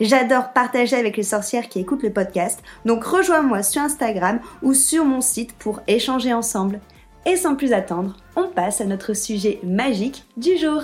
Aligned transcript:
J'adore 0.00 0.52
partager 0.52 0.96
avec 0.96 1.16
les 1.16 1.22
sorcières 1.22 1.68
qui 1.68 1.80
écoutent 1.80 2.02
le 2.02 2.12
podcast, 2.12 2.62
donc 2.84 3.04
rejoins-moi 3.04 3.62
sur 3.62 3.82
Instagram 3.82 4.40
ou 4.62 4.74
sur 4.74 5.04
mon 5.04 5.20
site 5.20 5.52
pour 5.54 5.80
échanger 5.86 6.32
ensemble. 6.32 6.80
Et 7.26 7.36
sans 7.36 7.54
plus 7.54 7.72
attendre, 7.72 8.16
on 8.36 8.48
passe 8.48 8.80
à 8.80 8.84
notre 8.84 9.14
sujet 9.14 9.60
magique 9.62 10.24
du 10.36 10.58
jour. 10.58 10.82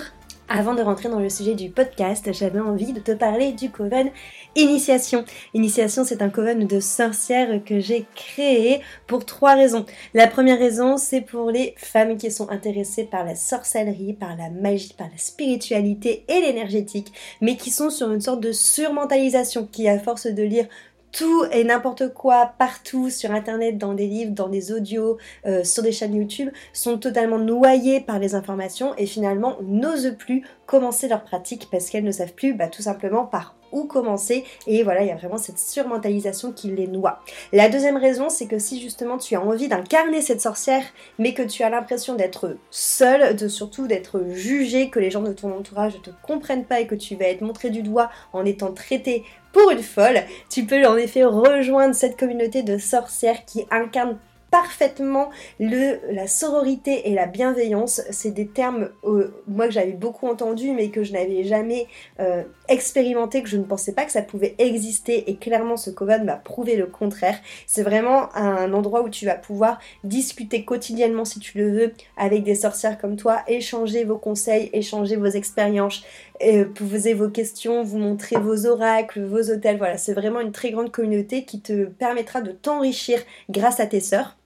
Avant 0.53 0.73
de 0.73 0.81
rentrer 0.81 1.07
dans 1.07 1.21
le 1.21 1.29
sujet 1.29 1.55
du 1.55 1.69
podcast, 1.69 2.29
j'avais 2.33 2.59
envie 2.59 2.91
de 2.91 2.99
te 2.99 3.13
parler 3.13 3.53
du 3.53 3.69
coven 3.69 4.09
Initiation. 4.57 5.23
Initiation, 5.53 6.03
c'est 6.03 6.21
un 6.21 6.29
coven 6.29 6.67
de 6.67 6.81
sorcières 6.81 7.63
que 7.63 7.79
j'ai 7.79 8.05
créé 8.15 8.81
pour 9.07 9.25
trois 9.25 9.53
raisons. 9.53 9.85
La 10.13 10.27
première 10.27 10.59
raison, 10.59 10.97
c'est 10.97 11.21
pour 11.21 11.51
les 11.51 11.73
femmes 11.77 12.17
qui 12.17 12.29
sont 12.31 12.49
intéressées 12.49 13.05
par 13.05 13.23
la 13.23 13.35
sorcellerie, 13.35 14.11
par 14.11 14.35
la 14.35 14.49
magie, 14.49 14.93
par 14.97 15.07
la 15.07 15.17
spiritualité 15.17 16.25
et 16.27 16.41
l'énergétique, 16.41 17.13
mais 17.39 17.55
qui 17.55 17.71
sont 17.71 17.89
sur 17.89 18.11
une 18.11 18.19
sorte 18.19 18.41
de 18.41 18.51
surmentalisation 18.51 19.65
qui, 19.71 19.87
à 19.87 19.99
force 19.99 20.27
de 20.27 20.43
lire 20.43 20.67
tout 21.11 21.45
et 21.51 21.63
n'importe 21.63 22.13
quoi 22.13 22.53
partout 22.57 23.09
sur 23.09 23.31
internet, 23.31 23.77
dans 23.77 23.93
des 23.93 24.07
livres, 24.07 24.31
dans 24.31 24.49
des 24.49 24.71
audios, 24.71 25.17
euh, 25.45 25.63
sur 25.63 25.83
des 25.83 25.91
chaînes 25.91 26.15
YouTube, 26.15 26.49
sont 26.73 26.97
totalement 26.97 27.39
noyées 27.39 27.99
par 27.99 28.19
les 28.19 28.35
informations 28.35 28.95
et 28.97 29.05
finalement 29.05 29.57
n'osent 29.61 30.15
plus 30.17 30.43
commencer 30.65 31.07
leur 31.07 31.23
pratique 31.23 31.67
parce 31.71 31.89
qu'elles 31.89 32.03
ne 32.03 32.11
savent 32.11 32.33
plus 32.33 32.53
bah, 32.53 32.67
tout 32.67 32.81
simplement 32.81 33.25
par 33.25 33.55
où 33.71 33.85
commencer 33.85 34.43
et 34.67 34.83
voilà 34.83 35.01
il 35.01 35.07
y 35.07 35.11
a 35.11 35.15
vraiment 35.15 35.37
cette 35.37 35.57
surmentalisation 35.57 36.51
qui 36.51 36.69
les 36.69 36.87
noie. 36.87 37.21
La 37.53 37.69
deuxième 37.69 37.97
raison 37.97 38.29
c'est 38.29 38.47
que 38.47 38.59
si 38.59 38.81
justement 38.81 39.17
tu 39.17 39.35
as 39.35 39.41
envie 39.41 39.67
d'incarner 39.67 40.21
cette 40.21 40.41
sorcière 40.41 40.83
mais 41.19 41.33
que 41.33 41.41
tu 41.41 41.63
as 41.63 41.69
l'impression 41.69 42.15
d'être 42.15 42.57
seule, 42.69 43.35
de 43.35 43.47
surtout 43.47 43.87
d'être 43.87 44.23
jugée, 44.31 44.89
que 44.89 44.99
les 44.99 45.11
gens 45.11 45.21
de 45.21 45.33
ton 45.33 45.53
entourage 45.57 45.95
ne 45.95 46.01
te 46.01 46.11
comprennent 46.21 46.65
pas 46.65 46.79
et 46.79 46.87
que 46.87 46.95
tu 46.95 47.15
vas 47.15 47.25
être 47.25 47.41
montré 47.41 47.69
du 47.69 47.81
doigt 47.81 48.09
en 48.33 48.45
étant 48.45 48.73
traité 48.73 49.23
pour 49.53 49.71
une 49.71 49.83
folle, 49.83 50.21
tu 50.49 50.65
peux 50.65 50.85
en 50.85 50.97
effet 50.97 51.23
rejoindre 51.23 51.95
cette 51.95 52.17
communauté 52.17 52.63
de 52.63 52.77
sorcières 52.77 53.45
qui 53.45 53.65
incarnent 53.69 54.17
parfaitement 54.51 55.29
le, 55.59 56.13
la 56.13 56.27
sororité 56.27 57.09
et 57.09 57.13
la 57.13 57.25
bienveillance. 57.25 58.01
C'est 58.11 58.31
des 58.31 58.47
termes, 58.47 58.89
euh, 59.05 59.33
moi, 59.47 59.67
que 59.67 59.73
j'avais 59.73 59.93
beaucoup 59.93 60.27
entendu, 60.27 60.71
mais 60.71 60.89
que 60.89 61.03
je 61.03 61.13
n'avais 61.13 61.45
jamais 61.45 61.87
euh, 62.19 62.43
expérimenté, 62.67 63.41
que 63.41 63.49
je 63.49 63.55
ne 63.55 63.63
pensais 63.63 63.93
pas 63.93 64.03
que 64.03 64.11
ça 64.11 64.21
pouvait 64.21 64.55
exister. 64.59 65.31
Et 65.31 65.37
clairement, 65.37 65.77
ce 65.77 65.89
coven 65.89 66.25
m'a 66.25 66.35
prouvé 66.35 66.75
le 66.75 66.85
contraire. 66.85 67.39
C'est 67.65 67.81
vraiment 67.81 68.35
un 68.35 68.73
endroit 68.73 69.01
où 69.01 69.09
tu 69.09 69.25
vas 69.25 69.35
pouvoir 69.35 69.79
discuter 70.03 70.65
quotidiennement, 70.65 71.23
si 71.25 71.39
tu 71.39 71.57
le 71.57 71.71
veux, 71.71 71.93
avec 72.17 72.43
des 72.43 72.55
sorcières 72.55 72.97
comme 72.99 73.15
toi, 73.15 73.43
échanger 73.47 74.03
vos 74.03 74.17
conseils, 74.17 74.69
échanger 74.73 75.15
vos 75.15 75.27
expériences, 75.27 76.03
euh, 76.45 76.65
poser 76.65 77.13
vos 77.13 77.29
questions, 77.29 77.83
vous 77.83 77.97
montrer 77.97 78.37
vos 78.37 78.65
oracles, 78.65 79.23
vos 79.23 79.49
hôtels. 79.49 79.77
Voilà, 79.77 79.97
c'est 79.97 80.13
vraiment 80.13 80.39
une 80.39 80.51
très 80.51 80.71
grande 80.71 80.91
communauté 80.91 81.45
qui 81.45 81.61
te 81.61 81.85
permettra 81.85 82.41
de 82.41 82.51
t'enrichir 82.51 83.19
grâce 83.49 83.79
à 83.79 83.85
tes 83.85 83.99
sœurs. 83.99 84.37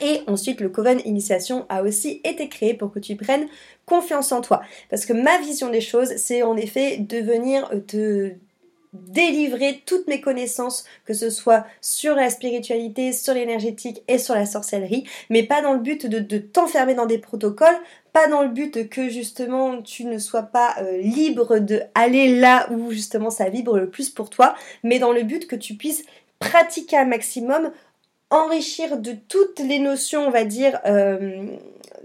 Et 0.00 0.22
ensuite, 0.26 0.60
le 0.60 0.68
Coven 0.68 1.00
Initiation 1.04 1.66
a 1.68 1.82
aussi 1.82 2.20
été 2.24 2.48
créé 2.48 2.74
pour 2.74 2.90
que 2.90 2.98
tu 2.98 3.14
prennes 3.14 3.46
confiance 3.86 4.32
en 4.32 4.40
toi. 4.40 4.62
Parce 4.90 5.06
que 5.06 5.12
ma 5.12 5.38
vision 5.38 5.70
des 5.70 5.80
choses, 5.80 6.16
c'est 6.16 6.42
en 6.42 6.56
effet 6.56 6.96
de 6.98 7.18
venir 7.18 7.70
te 7.86 8.32
délivrer 8.94 9.82
toutes 9.86 10.06
mes 10.06 10.20
connaissances, 10.20 10.84
que 11.04 11.14
ce 11.14 11.28
soit 11.28 11.66
sur 11.80 12.14
la 12.14 12.30
spiritualité, 12.30 13.12
sur 13.12 13.34
l'énergétique 13.34 14.02
et 14.08 14.18
sur 14.18 14.34
la 14.34 14.46
sorcellerie, 14.46 15.04
mais 15.30 15.42
pas 15.42 15.62
dans 15.62 15.72
le 15.72 15.80
but 15.80 16.06
de, 16.06 16.38
t'enfermer 16.38 16.94
dans 16.94 17.06
des 17.06 17.18
protocoles, 17.18 17.76
pas 18.12 18.28
dans 18.28 18.42
le 18.42 18.48
but 18.48 18.88
que 18.88 19.08
justement 19.08 19.82
tu 19.82 20.04
ne 20.04 20.18
sois 20.18 20.44
pas 20.44 20.76
euh, 20.80 20.98
libre 20.98 21.58
de 21.58 21.82
aller 21.94 22.38
là 22.38 22.68
où 22.70 22.92
justement 22.92 23.30
ça 23.30 23.48
vibre 23.48 23.78
le 23.78 23.90
plus 23.90 24.10
pour 24.10 24.30
toi, 24.30 24.54
mais 24.84 24.98
dans 24.98 25.12
le 25.12 25.22
but 25.22 25.46
que 25.46 25.56
tu 25.56 25.74
puisses 25.74 26.04
pratiquer 26.38 26.96
un 26.96 27.06
maximum 27.06 27.72
enrichir 28.30 28.98
de 28.98 29.12
toutes 29.28 29.58
les 29.60 29.78
notions, 29.78 30.26
on 30.26 30.30
va 30.30 30.44
dire, 30.44 30.80
euh, 30.86 31.46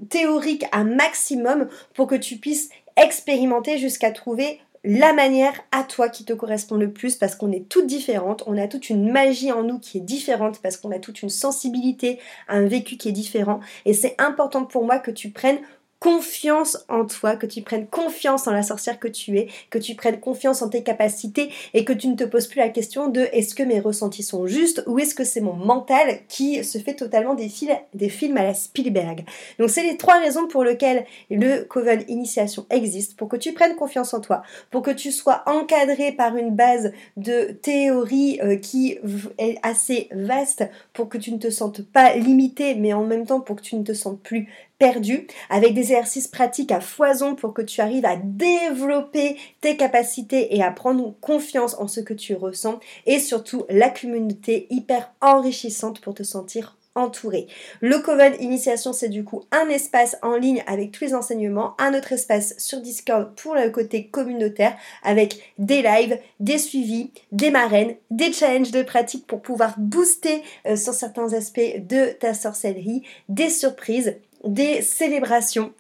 théoriques 0.09 0.66
un 0.72 0.83
maximum 0.83 1.67
pour 1.94 2.07
que 2.07 2.16
tu 2.16 2.38
puisses 2.38 2.69
expérimenter 2.97 3.78
jusqu'à 3.78 4.11
trouver 4.11 4.59
la 4.84 5.13
manière 5.13 5.53
à 5.72 5.84
toi 5.84 6.09
qui 6.09 6.25
te 6.25 6.34
correspond 6.34 6.75
le 6.75 6.91
plus 6.91 7.16
parce 7.16 7.35
qu'on 7.35 7.51
est 7.51 7.67
toutes 7.67 7.88
différentes, 7.88 8.44
on 8.47 8.57
a 8.57 8.67
toute 8.67 8.90
une 8.90 9.12
magie 9.12 9.51
en 9.51 9.63
nous 9.63 9.79
qui 9.79 9.97
est 9.97 10.01
différente 10.01 10.59
parce 10.62 10.78
qu'on 10.78 10.91
a 10.91 11.00
toute 11.00 11.22
une 11.22 11.29
sensibilité, 11.29 12.19
un 12.47 12.66
vécu 12.66 12.97
qui 12.97 13.09
est 13.09 13.13
différent. 13.13 13.59
Et 13.85 13.94
c'est 13.94 14.16
important 14.19 14.66
pour 14.66 14.85
moi 14.85 15.00
que 15.00 15.12
tu 15.12 15.31
prennes 15.31 15.59
confiance 15.99 16.85
en 16.87 17.05
toi, 17.05 17.35
que 17.35 17.45
tu 17.45 17.61
prennes 17.61 17.87
confiance 17.87 18.47
en 18.47 18.51
la 18.51 18.63
sorcière 18.63 18.99
que 18.99 19.07
tu 19.07 19.37
es, 19.37 19.47
que 19.69 19.77
tu 19.77 19.95
prennes 19.95 20.19
confiance 20.19 20.61
en 20.61 20.69
tes 20.69 20.81
capacités 20.81 21.49
et 21.73 21.83
que 21.83 21.93
tu 21.93 22.07
ne 22.07 22.15
te 22.15 22.23
poses 22.23 22.47
plus 22.47 22.59
la 22.59 22.69
question 22.69 23.09
de 23.09 23.27
est-ce 23.33 23.53
que 23.53 23.63
mes 23.63 23.79
ressentis 23.79 24.23
sont 24.23 24.47
justes 24.47 24.83
ou 24.87 24.97
est-ce 24.99 25.13
que 25.13 25.25
c'est 25.25 25.41
mon 25.41 25.53
mental 25.53 26.19
qui 26.29 26.63
se 26.63 26.77
fait 26.77 26.93
totalement 26.93 27.33
des, 27.33 27.51
des 27.93 28.09
films 28.09 28.37
à 28.37 28.43
la 28.43 28.53
Spielberg. 28.53 29.25
Donc 29.59 29.69
c'est 29.69 29.83
les 29.83 29.97
trois 29.97 30.19
raisons 30.19 30.47
pour 30.47 30.63
lesquelles 30.63 31.05
le 31.29 31.63
Coven 31.63 32.03
Initiation 32.07 32.66
existe, 32.69 33.17
pour 33.17 33.27
que 33.27 33.37
tu 33.37 33.53
prennes 33.53 33.75
confiance 33.75 34.13
en 34.13 34.21
toi, 34.21 34.41
pour 34.71 34.81
que 34.81 34.91
tu 34.91 35.11
sois 35.11 35.43
encadré 35.47 36.13
par 36.13 36.37
une 36.37 36.55
base 36.55 36.93
de 37.17 37.51
théorie 37.51 38.39
euh, 38.41 38.55
qui 38.55 38.97
est 39.37 39.59
assez 39.63 40.07
vaste, 40.11 40.63
pour 40.93 41.09
que 41.09 41.17
tu 41.17 41.31
ne 41.31 41.37
te 41.37 41.49
sentes 41.49 41.81
pas 41.81 42.16
limité, 42.16 42.75
mais 42.75 42.93
en 42.93 43.03
même 43.03 43.25
temps 43.25 43.41
pour 43.41 43.57
que 43.57 43.61
tu 43.61 43.75
ne 43.75 43.83
te 43.83 43.93
sentes 43.93 44.21
plus 44.21 44.47
perdu, 44.79 45.28
avec 45.50 45.73
des 45.73 45.91
exercices 45.91 46.28
pratiques 46.28 46.72
à 46.72 46.81
foison 46.81 47.35
pour 47.35 47.53
que 47.53 47.62
tu 47.62 47.81
arrives 47.81 48.06
à 48.06 48.16
développer 48.16 49.38
tes 49.62 49.78
capacités 49.78 50.56
et 50.56 50.63
à 50.63 50.72
prendre 50.72 51.13
confiance 51.22 51.75
en 51.78 51.88
ce 51.88 52.00
que 52.00 52.13
tu 52.13 52.34
ressens, 52.34 52.79
et 53.06 53.19
surtout 53.19 53.66
la 53.69 53.90
communauté 53.90 54.66
hyper 54.72 55.12
enrichissante 55.22 56.01
pour 56.01 56.16
te 56.16 56.23
sentir 56.23 56.78
entouré. 56.95 57.47
Le 57.81 58.00
Coven 58.00 58.34
Initiation, 58.40 58.94
c'est 58.94 59.09
du 59.09 59.23
coup 59.23 59.44
un 59.51 59.69
espace 59.69 60.17
en 60.22 60.35
ligne 60.35 60.63
avec 60.67 60.91
tous 60.91 61.03
les 61.03 61.13
enseignements, 61.13 61.75
un 61.79 61.97
autre 61.97 62.13
espace 62.13 62.56
sur 62.57 62.81
Discord 62.81 63.34
pour 63.35 63.56
le 63.56 63.69
côté 63.69 64.07
communautaire 64.07 64.75
avec 65.03 65.53
des 65.57 65.81
lives, 65.81 66.19
des 66.40 66.57
suivis, 66.57 67.11
des 67.31 67.51
marraines, 67.51 67.96
des 68.11 68.34
challenges 68.34 68.72
de 68.72 68.84
pratique 68.84 69.28
pour 69.28 69.41
pouvoir 69.41 69.76
booster 69.78 70.41
euh, 70.66 70.76
sur 70.76 70.93
certains 70.93 71.34
aspects 71.34 71.59
de 71.78 72.11
ta 72.20 72.34
sorcellerie, 72.34 73.03
des 73.29 73.49
surprises 73.49 74.16
des 74.44 74.82
célébrations. 74.82 75.74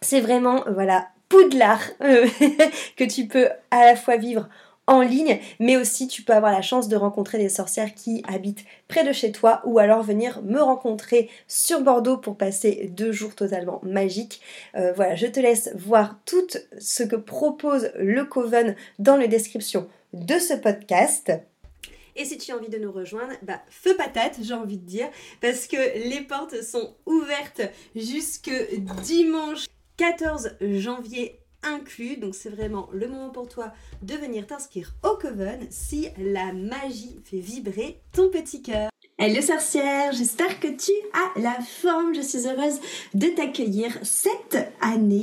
C'est 0.00 0.20
vraiment, 0.20 0.64
voilà, 0.72 1.08
poudlard 1.28 1.82
euh, 2.02 2.26
que 2.96 3.04
tu 3.04 3.26
peux 3.26 3.48
à 3.70 3.86
la 3.86 3.96
fois 3.96 4.16
vivre 4.16 4.48
en 4.86 5.00
ligne, 5.00 5.38
mais 5.60 5.76
aussi 5.76 6.08
tu 6.08 6.22
peux 6.22 6.32
avoir 6.32 6.52
la 6.52 6.62
chance 6.62 6.88
de 6.88 6.96
rencontrer 6.96 7.38
des 7.38 7.48
sorcières 7.48 7.94
qui 7.94 8.22
habitent 8.26 8.64
près 8.88 9.04
de 9.04 9.12
chez 9.12 9.30
toi 9.30 9.62
ou 9.64 9.78
alors 9.78 10.02
venir 10.02 10.42
me 10.42 10.60
rencontrer 10.60 11.30
sur 11.46 11.80
Bordeaux 11.82 12.16
pour 12.16 12.36
passer 12.36 12.90
deux 12.92 13.12
jours 13.12 13.34
totalement 13.34 13.80
magiques. 13.84 14.40
Euh, 14.74 14.92
voilà, 14.94 15.14
je 15.14 15.26
te 15.26 15.40
laisse 15.40 15.70
voir 15.76 16.18
tout 16.26 16.48
ce 16.78 17.04
que 17.04 17.16
propose 17.16 17.92
le 17.96 18.24
Coven 18.24 18.74
dans 18.98 19.16
la 19.16 19.28
description 19.28 19.88
de 20.12 20.38
ce 20.38 20.54
podcast. 20.54 21.32
Et 22.16 22.24
si 22.24 22.38
tu 22.38 22.52
as 22.52 22.56
envie 22.56 22.68
de 22.68 22.78
nous 22.78 22.92
rejoindre, 22.92 23.32
bah 23.42 23.62
feu 23.68 23.96
patate, 23.96 24.38
j'ai 24.42 24.54
envie 24.54 24.78
de 24.78 24.86
dire, 24.86 25.08
parce 25.40 25.66
que 25.66 25.76
les 26.08 26.20
portes 26.22 26.62
sont 26.62 26.96
ouvertes 27.06 27.62
jusque 27.94 28.50
dimanche 29.02 29.66
14 29.96 30.56
janvier 30.60 31.40
inclus. 31.62 32.16
Donc 32.16 32.34
c'est 32.34 32.50
vraiment 32.50 32.88
le 32.92 33.08
moment 33.08 33.30
pour 33.30 33.48
toi 33.48 33.72
de 34.02 34.14
venir 34.14 34.46
t'inscrire 34.46 34.94
au 35.02 35.16
Coven 35.16 35.66
si 35.70 36.08
la 36.18 36.52
magie 36.52 37.20
fait 37.24 37.38
vibrer 37.38 38.00
ton 38.12 38.30
petit 38.30 38.62
cœur. 38.62 38.90
Hello 39.18 39.40
sorcière, 39.40 40.12
j'espère 40.12 40.58
que 40.58 40.68
tu 40.68 40.92
as 41.12 41.40
la 41.40 41.58
forme. 41.60 42.14
Je 42.14 42.22
suis 42.22 42.48
heureuse 42.48 42.80
de 43.14 43.28
t'accueillir 43.28 43.96
cette 44.02 44.58
année 44.80 45.22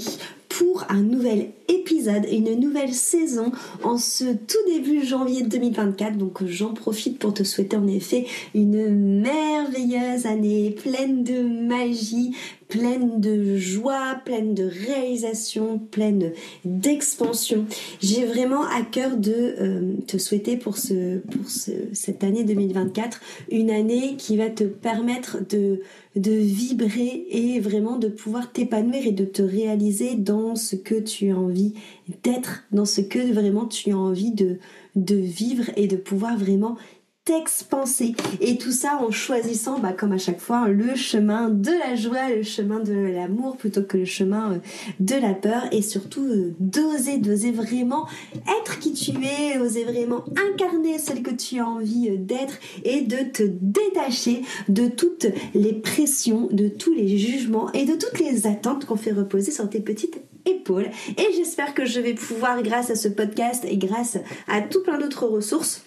pour 0.50 0.84
un 0.90 1.02
nouvel 1.02 1.52
épisode, 1.68 2.26
une 2.30 2.60
nouvelle 2.60 2.94
saison 2.94 3.52
en 3.84 3.98
ce 3.98 4.26
tout 4.26 4.58
début 4.68 5.06
janvier 5.06 5.44
2024. 5.44 6.18
Donc 6.18 6.44
j'en 6.46 6.74
profite 6.74 7.20
pour 7.20 7.34
te 7.34 7.44
souhaiter 7.44 7.78
en 7.78 7.88
effet 7.88 8.26
une 8.56 9.22
merveilleuse 9.22 10.26
année 10.26 10.72
pleine 10.72 11.24
de 11.24 11.42
magie, 11.42 12.36
pleine 12.68 13.22
de 13.22 13.58
joie, 13.58 14.20
pleine 14.26 14.54
de 14.54 14.64
réalisation, 14.64 15.80
pleine 15.80 16.32
d'expansion. 16.66 17.66
J'ai 18.02 18.26
vraiment 18.26 18.64
à 18.64 18.82
cœur 18.82 19.18
de 19.18 19.56
euh, 19.60 19.94
te 20.08 20.18
souhaiter 20.18 20.58
pour, 20.58 20.78
ce, 20.78 21.20
pour 21.20 21.50
ce, 21.50 21.72
cette 21.94 22.24
année 22.24 22.44
2024 22.44 23.22
une 23.52 23.70
année 23.70 24.16
qui 24.18 24.38
va 24.38 24.50
te 24.50 24.64
permettre 24.64 25.38
de, 25.48 25.82
de 26.16 26.32
vibrer 26.32 27.28
et 27.30 27.60
vraiment 27.60 27.98
de 27.98 28.08
pouvoir 28.08 28.52
t'épanouir 28.52 29.06
et 29.06 29.12
de 29.12 29.26
te 29.26 29.42
réaliser 29.42 30.16
dans 30.16 30.56
ce 30.56 30.76
que 30.76 30.96
tu 30.96 31.32
as 31.32 31.38
envie 31.38 31.76
d'être, 32.24 32.64
dans 32.72 32.86
ce 32.86 33.02
que 33.02 33.32
vraiment 33.32 33.66
tu 33.66 33.92
as 33.92 33.98
envie 33.98 34.32
de, 34.32 34.58
vivre 34.96 35.66
et 35.76 35.88
de 35.88 35.96
pouvoir 35.96 36.38
vraiment 36.38 36.78
t'expanser. 37.30 38.16
Et 38.42 38.58
tout 38.58 38.72
ça 38.72 39.00
en 39.00 39.12
choisissant, 39.12 39.78
bah, 39.78 39.94
comme 39.94 40.14
à 40.14 40.18
chaque 40.18 40.40
fois, 40.40 40.68
le 40.68 40.96
chemin 40.96 41.50
de 41.50 41.70
la 41.70 41.96
joie, 41.96 42.30
le 42.30 42.42
chemin 42.42 42.80
de 42.80 42.94
l'amour 42.94 43.56
plutôt 43.56 43.84
que 43.84 43.98
le 43.98 44.06
chemin 44.06 44.54
euh, 44.54 44.58
de 45.00 45.14
la 45.14 45.36
peur 45.36 45.62
et 45.72 45.84
surtout 45.84 46.24
euh, 46.24 46.56
d'oser, 46.60 47.20
d'oser 47.20 47.52
vraiment 47.52 48.08
être 48.60 48.80
qui 48.80 48.94
tu 48.94 49.12
es, 49.12 49.60
oser 49.60 49.84
vraiment 49.84 50.26
incarner 50.52 50.98
celle 50.98 51.22
que 51.22 51.30
tu 51.30 51.60
as 51.60 51.68
envie 51.68 52.10
euh, 52.10 52.18
d'être 52.18 52.58
et 52.84 53.02
de 53.02 53.18
te 53.32 53.44
détacher 53.44 54.42
de 54.68 54.88
toutes 54.88 55.28
les 55.54 55.74
pressions, 55.74 56.48
de 56.52 56.68
tous 56.68 56.96
les 56.96 57.20
jugements 57.20 57.72
et 57.74 57.86
de 57.86 57.94
toutes 57.94 58.20
les 58.20 58.48
attentes 58.48 58.86
qu'on 58.86 58.98
fait 58.98 59.12
reposer 59.12 59.52
sur 59.52 59.70
tes 59.70 59.82
petites 59.82 60.20
épaules. 60.48 60.90
Et 61.16 61.34
j'espère 61.36 61.76
que 61.76 61.86
je 61.86 62.00
vais 62.00 62.16
pouvoir, 62.16 62.64
grâce 62.64 62.90
à 62.90 62.96
ce 62.96 63.08
podcast 63.08 63.66
et 63.70 63.78
grâce 63.78 64.18
à 64.48 64.62
tout 64.62 64.82
plein 64.82 64.98
d'autres 64.98 65.28
ressources, 65.28 65.84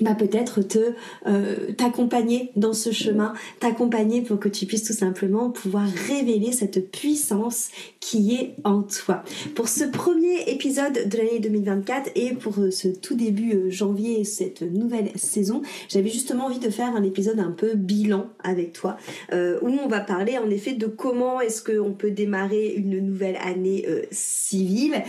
bah 0.00 0.14
peut-être 0.14 0.62
te 0.62 0.92
euh, 1.26 1.72
t'accompagner 1.76 2.50
dans 2.56 2.72
ce 2.72 2.90
chemin, 2.90 3.32
t'accompagner 3.60 4.22
pour 4.22 4.40
que 4.40 4.48
tu 4.48 4.66
puisses 4.66 4.82
tout 4.82 4.92
simplement 4.92 5.50
pouvoir 5.50 5.86
révéler 6.08 6.50
cette 6.50 6.90
puissance 6.90 7.68
qui 8.00 8.34
est 8.34 8.56
en 8.64 8.82
toi. 8.82 9.22
Pour 9.54 9.68
ce 9.68 9.84
premier 9.84 10.50
épisode 10.50 11.08
de 11.08 11.16
l'année 11.16 11.38
2024 11.38 12.10
et 12.16 12.32
pour 12.32 12.58
euh, 12.58 12.70
ce 12.72 12.88
tout 12.88 13.14
début 13.14 13.54
euh, 13.54 13.70
janvier, 13.70 14.24
cette 14.24 14.62
nouvelle 14.62 15.10
saison, 15.14 15.62
j'avais 15.88 16.10
justement 16.10 16.46
envie 16.46 16.58
de 16.58 16.70
faire 16.70 16.94
un 16.96 17.04
épisode 17.04 17.38
un 17.38 17.52
peu 17.52 17.74
bilan 17.74 18.26
avec 18.42 18.72
toi, 18.72 18.96
où 19.32 19.68
on 19.68 19.88
va 19.88 20.00
parler 20.00 20.38
en 20.38 20.50
effet 20.50 20.72
de 20.72 20.86
comment 20.86 21.40
est-ce 21.40 21.62
qu'on 21.62 21.92
peut 21.92 22.10
démarrer 22.10 22.74
une 22.74 22.98
nouvelle 23.00 23.36
année 23.36 23.86
civile, 24.10 25.02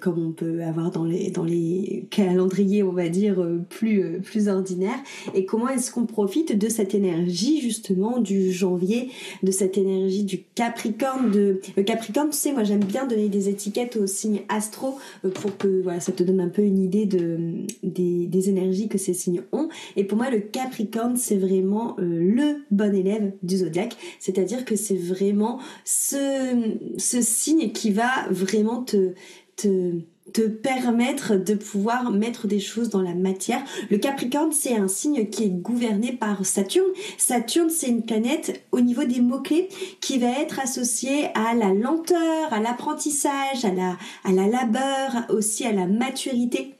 comme 0.00 0.18
on 0.18 0.32
peut 0.32 0.62
avoir 0.62 0.90
dans 0.90 1.04
les 1.04 1.30
dans 1.30 1.44
les 1.44 2.06
calendriers, 2.10 2.82
on 2.82 2.92
va 2.92 3.08
dire 3.08 3.44
euh, 3.86 4.18
plus, 4.18 4.48
ordinaire 4.48 4.98
et 5.34 5.44
comment 5.44 5.68
est-ce 5.68 5.90
qu'on 5.90 6.06
profite 6.06 6.56
de 6.56 6.68
cette 6.68 6.94
énergie 6.94 7.60
justement 7.60 8.18
du 8.18 8.52
janvier, 8.52 9.10
de 9.42 9.50
cette 9.50 9.78
énergie 9.78 10.24
du 10.24 10.42
Capricorne. 10.54 11.30
De... 11.30 11.60
Le 11.76 11.82
Capricorne, 11.82 12.30
tu 12.30 12.36
sais, 12.36 12.52
moi 12.52 12.64
j'aime 12.64 12.84
bien 12.84 13.06
donner 13.06 13.28
des 13.28 13.48
étiquettes 13.48 13.96
aux 13.96 14.06
signes 14.06 14.42
astro 14.48 14.98
euh, 15.24 15.30
pour 15.30 15.56
que 15.56 15.82
voilà, 15.82 16.00
ça 16.00 16.12
te 16.12 16.22
donne 16.22 16.40
un 16.40 16.48
peu 16.48 16.62
une 16.62 16.78
idée 16.78 17.06
de, 17.06 17.66
des, 17.82 18.48
énergies 18.48 18.88
que 18.88 18.98
ces 18.98 19.14
signes 19.14 19.42
ont. 19.52 19.68
Et 19.96 20.04
pour 20.04 20.18
moi, 20.18 20.30
le 20.30 20.38
Capricorne, 20.38 21.16
c'est 21.16 21.36
vraiment 21.36 21.96
euh, 21.98 22.02
le 22.04 22.64
bon 22.70 22.94
élève 22.94 23.32
du 23.42 23.58
zodiaque, 23.58 23.96
c'est-à-dire 24.20 24.64
que 24.64 24.76
c'est 24.76 24.96
vraiment 24.96 25.58
ce, 25.84 26.76
ce 26.98 27.20
signe 27.22 27.72
qui 27.72 27.90
va 27.90 28.10
vraiment 28.30 28.82
te, 28.82 29.14
te 29.56 29.92
permettre 30.42 31.36
de 31.36 31.54
pouvoir 31.54 32.10
mettre 32.10 32.46
des 32.46 32.60
choses 32.60 32.88
dans 32.88 33.02
la 33.02 33.14
matière. 33.14 33.62
Le 33.90 33.98
Capricorne, 33.98 34.52
c'est 34.52 34.76
un 34.76 34.88
signe 34.88 35.28
qui 35.28 35.44
est 35.44 35.50
gouverné 35.50 36.12
par 36.12 36.44
Saturne. 36.44 36.90
Saturne, 37.18 37.70
c'est 37.70 37.88
une 37.88 38.04
planète 38.04 38.64
au 38.72 38.80
niveau 38.80 39.04
des 39.04 39.20
mots-clés 39.20 39.68
qui 40.00 40.18
va 40.18 40.28
être 40.40 40.60
associée 40.60 41.28
à 41.34 41.54
la 41.54 41.72
lenteur, 41.72 42.52
à 42.52 42.60
l'apprentissage, 42.60 43.64
à 43.64 43.72
la, 43.72 43.96
à 44.24 44.32
la 44.32 44.46
labeur, 44.46 45.26
aussi 45.30 45.64
à 45.64 45.72
la 45.72 45.86
maturité 45.86 46.76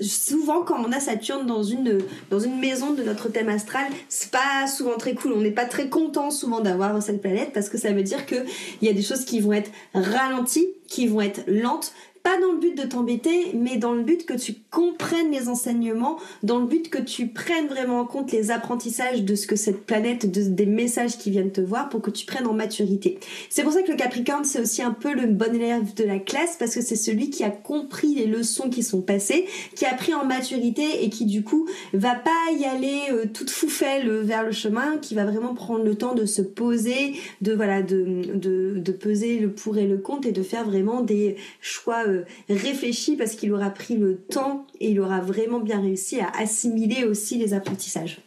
souvent 0.00 0.62
quand 0.62 0.82
on 0.84 0.92
a 0.92 1.00
Saturne 1.00 1.46
dans 1.46 1.62
une 1.62 1.98
dans 2.30 2.40
une 2.40 2.58
maison 2.58 2.92
de 2.92 3.02
notre 3.02 3.28
thème 3.28 3.48
astral, 3.48 3.86
c'est 4.08 4.30
pas 4.30 4.66
souvent 4.66 4.96
très 4.96 5.14
cool. 5.14 5.32
On 5.32 5.40
n'est 5.40 5.50
pas 5.50 5.66
très 5.66 5.88
content 5.88 6.30
souvent 6.30 6.60
d'avoir 6.60 7.02
cette 7.02 7.20
planète 7.20 7.50
parce 7.52 7.68
que 7.68 7.78
ça 7.78 7.92
veut 7.92 8.02
dire 8.02 8.26
que 8.26 8.36
il 8.80 8.88
y 8.88 8.90
a 8.90 8.94
des 8.94 9.02
choses 9.02 9.24
qui 9.24 9.40
vont 9.40 9.52
être 9.52 9.70
ralenties, 9.94 10.68
qui 10.86 11.06
vont 11.06 11.20
être 11.20 11.42
lentes, 11.46 11.92
pas 12.22 12.38
dans 12.40 12.52
le 12.52 12.58
but 12.58 12.76
de 12.76 12.86
t'embêter, 12.86 13.52
mais 13.54 13.76
dans 13.76 13.92
le 13.92 14.02
but 14.02 14.26
que 14.26 14.34
tu 14.34 14.54
comprennes 14.70 15.30
les 15.30 15.48
enseignements, 15.48 16.18
dans 16.42 16.58
le 16.58 16.66
but 16.66 16.90
que 16.90 16.98
tu 16.98 17.28
prennes 17.28 17.66
vraiment 17.66 18.00
en 18.00 18.04
compte 18.04 18.32
les 18.32 18.50
apprentissages 18.50 19.22
de 19.22 19.34
ce 19.34 19.46
que 19.46 19.56
cette 19.56 19.86
planète, 19.86 20.30
de, 20.30 20.42
des 20.42 20.66
messages 20.66 21.16
qui 21.16 21.30
viennent 21.30 21.52
te 21.52 21.60
voir 21.60 21.88
pour 21.88 22.02
que 22.02 22.10
tu 22.10 22.26
prennes 22.26 22.46
en 22.46 22.52
maturité. 22.52 23.18
C'est 23.48 23.62
pour 23.62 23.72
ça 23.72 23.82
que 23.82 23.90
le 23.90 23.96
Capricorne, 23.96 24.44
c'est 24.44 24.60
aussi 24.60 24.82
un 24.82 24.92
peu 24.92 25.14
le 25.14 25.26
bon 25.26 25.54
élève 25.54 25.94
de 25.94 26.04
la 26.04 26.18
classe 26.18 26.56
parce 26.58 26.74
que 26.74 26.82
c'est 26.82 26.96
celui 26.96 27.30
qui 27.30 27.42
a 27.42 27.50
compris 27.50 28.14
les 28.14 28.26
leçons 28.26 28.68
qui 28.68 28.82
sont 28.82 29.00
passées, 29.00 29.46
qui 29.74 29.86
a 29.86 29.94
pris 29.94 30.12
en 30.14 30.24
maturité 30.24 31.04
et 31.04 31.08
qui 31.08 31.24
du 31.24 31.42
coup 31.42 31.68
va 31.94 32.14
pas 32.14 32.30
y 32.58 32.64
aller 32.64 33.00
euh, 33.12 33.24
toute 33.32 33.50
foufelle 33.50 34.08
euh, 34.08 34.22
vers 34.22 34.44
le 34.44 34.52
chemin, 34.52 34.98
qui 34.98 35.14
va 35.14 35.24
vraiment 35.24 35.54
prendre 35.54 35.84
le 35.84 35.94
temps 35.94 36.14
de 36.14 36.26
se 36.26 36.42
poser, 36.42 37.14
de 37.40 37.54
voilà, 37.54 37.82
de, 37.82 38.22
de, 38.34 38.74
de 38.76 38.92
peser 38.92 39.38
le 39.38 39.50
pour 39.50 39.78
et 39.78 39.86
le 39.86 39.98
contre 39.98 40.28
et 40.28 40.32
de 40.32 40.42
faire 40.42 40.64
vraiment 40.64 41.00
des 41.00 41.36
choix 41.60 42.09
euh, 42.10 42.24
réfléchi 42.48 43.16
parce 43.16 43.34
qu'il 43.34 43.52
aura 43.52 43.70
pris 43.70 43.96
le 43.96 44.16
temps 44.16 44.66
et 44.80 44.90
il 44.90 45.00
aura 45.00 45.20
vraiment 45.20 45.60
bien 45.60 45.80
réussi 45.80 46.20
à 46.20 46.30
assimiler 46.38 47.04
aussi 47.04 47.38
les 47.38 47.54
apprentissages. 47.54 48.20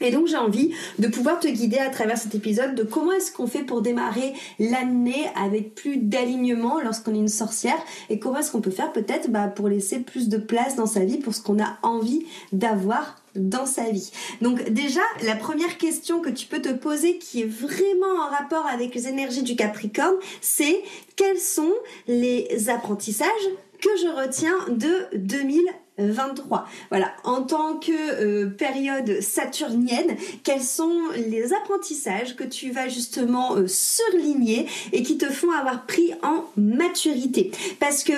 Et 0.00 0.10
donc 0.10 0.26
j'ai 0.26 0.36
envie 0.36 0.72
de 0.98 1.08
pouvoir 1.08 1.40
te 1.40 1.48
guider 1.48 1.78
à 1.78 1.88
travers 1.88 2.18
cet 2.18 2.34
épisode 2.34 2.74
de 2.74 2.82
comment 2.82 3.12
est-ce 3.12 3.32
qu'on 3.32 3.46
fait 3.46 3.62
pour 3.62 3.80
démarrer 3.80 4.34
l'année 4.58 5.26
avec 5.34 5.74
plus 5.74 5.96
d'alignement 5.96 6.80
lorsqu'on 6.82 7.14
est 7.14 7.18
une 7.18 7.28
sorcière 7.28 7.78
et 8.10 8.18
comment 8.18 8.38
est-ce 8.38 8.52
qu'on 8.52 8.60
peut 8.60 8.70
faire 8.70 8.92
peut-être 8.92 9.30
bah, 9.30 9.48
pour 9.48 9.68
laisser 9.68 10.00
plus 10.00 10.28
de 10.28 10.36
place 10.36 10.76
dans 10.76 10.86
sa 10.86 11.04
vie 11.04 11.18
pour 11.18 11.34
ce 11.34 11.40
qu'on 11.40 11.62
a 11.62 11.78
envie 11.82 12.26
d'avoir 12.52 13.16
dans 13.36 13.66
sa 13.66 13.90
vie. 13.90 14.10
Donc 14.40 14.70
déjà, 14.70 15.00
la 15.22 15.36
première 15.36 15.78
question 15.78 16.20
que 16.20 16.30
tu 16.30 16.46
peux 16.46 16.60
te 16.60 16.72
poser 16.72 17.18
qui 17.18 17.42
est 17.42 17.46
vraiment 17.46 18.20
en 18.20 18.30
rapport 18.30 18.66
avec 18.66 18.94
les 18.94 19.08
énergies 19.08 19.42
du 19.42 19.56
Capricorne, 19.56 20.16
c'est 20.40 20.82
quels 21.16 21.38
sont 21.38 21.74
les 22.06 22.68
apprentissages 22.68 23.28
que 23.80 23.90
je 23.96 24.08
retiens 24.08 24.56
de 24.68 25.16
2023. 25.16 26.66
Voilà, 26.90 27.12
en 27.24 27.42
tant 27.42 27.76
que 27.76 27.92
euh, 27.92 28.50
période 28.50 29.20
saturnienne, 29.20 30.16
quels 30.44 30.62
sont 30.62 31.00
les 31.14 31.52
apprentissages 31.52 32.36
que 32.36 32.44
tu 32.44 32.70
vas 32.70 32.88
justement 32.88 33.56
euh, 33.56 33.66
surligner 33.66 34.66
et 34.92 35.02
qui 35.02 35.18
te 35.18 35.26
font 35.26 35.50
avoir 35.50 35.86
pris 35.86 36.12
en 36.22 36.44
maturité? 36.56 37.50
Parce 37.80 38.04
que 38.04 38.12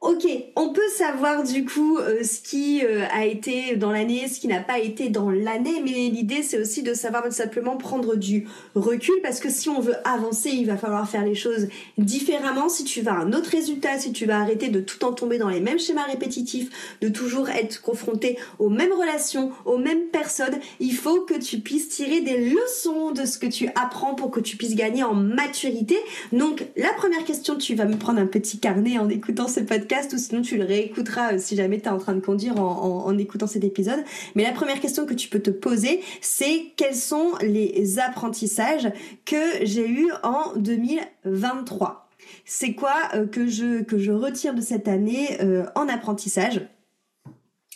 Ok, 0.00 0.28
on 0.54 0.68
peut 0.68 0.88
savoir 0.96 1.42
du 1.42 1.64
coup 1.64 1.98
euh, 1.98 2.22
ce 2.22 2.40
qui 2.40 2.84
euh, 2.84 3.04
a 3.12 3.24
été 3.24 3.74
dans 3.74 3.90
l'année, 3.90 4.28
ce 4.28 4.38
qui 4.38 4.46
n'a 4.46 4.60
pas 4.60 4.78
été 4.78 5.08
dans 5.08 5.28
l'année, 5.28 5.82
mais 5.82 5.90
l'idée 5.90 6.44
c'est 6.44 6.60
aussi 6.60 6.84
de 6.84 6.94
savoir 6.94 7.32
simplement 7.32 7.76
prendre 7.76 8.14
du 8.14 8.46
recul 8.76 9.16
parce 9.24 9.40
que 9.40 9.50
si 9.50 9.68
on 9.68 9.80
veut 9.80 9.96
avancer, 10.04 10.50
il 10.50 10.66
va 10.66 10.76
falloir 10.76 11.10
faire 11.10 11.24
les 11.24 11.34
choses 11.34 11.66
différemment. 11.98 12.68
Si 12.68 12.84
tu 12.84 13.00
vas 13.00 13.14
à 13.14 13.16
un 13.16 13.32
autre 13.32 13.50
résultat, 13.50 13.98
si 13.98 14.12
tu 14.12 14.24
vas 14.24 14.38
arrêter 14.38 14.68
de 14.68 14.78
tout 14.78 15.04
en 15.04 15.12
tomber 15.12 15.36
dans 15.36 15.48
les 15.48 15.58
mêmes 15.58 15.80
schémas 15.80 16.04
répétitifs, 16.04 16.96
de 17.00 17.08
toujours 17.08 17.48
être 17.48 17.82
confronté 17.82 18.38
aux 18.60 18.68
mêmes 18.68 18.92
relations, 18.92 19.50
aux 19.64 19.78
mêmes 19.78 20.06
personnes, 20.12 20.60
il 20.78 20.94
faut 20.94 21.22
que 21.22 21.34
tu 21.34 21.58
puisses 21.58 21.88
tirer 21.88 22.20
des 22.20 22.50
leçons 22.50 23.10
de 23.10 23.24
ce 23.24 23.36
que 23.36 23.46
tu 23.46 23.68
apprends 23.74 24.14
pour 24.14 24.30
que 24.30 24.38
tu 24.38 24.56
puisses 24.56 24.76
gagner 24.76 25.02
en 25.02 25.14
maturité. 25.14 25.96
Donc 26.30 26.68
la 26.76 26.92
première 26.92 27.24
question, 27.24 27.56
tu 27.56 27.74
vas 27.74 27.84
me 27.84 27.96
prendre 27.96 28.20
un 28.20 28.26
petit 28.26 28.60
carnet 28.60 28.96
en 29.00 29.08
écoutant 29.08 29.48
ce 29.48 29.58
podcast 29.58 29.87
ou 30.12 30.18
sinon 30.18 30.42
tu 30.42 30.56
le 30.56 30.64
réécouteras 30.64 31.34
euh, 31.34 31.38
si 31.38 31.56
jamais 31.56 31.80
tu 31.80 31.86
es 31.86 31.88
en 31.88 31.98
train 31.98 32.14
de 32.14 32.20
conduire 32.20 32.60
en, 32.60 33.16
écoutant 33.18 33.46
cet 33.46 33.64
épisode. 33.64 34.00
Mais 34.34 34.42
la 34.42 34.52
première 34.52 34.80
question 34.80 35.06
que 35.06 35.14
tu 35.14 35.28
peux 35.28 35.40
te 35.40 35.50
poser, 35.50 36.00
c'est 36.20 36.72
quels 36.76 36.94
sont 36.94 37.32
les 37.40 37.98
apprentissages 37.98 38.92
que 39.24 39.64
j'ai 39.64 39.88
eu 39.88 40.10
en 40.22 40.54
2023 40.56 42.08
C'est 42.44 42.74
quoi 42.74 42.94
euh, 43.14 43.26
que 43.26 43.48
je 43.48 43.82
que 43.82 43.98
je 43.98 44.12
retire 44.12 44.54
de 44.54 44.60
cette 44.60 44.88
année 44.88 45.38
euh, 45.40 45.64
en 45.74 45.88
apprentissage? 45.88 46.60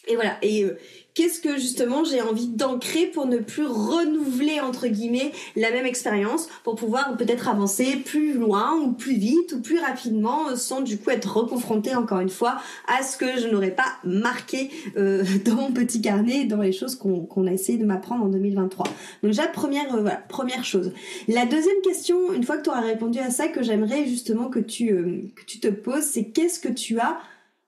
Et 0.08 0.14
voilà. 0.14 0.36
Et 0.42 0.66
qu'est-ce 1.14 1.40
que 1.40 1.56
justement 1.56 2.04
j'ai 2.04 2.20
envie 2.20 2.48
d'ancrer 2.48 3.06
pour 3.06 3.26
ne 3.26 3.38
plus 3.38 3.66
renouveler 3.66 4.60
entre 4.60 4.86
guillemets 4.86 5.32
la 5.56 5.70
même 5.70 5.86
expérience 5.86 6.48
pour 6.64 6.74
pouvoir 6.74 7.16
peut-être 7.16 7.48
avancer 7.48 7.96
plus 7.96 8.34
loin 8.34 8.74
ou 8.76 8.92
plus 8.92 9.14
vite 9.14 9.52
ou 9.52 9.60
plus 9.60 9.78
rapidement 9.78 10.48
euh, 10.48 10.56
sans 10.56 10.80
du 10.80 10.98
coup 10.98 11.10
être 11.10 11.36
reconfronté 11.36 11.94
encore 11.94 12.20
une 12.20 12.28
fois 12.28 12.58
à 12.86 13.02
ce 13.02 13.16
que 13.16 13.38
je 13.38 13.48
n'aurais 13.48 13.70
pas 13.70 13.96
marqué 14.04 14.70
euh, 14.96 15.24
dans 15.44 15.54
mon 15.54 15.72
petit 15.72 16.00
carnet 16.00 16.44
dans 16.44 16.60
les 16.60 16.72
choses 16.72 16.94
qu'on 16.94 17.46
a 17.46 17.52
essayé 17.52 17.78
de 17.78 17.84
m'apprendre 17.84 18.24
en 18.24 18.28
2023 18.28 18.86
donc 18.86 19.32
déjà 19.32 19.46
première 19.48 19.90
voilà 20.00 20.16
première 20.16 20.64
chose. 20.64 20.92
La 21.28 21.46
deuxième 21.46 21.80
question 21.82 22.32
une 22.32 22.44
fois 22.44 22.56
que 22.56 22.62
tu 22.62 22.70
auras 22.70 22.80
répondu 22.80 23.18
à 23.18 23.30
ça 23.30 23.48
que 23.48 23.62
j'aimerais 23.62 24.06
justement 24.06 24.48
que 24.48 24.58
tu 24.58 25.32
que 25.36 25.44
tu 25.44 25.60
te 25.60 25.68
poses 25.68 26.04
c'est 26.04 26.24
qu'est-ce 26.24 26.60
que 26.60 26.68
tu 26.68 26.98
as 26.98 27.18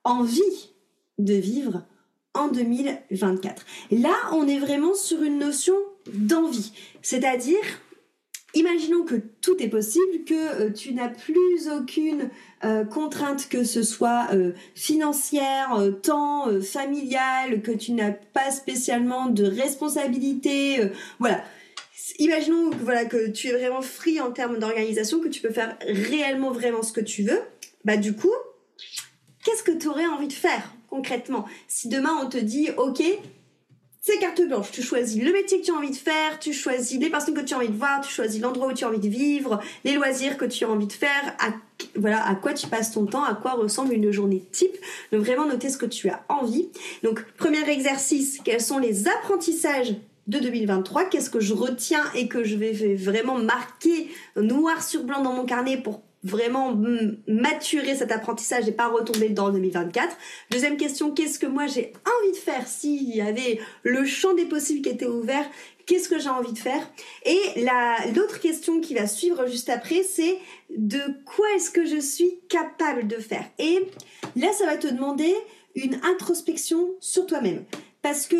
envie 0.03 0.41
de 1.17 1.33
vivre 1.33 1.83
en 2.35 2.49
2024. 2.49 3.65
Là, 3.91 4.15
on 4.31 4.47
est 4.47 4.59
vraiment 4.59 4.93
sur 4.93 5.23
une 5.23 5.39
notion 5.39 5.75
d'envie. 6.13 6.71
C'est-à-dire, 7.01 7.63
imaginons 8.53 9.03
que 9.03 9.15
tout 9.41 9.61
est 9.61 9.67
possible, 9.67 10.23
que 10.25 10.61
euh, 10.61 10.71
tu 10.71 10.93
n'as 10.93 11.09
plus 11.09 11.69
aucune 11.69 12.29
euh, 12.63 12.85
contrainte 12.85 13.49
que 13.49 13.63
ce 13.63 13.83
soit 13.83 14.27
euh, 14.33 14.53
financière, 14.75 15.77
temps, 16.01 16.47
familiale, 16.61 17.61
que 17.61 17.71
tu 17.71 17.91
n'as 17.91 18.11
pas 18.11 18.51
spécialement 18.51 19.27
de 19.27 19.45
responsabilité. 19.45 20.79
voilà. 21.19 21.43
Imaginons 22.19 22.69
voilà, 22.81 23.05
que 23.05 23.29
tu 23.29 23.47
es 23.47 23.53
vraiment 23.53 23.81
free 23.81 24.21
en 24.21 24.31
termes 24.31 24.59
d'organisation, 24.59 25.19
que 25.19 25.27
tu 25.27 25.41
peux 25.41 25.49
faire 25.49 25.77
réellement 25.81 26.51
vraiment 26.51 26.83
ce 26.83 26.93
que 26.93 27.01
tu 27.01 27.23
veux. 27.23 27.41
Bah 27.83 27.97
du 27.97 28.13
coup, 28.13 28.33
qu'est-ce 29.43 29.63
que 29.63 29.71
tu 29.71 29.87
aurais 29.87 30.05
envie 30.05 30.27
de 30.27 30.33
faire? 30.33 30.75
Concrètement 30.95 31.45
Si 31.67 31.89
demain 31.89 32.17
on 32.23 32.29
te 32.29 32.37
dit, 32.37 32.69
ok, 32.77 33.03
c'est 34.01 34.19
carte 34.19 34.41
blanche, 34.41 34.71
tu 34.71 34.83
choisis 34.83 35.21
le 35.21 35.31
métier 35.31 35.59
que 35.59 35.65
tu 35.65 35.71
as 35.71 35.75
envie 35.75 35.89
de 35.89 35.95
faire, 35.95 36.39
tu 36.39 36.53
choisis 36.53 36.99
les 36.99 37.09
personnes 37.09 37.33
que 37.33 37.41
tu 37.41 37.53
as 37.53 37.57
envie 37.57 37.69
de 37.69 37.77
voir, 37.77 38.01
tu 38.01 38.13
choisis 38.13 38.39
l'endroit 38.39 38.67
où 38.67 38.73
tu 38.73 38.85
as 38.85 38.87
envie 38.87 38.99
de 38.99 39.09
vivre, 39.09 39.59
les 39.83 39.93
loisirs 39.93 40.37
que 40.37 40.45
tu 40.45 40.63
as 40.63 40.69
envie 40.69 40.85
de 40.85 40.93
faire, 40.93 41.35
à, 41.39 41.49
voilà, 41.95 42.23
à 42.25 42.35
quoi 42.35 42.53
tu 42.53 42.67
passes 42.67 42.91
ton 42.91 43.07
temps, 43.07 43.23
à 43.23 43.33
quoi 43.33 43.53
ressemble 43.53 43.93
une 43.93 44.11
journée 44.11 44.43
type. 44.51 44.77
Donc 45.11 45.23
vraiment 45.23 45.47
noter 45.47 45.69
ce 45.69 45.77
que 45.77 45.87
tu 45.87 46.07
as 46.09 46.23
envie. 46.29 46.69
Donc 47.03 47.25
premier 47.37 47.67
exercice, 47.67 48.39
quels 48.43 48.61
sont 48.61 48.77
les 48.77 49.07
apprentissages 49.07 49.95
de 50.27 50.39
2023, 50.39 51.05
qu'est-ce 51.05 51.29
que 51.29 51.39
je 51.39 51.53
retiens 51.53 52.03
et 52.13 52.27
que 52.27 52.43
je 52.43 52.55
vais 52.55 52.95
vraiment 52.95 53.39
marquer 53.39 54.09
noir 54.35 54.83
sur 54.83 55.03
blanc 55.03 55.21
dans 55.21 55.33
mon 55.33 55.45
carnet 55.45 55.77
pour 55.77 56.01
vraiment 56.25 56.75
maturer 57.27 57.95
cet 57.95 58.11
apprentissage 58.11 58.67
et 58.67 58.71
pas 58.71 58.87
retomber 58.87 59.29
dans 59.29 59.51
2024. 59.51 60.17
Deuxième 60.49 60.75
question, 60.75 61.11
qu'est-ce 61.11 61.39
que 61.39 61.45
moi 61.45 61.67
j'ai 61.67 61.93
envie 62.19 62.31
de 62.31 62.37
faire 62.37 62.67
s'il 62.67 63.15
y 63.15 63.21
avait 63.21 63.59
le 63.83 64.05
champ 64.05 64.33
des 64.33 64.45
possibles 64.45 64.81
qui 64.81 64.89
était 64.89 65.05
ouvert? 65.05 65.45
Qu'est-ce 65.85 66.09
que 66.09 66.17
j'ai 66.17 66.29
envie 66.29 66.51
de 66.51 66.57
faire? 66.57 66.91
Et 67.25 67.39
la 67.61 67.97
l'autre 68.15 68.39
question 68.39 68.81
qui 68.81 68.95
va 68.95 69.05
suivre 69.05 69.45
juste 69.45 69.69
après, 69.69 70.01
c'est 70.01 70.39
de 70.75 70.99
quoi 71.25 71.45
est-ce 71.55 71.69
que 71.69 71.85
je 71.85 71.99
suis 71.99 72.39
capable 72.49 73.07
de 73.07 73.17
faire? 73.17 73.45
Et 73.59 73.87
là, 74.35 74.51
ça 74.53 74.65
va 74.65 74.77
te 74.77 74.87
demander 74.87 75.33
une 75.75 75.99
introspection 76.03 76.89
sur 76.99 77.27
toi-même. 77.27 77.65
Parce 78.01 78.25
que 78.25 78.35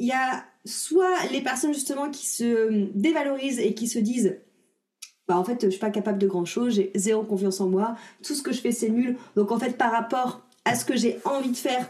il 0.00 0.06
y 0.06 0.12
a 0.12 0.44
soit 0.64 1.14
les 1.30 1.40
personnes 1.40 1.74
justement 1.74 2.10
qui 2.10 2.26
se 2.26 2.88
dévalorisent 2.94 3.60
et 3.60 3.74
qui 3.74 3.86
se 3.86 3.98
disent 3.98 4.38
bah 5.28 5.36
en 5.36 5.44
fait 5.44 5.58
je 5.62 5.68
suis 5.68 5.78
pas 5.78 5.90
capable 5.90 6.18
de 6.18 6.26
grand 6.26 6.44
chose, 6.44 6.74
j'ai 6.74 6.90
zéro 6.94 7.22
confiance 7.22 7.60
en 7.60 7.68
moi, 7.68 7.94
tout 8.22 8.34
ce 8.34 8.42
que 8.42 8.52
je 8.52 8.60
fais 8.60 8.72
c'est 8.72 8.88
nul. 8.88 9.16
Donc 9.36 9.52
en 9.52 9.58
fait 9.58 9.76
par 9.76 9.92
rapport 9.92 10.40
à 10.64 10.74
ce 10.74 10.84
que 10.84 10.96
j'ai 10.96 11.18
envie 11.24 11.50
de 11.50 11.56
faire, 11.56 11.86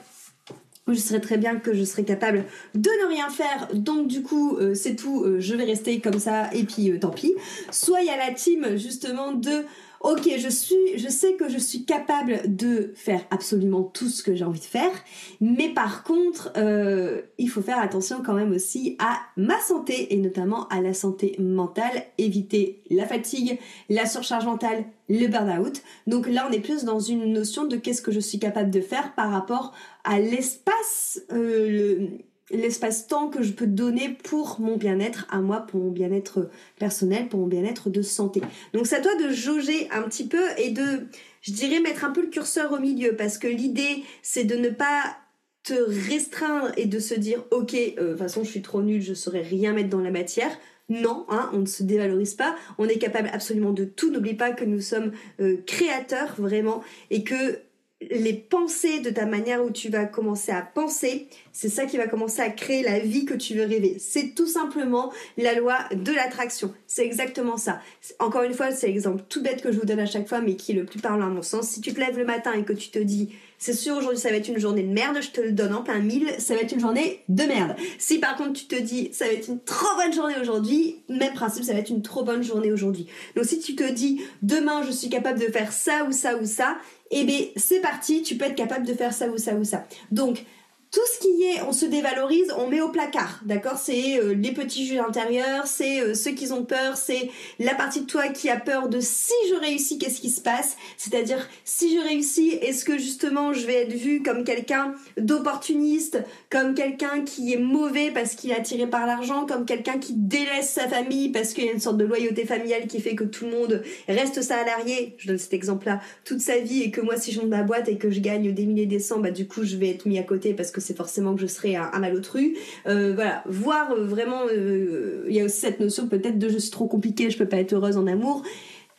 je 0.89 0.95
serais 0.99 1.21
très 1.21 1.39
bien 1.39 1.57
que 1.57 1.75
je 1.75 1.85
serais 1.85 2.05
capable 2.05 2.45
de 2.75 2.91
ne 3.03 3.09
rien 3.09 3.29
faire. 3.29 3.69
Donc 3.75 4.09
du 4.09 4.23
coup 4.23 4.57
euh, 4.57 4.75
c'est 4.75 4.97
tout, 4.97 5.23
euh, 5.25 5.41
je 5.41 5.55
vais 5.55 5.65
rester 5.65 6.01
comme 6.01 6.19
ça 6.19 6.53
et 6.53 6.65
puis 6.65 6.91
euh, 6.91 6.99
tant 6.99 7.11
pis. 7.11 7.35
Soit 7.71 8.01
il 8.03 8.07
y 8.07 8.11
a 8.11 8.17
la 8.17 8.33
team 8.33 8.77
justement 8.77 9.33
de 9.33 9.65
ok, 10.01 10.31
je 10.39 10.49
suis, 10.49 10.97
je 10.97 11.09
sais 11.09 11.35
que 11.35 11.49
je 11.49 11.59
suis 11.59 11.85
capable 11.85 12.55
de 12.57 12.93
faire 12.95 13.25
absolument 13.31 13.83
tout 13.83 14.09
ce 14.09 14.23
que 14.23 14.35
j'ai 14.35 14.45
envie 14.45 14.61
de 14.61 14.65
faire, 14.65 14.93
mais 15.41 15.69
par 15.69 16.05
contre, 16.05 16.53
euh, 16.57 17.23
il 17.39 17.49
faut 17.49 17.63
faire 17.63 17.79
attention 17.79 18.23
quand 18.25 18.35
même 18.35 18.53
aussi 18.53 18.97
à 18.99 19.19
ma 19.37 19.59
santé 19.61 20.15
et 20.15 20.17
notamment 20.17 20.69
à 20.69 20.81
la 20.81 20.95
santé 20.95 21.37
mentale, 21.39 22.05
éviter 22.19 22.83
la 22.91 23.07
fatigue, 23.07 23.59
la 23.89 24.07
surcharge 24.07 24.47
mentale, 24.47 24.85
le 25.09 25.27
burn-out. 25.27 25.83
Donc 26.07 26.29
là, 26.29 26.47
on 26.49 26.53
est 26.53 26.61
plus 26.61 26.85
dans 26.85 27.01
une 27.01 27.33
notion 27.33 27.65
de 27.65 27.77
qu'est-ce 27.77 28.03
que 28.03 28.13
je 28.13 28.21
suis 28.21 28.39
capable 28.39 28.71
de 28.71 28.81
faire 28.81 29.15
par 29.15 29.31
rapport 29.31 29.73
à 30.05 30.19
l'espace, 30.19 31.23
euh, 31.33 32.09
l'espace-temps 32.51 33.29
que 33.29 33.43
je 33.43 33.53
peux 33.53 33.67
donner 33.67 34.09
pour 34.09 34.61
mon 34.61 34.77
bien-être 34.77 35.27
à 35.31 35.41
moi, 35.41 35.61
pour 35.61 35.81
mon 35.81 35.91
bien-être 35.91 36.49
personnel, 36.79 37.29
pour 37.29 37.41
mon 37.41 37.47
bien-être 37.47 37.91
de 37.91 38.03
santé. 38.03 38.41
Donc 38.73 38.87
c'est 38.87 38.97
à 38.97 39.01
toi 39.01 39.15
de 39.17 39.31
jauger 39.33 39.89
un 39.91 40.03
petit 40.03 40.27
peu 40.27 40.43
et 40.57 40.71
de, 40.71 41.07
je 41.43 41.53
dirais, 41.53 41.81
mettre 41.81 42.05
un 42.05 42.11
peu 42.11 42.23
le 42.23 42.29
curseur 42.29 42.73
au 42.73 42.79
milieu 42.79 43.17
parce 43.17 43.39
que 43.39 43.49
l'idée, 43.49 44.03
c'est 44.23 44.45
de 44.45 44.57
ne 44.57 44.71
pas 44.71 45.17
te 45.63 45.75
restreindre 46.09 46.73
et 46.77 46.87
de 46.87 46.99
se 46.99 47.15
dire, 47.15 47.45
ok, 47.51 47.75
euh, 47.75 47.89
de 48.01 48.09
toute 48.11 48.19
façon, 48.19 48.45
je 48.45 48.51
suis 48.51 48.63
trop 48.63 48.83
nulle, 48.83 49.03
je 49.03 49.15
saurais 49.15 49.43
rien 49.43 49.73
mettre 49.73 49.91
dans 49.91 50.01
la 50.01 50.11
matière. 50.11 50.51
Non, 50.89 51.27
hein, 51.29 51.51
on 51.53 51.59
ne 51.59 51.67
se 51.67 51.83
dévalorise 51.83 52.33
pas, 52.33 52.57
on 52.79 52.89
est 52.89 52.97
capable 52.97 53.29
absolument 53.31 53.73
de 53.73 53.85
tout. 53.85 54.11
N'oublie 54.11 54.35
pas 54.35 54.53
que 54.53 54.65
nous 54.65 54.81
sommes 54.81 55.13
euh, 55.41 55.59
créateurs 55.67 56.35
vraiment 56.39 56.83
et 57.11 57.25
que 57.25 57.59
les 58.01 58.33
pensées 58.33 59.01
de 59.01 59.11
ta 59.11 59.27
manière 59.27 59.65
où 59.65 59.71
tu 59.71 59.89
vas 59.89 60.07
commencer 60.07 60.53
à 60.53 60.63
penser, 60.63 61.27
c'est 61.61 61.69
ça 61.69 61.87
qui 61.87 61.97
va 61.97 62.07
commencer 62.07 62.41
à 62.41 62.51
créer 62.51 62.85
la 62.85 63.01
vie 63.01 63.25
que 63.25 63.35
tu 63.35 63.55
veux 63.55 63.65
rêver. 63.65 63.97
C'est 63.99 64.33
tout 64.37 64.47
simplement 64.47 65.13
la 65.37 65.55
loi 65.55 65.77
de 65.93 66.13
l'attraction. 66.13 66.73
C'est 66.87 67.05
exactement 67.05 67.57
ça. 67.57 67.81
Encore 68.21 68.45
une 68.45 68.55
fois, 68.55 68.71
c'est 68.71 68.87
l'exemple 68.87 69.25
tout 69.29 69.43
bête 69.43 69.61
que 69.61 69.73
je 69.73 69.81
vous 69.81 69.85
donne 69.85 69.99
à 69.99 70.07
chaque 70.07 70.29
fois, 70.29 70.41
mais 70.41 70.55
qui 70.55 70.71
est 70.71 70.77
le 70.77 70.85
plus 70.85 71.01
parlant 71.01 71.27
à 71.27 71.31
mon 71.31 71.43
sens. 71.43 71.67
Si 71.67 71.81
tu 71.81 71.93
te 71.93 71.99
lèves 71.99 72.17
le 72.17 72.25
matin 72.25 72.53
et 72.53 72.63
que 72.63 72.73
tu 72.73 72.91
te 72.91 73.01
dis, 73.01 73.31
c'est 73.59 73.73
sûr 73.73 73.97
aujourd'hui 73.97 74.21
ça 74.21 74.31
va 74.31 74.37
être 74.37 74.47
une 74.47 74.61
journée 74.61 74.85
de 74.85 74.93
merde, 74.93 75.19
je 75.21 75.31
te 75.31 75.41
le 75.41 75.51
donne 75.51 75.75
en 75.75 75.83
plein 75.83 75.99
mille, 75.99 76.31
ça 76.39 76.55
va 76.55 76.61
être 76.61 76.71
une 76.71 76.79
journée 76.79 77.25
de 77.29 77.43
merde. 77.43 77.75
Si 77.99 78.21
par 78.21 78.37
contre 78.37 78.53
tu 78.53 78.67
te 78.67 78.81
dis, 78.81 79.11
ça 79.13 79.25
va 79.25 79.33
être 79.33 79.49
une 79.49 79.59
trop 79.59 79.97
bonne 79.97 80.13
journée 80.13 80.37
aujourd'hui, 80.41 81.03
même 81.09 81.35
principe, 81.35 81.65
ça 81.65 81.73
va 81.73 81.81
être 81.81 81.91
une 81.91 82.03
trop 82.03 82.23
bonne 82.23 82.45
journée 82.45 82.71
aujourd'hui. 82.71 83.09
Donc 83.35 83.47
si 83.47 83.59
tu 83.59 83.75
te 83.75 83.91
dis, 83.91 84.23
demain 84.43 84.85
je 84.87 84.93
suis 84.93 85.09
capable 85.09 85.41
de 85.41 85.47
faire 85.47 85.73
ça 85.73 86.05
ou 86.09 86.13
ça 86.13 86.37
ou 86.37 86.45
ça, 86.45 86.79
eh 87.11 87.25
bien 87.25 87.47
c'est 87.57 87.81
parti, 87.81 88.23
tu 88.23 88.37
peux 88.37 88.45
être 88.45 88.55
capable 88.55 88.87
de 88.87 88.95
faire 88.95 89.13
ça 89.13 89.27
ou 89.27 89.39
ça 89.39 89.55
ou 89.55 89.65
ça. 89.65 89.89
Donc 90.13 90.45
tout 90.91 91.01
ce 91.13 91.19
qui 91.21 91.43
est, 91.43 91.63
on 91.63 91.73
se 91.73 91.85
dévalorise, 91.85 92.51
on 92.57 92.69
met 92.69 92.81
au 92.81 92.89
placard, 92.89 93.41
d'accord? 93.45 93.77
C'est 93.77 94.19
euh, 94.21 94.33
les 94.33 94.53
petits 94.53 94.87
juges 94.87 95.01
intérieurs, 95.01 95.67
c'est 95.67 96.01
euh, 96.01 96.15
ceux 96.15 96.31
qui 96.31 96.51
ont 96.51 96.65
peur, 96.65 96.97
c'est 96.97 97.29
la 97.59 97.75
partie 97.75 98.03
de 98.03 98.07
toi 98.07 98.29
qui 98.29 98.49
a 98.49 98.59
peur 98.59 98.89
de 98.89 98.99
si 98.99 99.35
je 99.51 99.55
réussis, 99.55 99.99
qu'est-ce 99.99 100.21
qui 100.21 100.31
se 100.31 100.41
passe? 100.41 100.77
C'est-à-dire, 100.97 101.47
si 101.65 101.95
je 101.95 102.01
réussis, 102.01 102.59
est-ce 102.63 102.87
que 102.87 102.97
justement 102.97 103.53
je 103.53 103.67
vais 103.67 103.83
être 103.83 103.93
vu 103.93 104.23
comme 104.23 104.45
quelqu'un 104.45 104.95
d'opportuniste, 105.19 106.25
comme 106.49 106.75
quelqu'un 106.75 107.21
qui 107.23 107.53
est 107.53 107.59
mauvais 107.59 108.11
parce 108.11 108.35
qu'il 108.35 108.51
est 108.51 108.57
attiré 108.57 108.87
par 108.87 109.07
l'argent, 109.07 109.45
comme 109.45 109.67
quelqu'un 109.67 109.99
qui 109.99 110.15
délaisse 110.15 110.71
sa 110.71 110.89
famille 110.89 111.29
parce 111.29 111.53
qu'il 111.53 111.65
y 111.65 111.69
a 111.69 111.73
une 111.73 111.81
sorte 111.81 111.99
de 111.99 112.05
loyauté 112.05 112.47
familiale 112.47 112.87
qui 112.87 113.01
fait 113.01 113.15
que 113.15 113.25
tout 113.25 113.45
le 113.45 113.51
monde 113.51 113.83
reste 114.09 114.41
salarié, 114.41 115.17
je 115.19 115.29
donne 115.29 115.39
cet 115.39 115.53
exemple-là, 115.53 116.01
toute 116.25 116.41
sa 116.41 116.59
vie 116.59 116.83
et 116.83 116.91
que 116.91 117.03
moi 117.03 117.19
si 117.19 117.31
je 117.33 117.41
monte 117.41 117.51
ma 117.51 117.63
boîte 117.63 117.91
et 117.91 117.99
que 117.99 118.11
je 118.11 118.21
gagne 118.21 118.53
des 118.53 118.65
milliers 118.65 118.87
des 118.87 119.01
cents, 119.01 119.19
bah 119.19 119.31
du 119.31 119.47
coup 119.47 119.65
je 119.65 119.77
vais 119.77 119.91
être 119.91 120.07
mis 120.07 120.19
à 120.19 120.23
côté 120.23 120.55
parce 120.55 120.71
que 120.71 120.78
c'est 120.81 120.97
forcément 120.97 121.35
que 121.35 121.41
je 121.41 121.47
serai 121.47 121.77
un, 121.77 121.99
malotru. 121.99 122.57
Euh, 122.87 123.15
voilà, 123.15 123.43
voir 123.47 123.93
euh, 123.93 124.05
vraiment, 124.05 124.43
euh, 124.51 125.25
il 125.29 125.35
y 125.35 125.41
a 125.41 125.45
aussi 125.45 125.61
cette 125.61 125.81
notion 125.81 126.09
peut-être 126.09 126.39
de 126.39 126.49
je 126.49 126.59
suis 126.59 126.71
trop 126.71 126.87
compliqué, 126.87 127.31
je 127.31 127.39
peux 127.39 127.49
pas 127.49 127.59
être 127.59 127.73
heureuse 127.73 127.97
en 127.97 128.07
amour. 128.07 128.43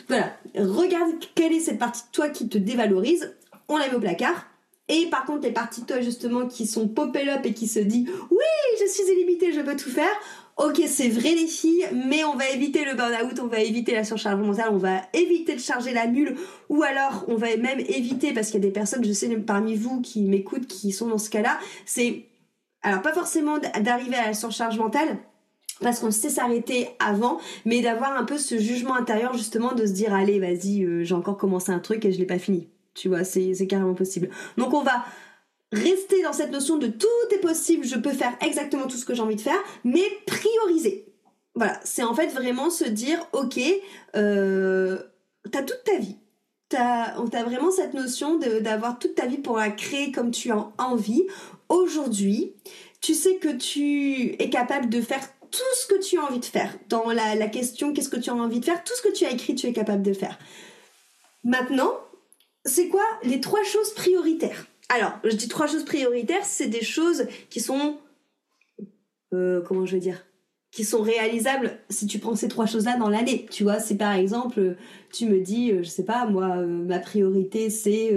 Voilà, 0.07 0.33
regarde 0.55 1.11
quelle 1.35 1.53
est 1.53 1.59
cette 1.59 1.79
partie 1.79 2.03
de 2.03 2.11
toi 2.11 2.29
qui 2.29 2.47
te 2.49 2.57
dévalorise, 2.57 3.35
on 3.67 3.77
la 3.77 3.87
met 3.87 3.95
au 3.95 3.99
placard. 3.99 4.47
Et 4.87 5.05
par 5.05 5.25
contre, 5.25 5.43
les 5.43 5.51
parties 5.51 5.81
de 5.81 5.85
toi 5.85 6.01
justement 6.01 6.47
qui 6.47 6.65
sont 6.65 6.87
popé 6.87 7.29
up 7.29 7.41
et 7.45 7.53
qui 7.53 7.67
se 7.67 7.79
dit 7.79 8.07
oui, 8.31 8.37
je 8.81 8.91
suis 8.91 9.03
illimitée, 9.11 9.53
je 9.53 9.61
peux 9.61 9.75
tout 9.75 9.91
faire. 9.91 10.09
Ok, 10.59 10.81
c'est 10.87 11.07
vrai 11.07 11.35
les 11.35 11.47
filles, 11.47 11.85
mais 11.93 12.25
on 12.25 12.35
va 12.35 12.49
éviter 12.49 12.83
le 12.83 12.93
burn-out, 12.93 13.39
on 13.41 13.47
va 13.47 13.61
éviter 13.61 13.93
la 13.93 14.03
surcharge 14.03 14.41
mentale, 14.41 14.67
on 14.73 14.77
va 14.77 15.03
éviter 15.13 15.55
de 15.55 15.61
charger 15.61 15.93
la 15.93 16.05
mule, 16.05 16.35
ou 16.67 16.83
alors 16.83 17.23
on 17.29 17.35
va 17.35 17.55
même 17.55 17.79
éviter, 17.79 18.33
parce 18.33 18.47
qu'il 18.47 18.55
y 18.55 18.63
a 18.65 18.67
des 18.67 18.73
personnes, 18.73 19.01
je 19.05 19.13
sais 19.13 19.29
parmi 19.37 19.77
vous 19.77 20.01
qui 20.01 20.23
m'écoutent, 20.23 20.67
qui 20.67 20.91
sont 20.91 21.07
dans 21.07 21.17
ce 21.17 21.29
cas-là, 21.29 21.57
c'est, 21.85 22.25
alors 22.81 23.01
pas 23.01 23.13
forcément 23.13 23.57
d'arriver 23.57 24.17
à 24.17 24.27
la 24.27 24.33
surcharge 24.33 24.77
mentale, 24.77 25.19
parce 25.79 26.01
qu'on 26.01 26.11
sait 26.11 26.29
s'arrêter 26.29 26.89
avant, 26.99 27.39
mais 27.63 27.79
d'avoir 27.79 28.17
un 28.17 28.25
peu 28.25 28.37
ce 28.37 28.57
jugement 28.57 28.95
intérieur 28.95 29.33
justement 29.35 29.71
de 29.71 29.85
se 29.85 29.93
dire 29.93 30.13
allez 30.13 30.41
vas-y 30.41 30.83
euh, 30.83 31.05
j'ai 31.05 31.15
encore 31.15 31.37
commencé 31.37 31.71
un 31.71 31.79
truc 31.79 32.03
et 32.03 32.11
je 32.11 32.17
l'ai 32.17 32.25
pas 32.25 32.37
fini. 32.37 32.67
Tu 32.95 33.07
vois, 33.07 33.23
c'est 33.23 33.55
carrément 33.65 33.93
possible. 33.93 34.29
Donc 34.57 34.73
on 34.73 34.83
va 34.83 35.05
rester 35.71 36.21
dans 36.23 36.33
cette 36.33 36.51
notion 36.51 36.77
de 36.77 36.87
tout 36.87 37.07
est 37.31 37.39
possible, 37.39 37.85
je 37.85 37.95
peux 37.95 38.11
faire 38.11 38.35
exactement 38.41 38.87
tout 38.87 38.97
ce 38.97 39.05
que 39.05 39.13
j'ai 39.13 39.21
envie 39.21 39.35
de 39.35 39.41
faire, 39.41 39.59
mais 39.83 40.03
prioriser. 40.25 41.05
Voilà, 41.55 41.79
c'est 41.83 42.03
en 42.03 42.13
fait 42.13 42.27
vraiment 42.27 42.69
se 42.69 42.85
dire, 42.85 43.19
ok, 43.33 43.59
euh, 44.15 44.97
t'as 45.51 45.63
toute 45.63 45.83
ta 45.83 45.97
vie. 45.97 46.17
T'as 46.69 47.15
as 47.15 47.43
vraiment 47.43 47.71
cette 47.71 47.95
notion 47.95 48.37
d'avoir 48.37 48.99
toute 48.99 49.15
ta 49.15 49.25
vie 49.25 49.39
pour 49.39 49.57
la 49.57 49.71
créer 49.71 50.11
comme 50.11 50.31
tu 50.31 50.51
as 50.51 50.71
envie. 50.77 51.23
aujourd'hui, 51.67 52.53
tu 53.01 53.13
sais 53.13 53.37
que 53.37 53.49
tu 53.49 54.35
es 54.39 54.49
capable 54.49 54.89
de 54.89 55.01
faire 55.01 55.21
tout 55.49 55.75
ce 55.75 55.87
que 55.87 55.99
tu 55.99 56.19
as 56.19 56.23
envie 56.23 56.39
de 56.39 56.45
faire. 56.45 56.77
Dans 56.89 57.09
la, 57.09 57.33
la 57.35 57.47
question 57.47 57.93
qu'est-ce 57.93 58.09
que 58.09 58.17
tu 58.17 58.29
as 58.29 58.35
envie 58.35 58.59
de 58.59 58.65
faire, 58.65 58.83
tout 58.83 58.93
ce 58.95 59.01
que 59.01 59.11
tu 59.11 59.25
as 59.25 59.31
écrit, 59.31 59.55
tu 59.55 59.67
es 59.67 59.73
capable 59.73 60.03
de 60.03 60.13
faire. 60.13 60.37
Maintenant, 61.43 61.93
c'est 62.65 62.87
quoi 62.87 63.05
les 63.23 63.41
trois 63.41 63.63
choses 63.63 63.93
prioritaires? 63.93 64.65
Alors, 64.89 65.13
je 65.23 65.35
dis 65.35 65.47
trois 65.47 65.67
choses 65.67 65.85
prioritaires, 65.85 66.43
c'est 66.43 66.67
des 66.67 66.83
choses 66.83 67.27
qui 67.49 67.59
sont... 67.59 67.97
Euh, 69.33 69.61
comment 69.61 69.85
je 69.85 69.93
vais 69.93 70.01
dire 70.01 70.25
qui 70.71 70.85
sont 70.85 71.01
réalisables 71.01 71.79
si 71.89 72.05
tu 72.05 72.19
prends 72.19 72.35
ces 72.35 72.47
trois 72.47 72.67
choses-là 72.67 72.95
dans 72.95 73.09
l'année. 73.09 73.47
Tu 73.49 73.63
vois, 73.63 73.79
si 73.79 73.97
par 73.97 74.13
exemple, 74.13 74.75
tu 75.11 75.25
me 75.25 75.39
dis, 75.39 75.71
euh, 75.71 75.81
je 75.81 75.89
sais 75.89 76.05
pas, 76.05 76.27
moi, 76.27 76.57
euh, 76.57 76.67
ma 76.67 76.99
priorité 76.99 77.71
c'est 77.71 78.13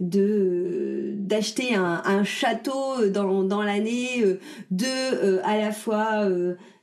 d'acheter 0.00 1.74
un, 1.74 2.00
un, 2.02 2.24
château 2.24 3.06
dans, 3.08 3.42
dans 3.42 3.62
l'année, 3.62 4.24
de 4.70 5.40
à 5.44 5.58
la 5.58 5.72
fois, 5.72 6.26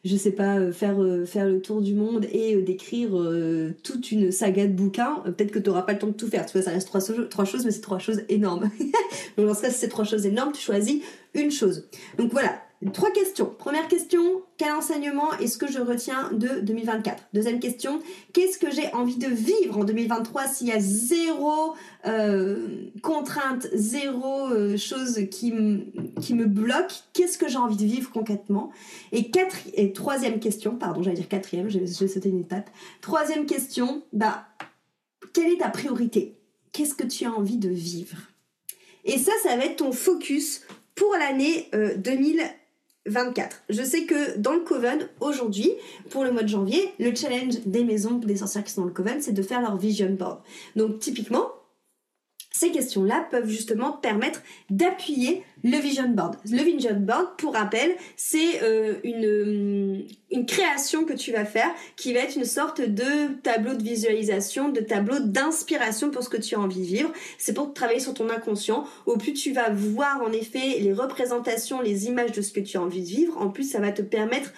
je 0.07 0.15
sais 0.15 0.31
pas, 0.31 0.71
faire 0.71 0.97
faire 1.25 1.45
le 1.45 1.61
tour 1.61 1.81
du 1.81 1.93
monde 1.93 2.25
et 2.31 2.55
d'écrire 2.61 3.09
toute 3.83 4.11
une 4.11 4.31
saga 4.31 4.65
de 4.65 4.73
bouquins. 4.73 5.21
Peut-être 5.25 5.51
que 5.51 5.59
tu 5.59 5.69
n'auras 5.69 5.81
pas 5.83 5.93
le 5.93 5.99
temps 5.99 6.07
de 6.07 6.13
tout 6.13 6.27
faire. 6.27 6.45
Tu 6.45 6.53
vois, 6.53 6.61
ça 6.61 6.71
reste 6.71 6.87
trois, 6.87 7.45
choses, 7.45 7.65
mais 7.65 7.71
c'est 7.71 7.81
trois 7.81 7.99
choses 7.99 8.21
énormes. 8.29 8.69
Donc 9.37 9.47
dans 9.47 9.53
ce 9.53 9.61
cas, 9.61 9.69
c'est 9.69 9.89
trois 9.89 10.05
choses 10.05 10.25
énormes, 10.25 10.51
tu 10.51 10.61
choisis 10.61 11.01
une 11.33 11.51
chose. 11.51 11.87
Donc 12.17 12.31
voilà, 12.31 12.61
Trois 12.93 13.09
questions. 13.11 13.51
Première 13.57 13.87
question, 13.87 14.21
quel 14.57 14.71
enseignement 14.71 15.33
est-ce 15.39 15.57
que 15.57 15.65
je 15.65 15.79
retiens 15.79 16.31
de 16.31 16.59
2024 16.59 17.23
Deuxième 17.33 17.59
question, 17.59 17.99
qu'est-ce 18.33 18.59
que 18.59 18.69
j'ai 18.69 18.93
envie 18.93 19.17
de 19.17 19.27
vivre 19.27 19.79
en 19.79 19.83
2023 19.83 20.47
s'il 20.47 20.67
y 20.67 20.71
a 20.71 20.79
zéro 20.79 21.73
euh, 22.05 22.67
contrainte, 23.01 23.67
zéro 23.73 24.49
euh, 24.51 24.77
chose 24.77 25.21
qui, 25.31 25.51
qui 26.21 26.35
me 26.35 26.45
bloque? 26.45 26.93
Qu'est-ce 27.13 27.39
que 27.39 27.49
j'ai 27.49 27.57
envie 27.57 27.77
de 27.77 27.85
vivre 27.85 28.11
concrètement? 28.11 28.69
Et, 29.11 29.31
quatre, 29.31 29.57
et 29.73 29.91
troisième 29.91 30.39
question, 30.39 30.75
pardon, 30.75 31.01
j'allais 31.01 31.17
dire 31.17 31.29
quatrième, 31.29 31.69
j'ai 31.69 31.87
sauté 31.87 32.29
une 32.29 32.41
étape. 32.41 32.69
Troisième 33.01 33.47
question, 33.47 34.03
bah, 34.13 34.45
quelle 35.33 35.51
est 35.51 35.57
ta 35.57 35.69
priorité? 35.69 36.35
Qu'est-ce 36.73 36.93
que 36.93 37.07
tu 37.07 37.25
as 37.25 37.31
envie 37.31 37.57
de 37.57 37.69
vivre? 37.69 38.17
Et 39.03 39.17
ça, 39.17 39.31
ça 39.41 39.57
va 39.57 39.65
être 39.65 39.77
ton 39.77 39.91
focus 39.91 40.61
pour 40.93 41.11
l'année 41.13 41.69
euh, 41.73 41.95
2024. 41.97 42.56
24. 43.07 43.63
Je 43.69 43.83
sais 43.83 44.05
que 44.05 44.37
dans 44.37 44.53
le 44.53 44.59
Coven, 44.59 45.07
aujourd'hui, 45.19 45.71
pour 46.09 46.23
le 46.23 46.31
mois 46.31 46.43
de 46.43 46.47
janvier, 46.47 46.93
le 46.99 47.13
challenge 47.15 47.55
des 47.65 47.83
maisons 47.83 48.13
des 48.13 48.37
sorcières 48.37 48.63
qui 48.63 48.71
sont 48.71 48.81
dans 48.81 48.87
le 48.87 48.93
Coven, 48.93 49.21
c'est 49.21 49.33
de 49.33 49.41
faire 49.41 49.61
leur 49.61 49.77
vision 49.77 50.09
board. 50.09 50.39
Donc 50.75 50.99
typiquement, 50.99 51.47
ces 52.57 52.71
questions-là 52.71 53.27
peuvent 53.29 53.47
justement 53.47 53.91
permettre 53.91 54.41
d'appuyer 54.69 55.43
le 55.63 55.77
vision 55.77 56.09
board. 56.09 56.37
Le 56.49 56.63
vision 56.63 56.95
board, 56.95 57.37
pour 57.37 57.53
rappel, 57.53 57.91
c'est 58.15 58.63
euh, 58.63 58.95
une, 59.03 60.07
une 60.31 60.45
création 60.45 61.03
que 61.03 61.13
tu 61.13 61.31
vas 61.31 61.45
faire 61.45 61.69
qui 61.95 62.13
va 62.13 62.21
être 62.21 62.35
une 62.35 62.45
sorte 62.45 62.81
de 62.81 63.33
tableau 63.43 63.75
de 63.75 63.83
visualisation, 63.83 64.69
de 64.69 64.81
tableau 64.81 65.19
d'inspiration 65.19 66.09
pour 66.09 66.23
ce 66.23 66.29
que 66.29 66.37
tu 66.37 66.55
as 66.55 66.59
envie 66.59 66.81
de 66.81 66.85
vivre. 66.85 67.11
C'est 67.37 67.53
pour 67.53 67.73
travailler 67.73 67.99
sur 67.99 68.13
ton 68.13 68.29
inconscient. 68.29 68.85
Au 69.05 69.17
plus 69.17 69.33
tu 69.33 69.51
vas 69.51 69.69
voir 69.69 70.21
en 70.21 70.31
effet 70.31 70.79
les 70.79 70.93
représentations, 70.93 71.81
les 71.81 72.07
images 72.07 72.31
de 72.31 72.41
ce 72.41 72.51
que 72.51 72.59
tu 72.59 72.77
as 72.77 72.81
envie 72.81 73.01
de 73.01 73.07
vivre, 73.07 73.37
en 73.37 73.49
plus 73.49 73.69
ça 73.69 73.79
va 73.79 73.91
te 73.91 74.01
permettre 74.01 74.51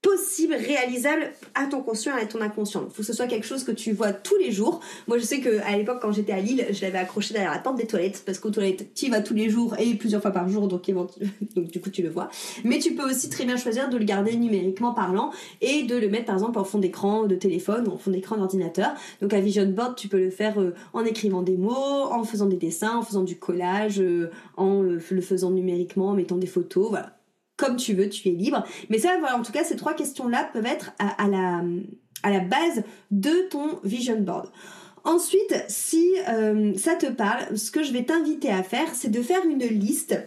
possible, 0.00 0.54
réalisable 0.54 1.32
à 1.54 1.66
ton 1.66 1.82
conscient 1.82 2.16
et 2.16 2.22
à 2.22 2.26
ton 2.26 2.40
inconscient. 2.40 2.84
Il 2.88 2.90
faut 2.90 3.02
que 3.02 3.06
ce 3.06 3.12
soit 3.12 3.26
quelque 3.26 3.46
chose 3.46 3.64
que 3.64 3.72
tu 3.72 3.92
vois 3.92 4.12
tous 4.12 4.36
les 4.36 4.52
jours. 4.52 4.80
Moi, 5.08 5.18
je 5.18 5.24
sais 5.24 5.40
que 5.40 5.60
à 5.62 5.76
l'époque, 5.76 5.98
quand 6.00 6.12
j'étais 6.12 6.32
à 6.32 6.40
Lille, 6.40 6.66
je 6.70 6.82
l'avais 6.82 6.98
accroché 6.98 7.34
derrière 7.34 7.52
la 7.52 7.58
porte 7.58 7.76
des 7.76 7.86
toilettes 7.86 8.22
parce 8.24 8.38
qu'aux 8.38 8.50
toilettes, 8.50 8.94
tu 8.94 9.06
y 9.06 9.08
vas 9.08 9.20
tous 9.20 9.34
les 9.34 9.50
jours 9.50 9.74
et 9.78 9.94
plusieurs 9.94 10.22
fois 10.22 10.30
par 10.30 10.48
jour, 10.48 10.68
donc, 10.68 10.88
donc 11.56 11.66
du 11.66 11.80
coup, 11.80 11.90
tu 11.90 12.02
le 12.02 12.10
vois. 12.10 12.28
Mais 12.64 12.78
tu 12.78 12.94
peux 12.94 13.08
aussi 13.10 13.28
très 13.28 13.44
bien 13.44 13.56
choisir 13.56 13.88
de 13.88 13.96
le 13.96 14.04
garder 14.04 14.36
numériquement 14.36 14.94
parlant 14.94 15.32
et 15.60 15.82
de 15.82 15.96
le 15.96 16.08
mettre 16.08 16.26
par 16.26 16.36
exemple 16.36 16.58
en 16.58 16.64
fond 16.64 16.78
d'écran 16.78 17.24
de 17.24 17.34
téléphone 17.34 17.88
ou 17.88 17.92
en 17.92 17.98
fond 17.98 18.12
d'écran 18.12 18.36
d'ordinateur. 18.36 18.94
Donc, 19.20 19.32
à 19.32 19.40
Vision 19.40 19.66
Board, 19.66 19.96
tu 19.96 20.06
peux 20.06 20.18
le 20.18 20.30
faire 20.30 20.60
euh, 20.60 20.74
en 20.92 21.04
écrivant 21.04 21.42
des 21.42 21.56
mots, 21.56 21.72
en 21.72 22.22
faisant 22.22 22.46
des 22.46 22.56
dessins, 22.56 22.98
en 22.98 23.02
faisant 23.02 23.24
du 23.24 23.36
collage, 23.36 24.00
euh, 24.00 24.30
en 24.56 24.84
euh, 24.84 25.00
le 25.10 25.20
faisant 25.20 25.50
numériquement, 25.50 26.10
en 26.10 26.14
mettant 26.14 26.36
des 26.36 26.46
photos, 26.46 26.90
voilà 26.90 27.17
comme 27.58 27.76
tu 27.76 27.92
veux, 27.92 28.08
tu 28.08 28.28
es 28.28 28.32
libre. 28.32 28.64
Mais 28.88 28.98
ça, 28.98 29.18
voilà, 29.18 29.36
en 29.36 29.42
tout 29.42 29.52
cas, 29.52 29.64
ces 29.64 29.76
trois 29.76 29.92
questions-là 29.92 30.48
peuvent 30.52 30.64
être 30.64 30.92
à, 30.98 31.28
la, 31.28 32.40
base 32.40 32.84
de 33.10 33.48
ton 33.50 33.80
vision 33.84 34.18
board. 34.18 34.50
Ensuite, 35.04 35.54
si 35.68 36.14
euh, 36.28 36.72
ça 36.76 36.94
te 36.94 37.06
parle, 37.06 37.58
ce 37.58 37.70
que 37.70 37.82
je 37.82 37.92
vais 37.92 38.04
t'inviter 38.04 38.50
à 38.50 38.62
faire, 38.62 38.94
c'est 38.94 39.10
de 39.10 39.20
faire 39.20 39.44
une 39.44 39.58
liste 39.58 40.18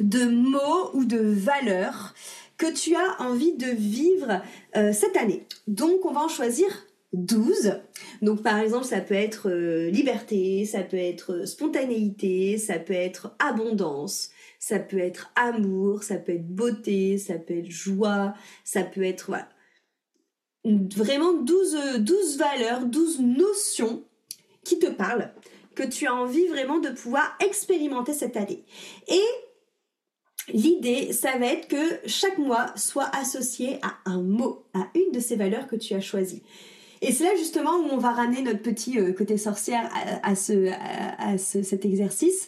de 0.00 0.24
mots 0.24 0.90
ou 0.92 1.04
de 1.04 1.18
valeurs 1.18 2.14
que 2.58 2.72
tu 2.72 2.94
as 2.94 3.22
envie 3.22 3.54
de 3.54 3.66
vivre 3.66 4.42
euh, 4.76 4.92
cette 4.92 5.16
année. 5.16 5.46
Donc, 5.68 6.04
on 6.04 6.12
va 6.12 6.22
en 6.22 6.28
choisir 6.28 6.66
12. 7.14 7.80
Donc 8.22 8.42
par 8.42 8.58
exemple, 8.58 8.84
ça 8.84 9.00
peut 9.00 9.14
être 9.14 9.48
euh, 9.48 9.90
liberté, 9.90 10.64
ça 10.66 10.82
peut 10.82 10.96
être 10.96 11.46
spontanéité, 11.46 12.58
ça 12.58 12.78
peut 12.78 12.92
être 12.92 13.34
abondance, 13.38 14.30
ça 14.66 14.78
peut 14.78 14.98
être 14.98 15.30
amour, 15.36 16.04
ça 16.04 16.16
peut 16.16 16.32
être 16.32 16.48
beauté, 16.48 17.18
ça 17.18 17.34
peut 17.34 17.58
être 17.58 17.70
joie, 17.70 18.32
ça 18.64 18.82
peut 18.82 19.02
être 19.02 19.26
voilà, 19.26 19.46
vraiment 20.64 21.34
12, 21.34 21.98
12 21.98 22.38
valeurs, 22.38 22.86
12 22.86 23.20
notions 23.20 24.04
qui 24.64 24.78
te 24.78 24.86
parlent, 24.86 25.34
que 25.74 25.82
tu 25.82 26.06
as 26.06 26.14
envie 26.14 26.46
vraiment 26.46 26.78
de 26.78 26.88
pouvoir 26.88 27.36
expérimenter 27.44 28.14
cette 28.14 28.38
année. 28.38 28.64
Et 29.08 29.22
L'idée, 30.52 31.14
ça 31.14 31.38
va 31.38 31.46
être 31.46 31.68
que 31.68 32.06
chaque 32.06 32.36
mois 32.36 32.66
soit 32.76 33.08
associé 33.16 33.78
à 33.80 33.94
un 34.04 34.20
mot, 34.20 34.66
à 34.74 34.88
une 34.94 35.10
de 35.10 35.18
ces 35.18 35.36
valeurs 35.36 35.66
que 35.66 35.76
tu 35.76 35.94
as 35.94 36.02
choisies. 36.02 36.42
Et 37.00 37.12
c'est 37.12 37.24
là 37.24 37.34
justement 37.36 37.76
où 37.76 37.88
on 37.90 37.96
va 37.96 38.12
ramener 38.12 38.42
notre 38.42 38.60
petit 38.60 39.00
euh, 39.00 39.14
côté 39.14 39.38
sorcière 39.38 39.90
à, 40.22 40.34
ce, 40.34 40.70
à, 40.70 41.38
cet 41.38 41.86
exercice 41.86 42.46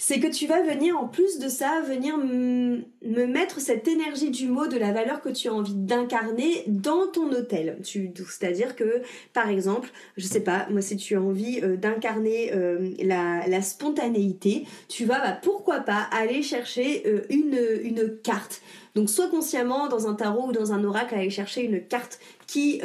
c'est 0.00 0.20
que 0.20 0.28
tu 0.28 0.46
vas 0.46 0.62
venir, 0.62 0.96
en 0.96 1.08
plus 1.08 1.40
de 1.40 1.48
ça, 1.48 1.80
venir 1.80 2.16
me 2.16 3.26
mettre 3.26 3.60
cette 3.60 3.88
énergie 3.88 4.30
du 4.30 4.46
mot, 4.46 4.68
de 4.68 4.78
la 4.78 4.92
valeur 4.92 5.20
que 5.20 5.28
tu 5.28 5.48
as 5.48 5.52
envie 5.52 5.74
d'incarner 5.74 6.62
dans 6.68 7.08
ton 7.08 7.32
hôtel. 7.32 7.78
C'est-à-dire 7.82 8.76
que, 8.76 9.02
par 9.32 9.48
exemple, 9.48 9.90
je 10.16 10.24
sais 10.24 10.40
pas, 10.40 10.68
moi 10.70 10.82
si 10.82 10.96
tu 10.96 11.16
as 11.16 11.20
envie 11.20 11.60
euh, 11.62 11.76
d'incarner 11.76 12.52
euh, 12.54 12.90
la, 13.02 13.60
spontanéité, 13.60 14.66
tu 14.88 15.04
vas, 15.04 15.18
bah, 15.18 15.38
pourquoi 15.42 15.80
pas, 15.80 16.08
aller 16.12 16.42
chercher 16.42 17.02
euh, 17.06 17.22
une 17.28 18.18
carte. 18.22 18.62
Donc 18.94 19.10
soit 19.10 19.28
consciemment 19.28 19.88
dans 19.88 20.06
un 20.06 20.14
tarot 20.14 20.48
ou 20.48 20.52
dans 20.52 20.72
un 20.72 20.84
oracle, 20.84 21.16
aller 21.16 21.30
chercher 21.30 21.62
une 21.64 21.84
carte 21.84 22.20
qui 22.46 22.80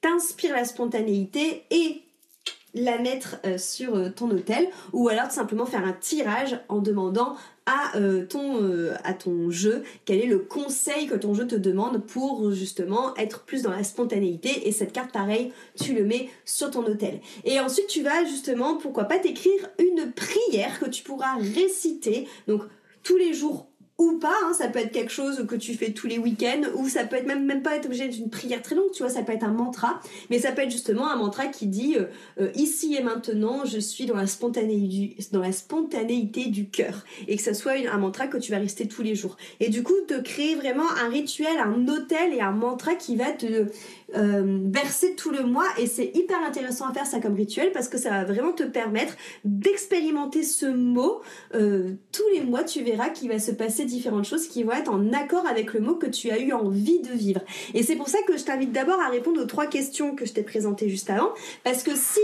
t'inspire 0.00 0.54
la 0.54 0.64
spontanéité 0.64 1.64
et 1.70 2.02
la 2.74 2.98
mettre 2.98 3.36
euh, 3.44 3.58
sur 3.58 3.96
euh, 3.96 4.10
ton 4.10 4.30
hôtel 4.30 4.68
ou 4.92 5.08
alors 5.08 5.28
tout 5.28 5.34
simplement 5.34 5.66
faire 5.66 5.84
un 5.84 5.92
tirage 5.92 6.58
en 6.68 6.78
demandant 6.78 7.36
à 7.66 7.96
euh, 7.96 8.26
ton 8.26 8.60
à 9.04 9.12
ton 9.12 9.50
jeu 9.50 9.82
quel 10.04 10.20
est 10.20 10.26
le 10.26 10.38
conseil 10.38 11.06
que 11.06 11.14
ton 11.14 11.34
jeu 11.34 11.46
te 11.46 11.54
demande 11.54 12.04
pour 12.04 12.50
justement 12.52 13.14
être 13.16 13.44
plus 13.44 13.62
dans 13.62 13.70
la 13.70 13.84
spontanéité. 13.84 14.68
Et 14.68 14.72
cette 14.72 14.92
carte 14.92 15.12
pareil 15.12 15.52
tu 15.80 15.94
le 15.94 16.04
mets 16.04 16.28
sur 16.44 16.70
ton 16.70 16.84
hôtel. 16.84 17.20
Et 17.44 17.60
ensuite 17.60 17.86
tu 17.86 18.02
vas 18.02 18.24
justement 18.24 18.76
pourquoi 18.76 19.04
pas 19.04 19.18
t'écrire 19.18 19.70
une 19.78 20.12
prière 20.12 20.80
que 20.80 20.88
tu 20.88 21.02
pourras 21.02 21.36
réciter 21.36 22.28
donc 22.46 22.62
tous 23.02 23.16
les 23.16 23.32
jours 23.32 23.69
ou 24.00 24.18
pas, 24.18 24.34
hein, 24.44 24.54
ça 24.54 24.68
peut 24.68 24.78
être 24.78 24.92
quelque 24.92 25.12
chose 25.12 25.44
que 25.46 25.54
tu 25.54 25.74
fais 25.74 25.90
tous 25.90 26.06
les 26.06 26.16
week-ends, 26.16 26.62
ou 26.74 26.88
ça 26.88 27.04
peut 27.04 27.16
être 27.16 27.26
même, 27.26 27.44
même 27.44 27.62
pas 27.62 27.76
être 27.76 27.84
obligé 27.84 28.08
d'une 28.08 28.30
prière 28.30 28.62
très 28.62 28.74
longue, 28.74 28.90
tu 28.92 29.02
vois, 29.02 29.12
ça 29.12 29.22
peut 29.22 29.32
être 29.32 29.44
un 29.44 29.52
mantra, 29.52 30.00
mais 30.30 30.38
ça 30.38 30.52
peut 30.52 30.62
être 30.62 30.70
justement 30.70 31.10
un 31.10 31.16
mantra 31.16 31.48
qui 31.48 31.66
dit 31.66 31.96
euh, 31.98 32.06
euh, 32.40 32.50
ici 32.54 32.96
et 32.96 33.02
maintenant, 33.02 33.66
je 33.66 33.78
suis 33.78 34.06
dans 34.06 34.16
la 34.16 34.26
spontanéité 34.26 34.88
du, 34.88 35.30
dans 35.32 35.42
la 35.42 35.52
spontanéité 35.52 36.46
du 36.46 36.70
cœur, 36.70 37.04
et 37.28 37.36
que 37.36 37.42
ça 37.42 37.52
soit 37.52 37.72
un 37.92 37.98
mantra 37.98 38.26
que 38.26 38.38
tu 38.38 38.52
vas 38.52 38.58
rester 38.58 38.88
tous 38.88 39.02
les 39.02 39.14
jours. 39.14 39.36
Et 39.60 39.68
du 39.68 39.82
coup, 39.82 39.92
de 40.08 40.16
créer 40.16 40.54
vraiment 40.54 40.90
un 41.04 41.10
rituel, 41.10 41.58
un 41.58 41.86
hôtel 41.86 42.32
et 42.32 42.40
un 42.40 42.52
mantra 42.52 42.94
qui 42.94 43.16
va 43.16 43.30
te 43.32 43.66
euh, 44.16 44.58
bercer 44.62 45.14
tout 45.14 45.30
le 45.30 45.42
mois, 45.42 45.68
et 45.76 45.86
c'est 45.86 46.10
hyper 46.14 46.38
intéressant 46.42 46.88
à 46.88 46.94
faire 46.94 47.06
ça 47.06 47.20
comme 47.20 47.34
rituel 47.34 47.70
parce 47.72 47.88
que 47.88 47.98
ça 47.98 48.08
va 48.08 48.24
vraiment 48.24 48.52
te 48.52 48.62
permettre 48.62 49.14
d'expérimenter 49.44 50.42
ce 50.42 50.64
mot 50.64 51.20
tous 51.52 52.28
les 52.32 52.42
mois. 52.42 52.64
Tu 52.64 52.82
verras 52.82 53.10
qu'il 53.10 53.28
va 53.28 53.38
se 53.38 53.50
passer 53.50 53.84
différentes 53.90 54.24
choses 54.24 54.48
qui 54.48 54.62
vont 54.62 54.72
être 54.72 54.90
en 54.90 55.12
accord 55.12 55.46
avec 55.46 55.74
le 55.74 55.80
mot 55.80 55.94
que 55.94 56.06
tu 56.06 56.30
as 56.30 56.38
eu 56.38 56.52
envie 56.52 57.00
de 57.00 57.12
vivre. 57.12 57.40
Et 57.74 57.82
c'est 57.82 57.96
pour 57.96 58.08
ça 58.08 58.18
que 58.26 58.36
je 58.36 58.44
t'invite 58.44 58.72
d'abord 58.72 59.00
à 59.00 59.08
répondre 59.08 59.40
aux 59.42 59.46
trois 59.46 59.66
questions 59.66 60.14
que 60.14 60.24
je 60.26 60.32
t'ai 60.32 60.42
présentées 60.42 60.88
juste 60.88 61.10
avant, 61.10 61.30
parce 61.64 61.82
que 61.82 61.94
si 61.94 62.20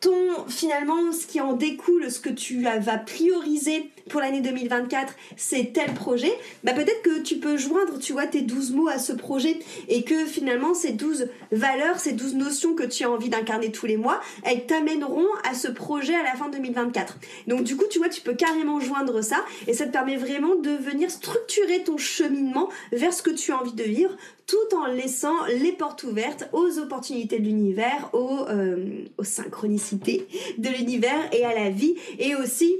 ton 0.00 0.14
finalement 0.48 1.12
ce 1.12 1.26
qui 1.26 1.40
en 1.40 1.54
découle, 1.54 2.10
ce 2.10 2.20
que 2.20 2.28
tu 2.28 2.62
vas 2.62 2.98
prioriser 2.98 3.90
pour 4.08 4.20
l'année 4.20 4.40
2024, 4.40 5.14
c'est 5.36 5.72
tel 5.72 5.92
projet, 5.92 6.32
bah 6.64 6.72
peut-être 6.72 7.02
que 7.02 7.20
tu 7.20 7.36
peux 7.36 7.56
joindre, 7.56 7.98
tu 7.98 8.12
vois, 8.12 8.26
tes 8.26 8.40
12 8.40 8.72
mots 8.72 8.88
à 8.88 8.98
ce 8.98 9.12
projet 9.12 9.58
et 9.88 10.02
que 10.02 10.24
finalement 10.24 10.74
ces 10.74 10.92
12 10.92 11.28
valeurs, 11.52 11.98
ces 11.98 12.12
12 12.12 12.34
notions 12.36 12.74
que 12.74 12.84
tu 12.84 13.04
as 13.04 13.10
envie 13.10 13.28
d'incarner 13.28 13.70
tous 13.70 13.86
les 13.86 13.96
mois, 13.96 14.20
elles 14.44 14.66
t'amèneront 14.66 15.26
à 15.48 15.54
ce 15.54 15.68
projet 15.68 16.14
à 16.14 16.22
la 16.22 16.34
fin 16.34 16.48
2024. 16.48 17.18
Donc 17.46 17.64
du 17.64 17.76
coup, 17.76 17.84
tu 17.90 17.98
vois, 17.98 18.08
tu 18.08 18.22
peux 18.22 18.34
carrément 18.34 18.80
joindre 18.80 19.22
ça 19.22 19.44
et 19.66 19.74
ça 19.74 19.86
te 19.86 19.92
permet 19.92 20.16
vraiment 20.16 20.54
de 20.54 20.70
venir 20.70 20.97
structurer 21.06 21.84
ton 21.84 21.96
cheminement 21.96 22.68
vers 22.92 23.12
ce 23.12 23.22
que 23.22 23.30
tu 23.30 23.52
as 23.52 23.60
envie 23.60 23.74
de 23.74 23.84
vivre 23.84 24.16
tout 24.46 24.76
en 24.76 24.86
laissant 24.86 25.44
les 25.46 25.72
portes 25.72 26.02
ouvertes 26.04 26.48
aux 26.52 26.78
opportunités 26.78 27.38
de 27.38 27.44
l'univers, 27.44 28.10
aux, 28.14 28.46
euh, 28.48 29.04
synchronicités 29.22 30.26
de 30.58 30.68
l'univers 30.70 31.32
et 31.32 31.44
à 31.44 31.54
la 31.54 31.70
vie 31.70 31.94
et 32.18 32.34
aussi 32.34 32.74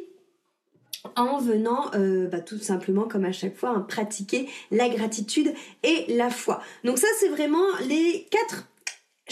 en 1.17 1.39
venant 1.39 1.91
euh, 1.95 2.27
bah, 2.27 2.41
tout 2.41 2.59
simplement 2.59 3.05
comme 3.05 3.25
à 3.25 3.33
chaque 3.33 3.57
fois 3.57 3.71
hein, 3.71 3.81
pratiquer 3.81 4.49
la 4.71 4.89
gratitude 4.89 5.53
et 5.83 6.07
la 6.09 6.31
foi. 6.31 6.61
Donc 6.85 6.99
ça 6.99 7.07
c'est 7.21 7.29
vraiment 7.29 7.67
les 7.87 8.27
quatre 8.31 8.67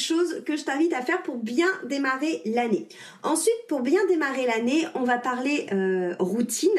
choses 0.01 0.43
que 0.45 0.57
je 0.57 0.65
t'invite 0.65 0.93
à 0.93 1.03
faire 1.03 1.23
pour 1.23 1.37
bien 1.37 1.69
démarrer 1.85 2.43
l'année. 2.45 2.89
Ensuite, 3.23 3.55
pour 3.69 3.81
bien 3.81 4.05
démarrer 4.07 4.47
l'année, 4.47 4.87
on 4.95 5.05
va 5.05 5.19
parler 5.19 5.67
euh, 5.73 6.15
routine. 6.19 6.71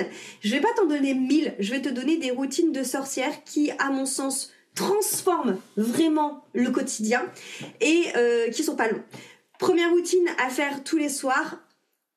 Je 0.41 0.51
vais 0.51 0.61
pas 0.61 0.73
t'en 0.75 0.85
donner 0.85 1.13
mille, 1.13 1.53
je 1.59 1.73
vais 1.73 1.81
te 1.81 1.89
donner 1.89 2.17
des 2.17 2.31
routines 2.31 2.71
de 2.71 2.83
sorcières 2.83 3.43
qui, 3.43 3.71
à 3.79 3.89
mon 3.89 4.05
sens, 4.05 4.51
transforment 4.75 5.59
vraiment 5.75 6.45
le 6.53 6.69
quotidien 6.69 7.25
et 7.81 8.05
euh, 8.15 8.49
qui 8.49 8.63
sont 8.63 8.75
pas 8.75 8.89
longs. 8.89 9.03
Première 9.59 9.89
routine 9.89 10.27
à 10.43 10.49
faire 10.49 10.83
tous 10.83 10.97
les 10.97 11.09
soirs, 11.09 11.57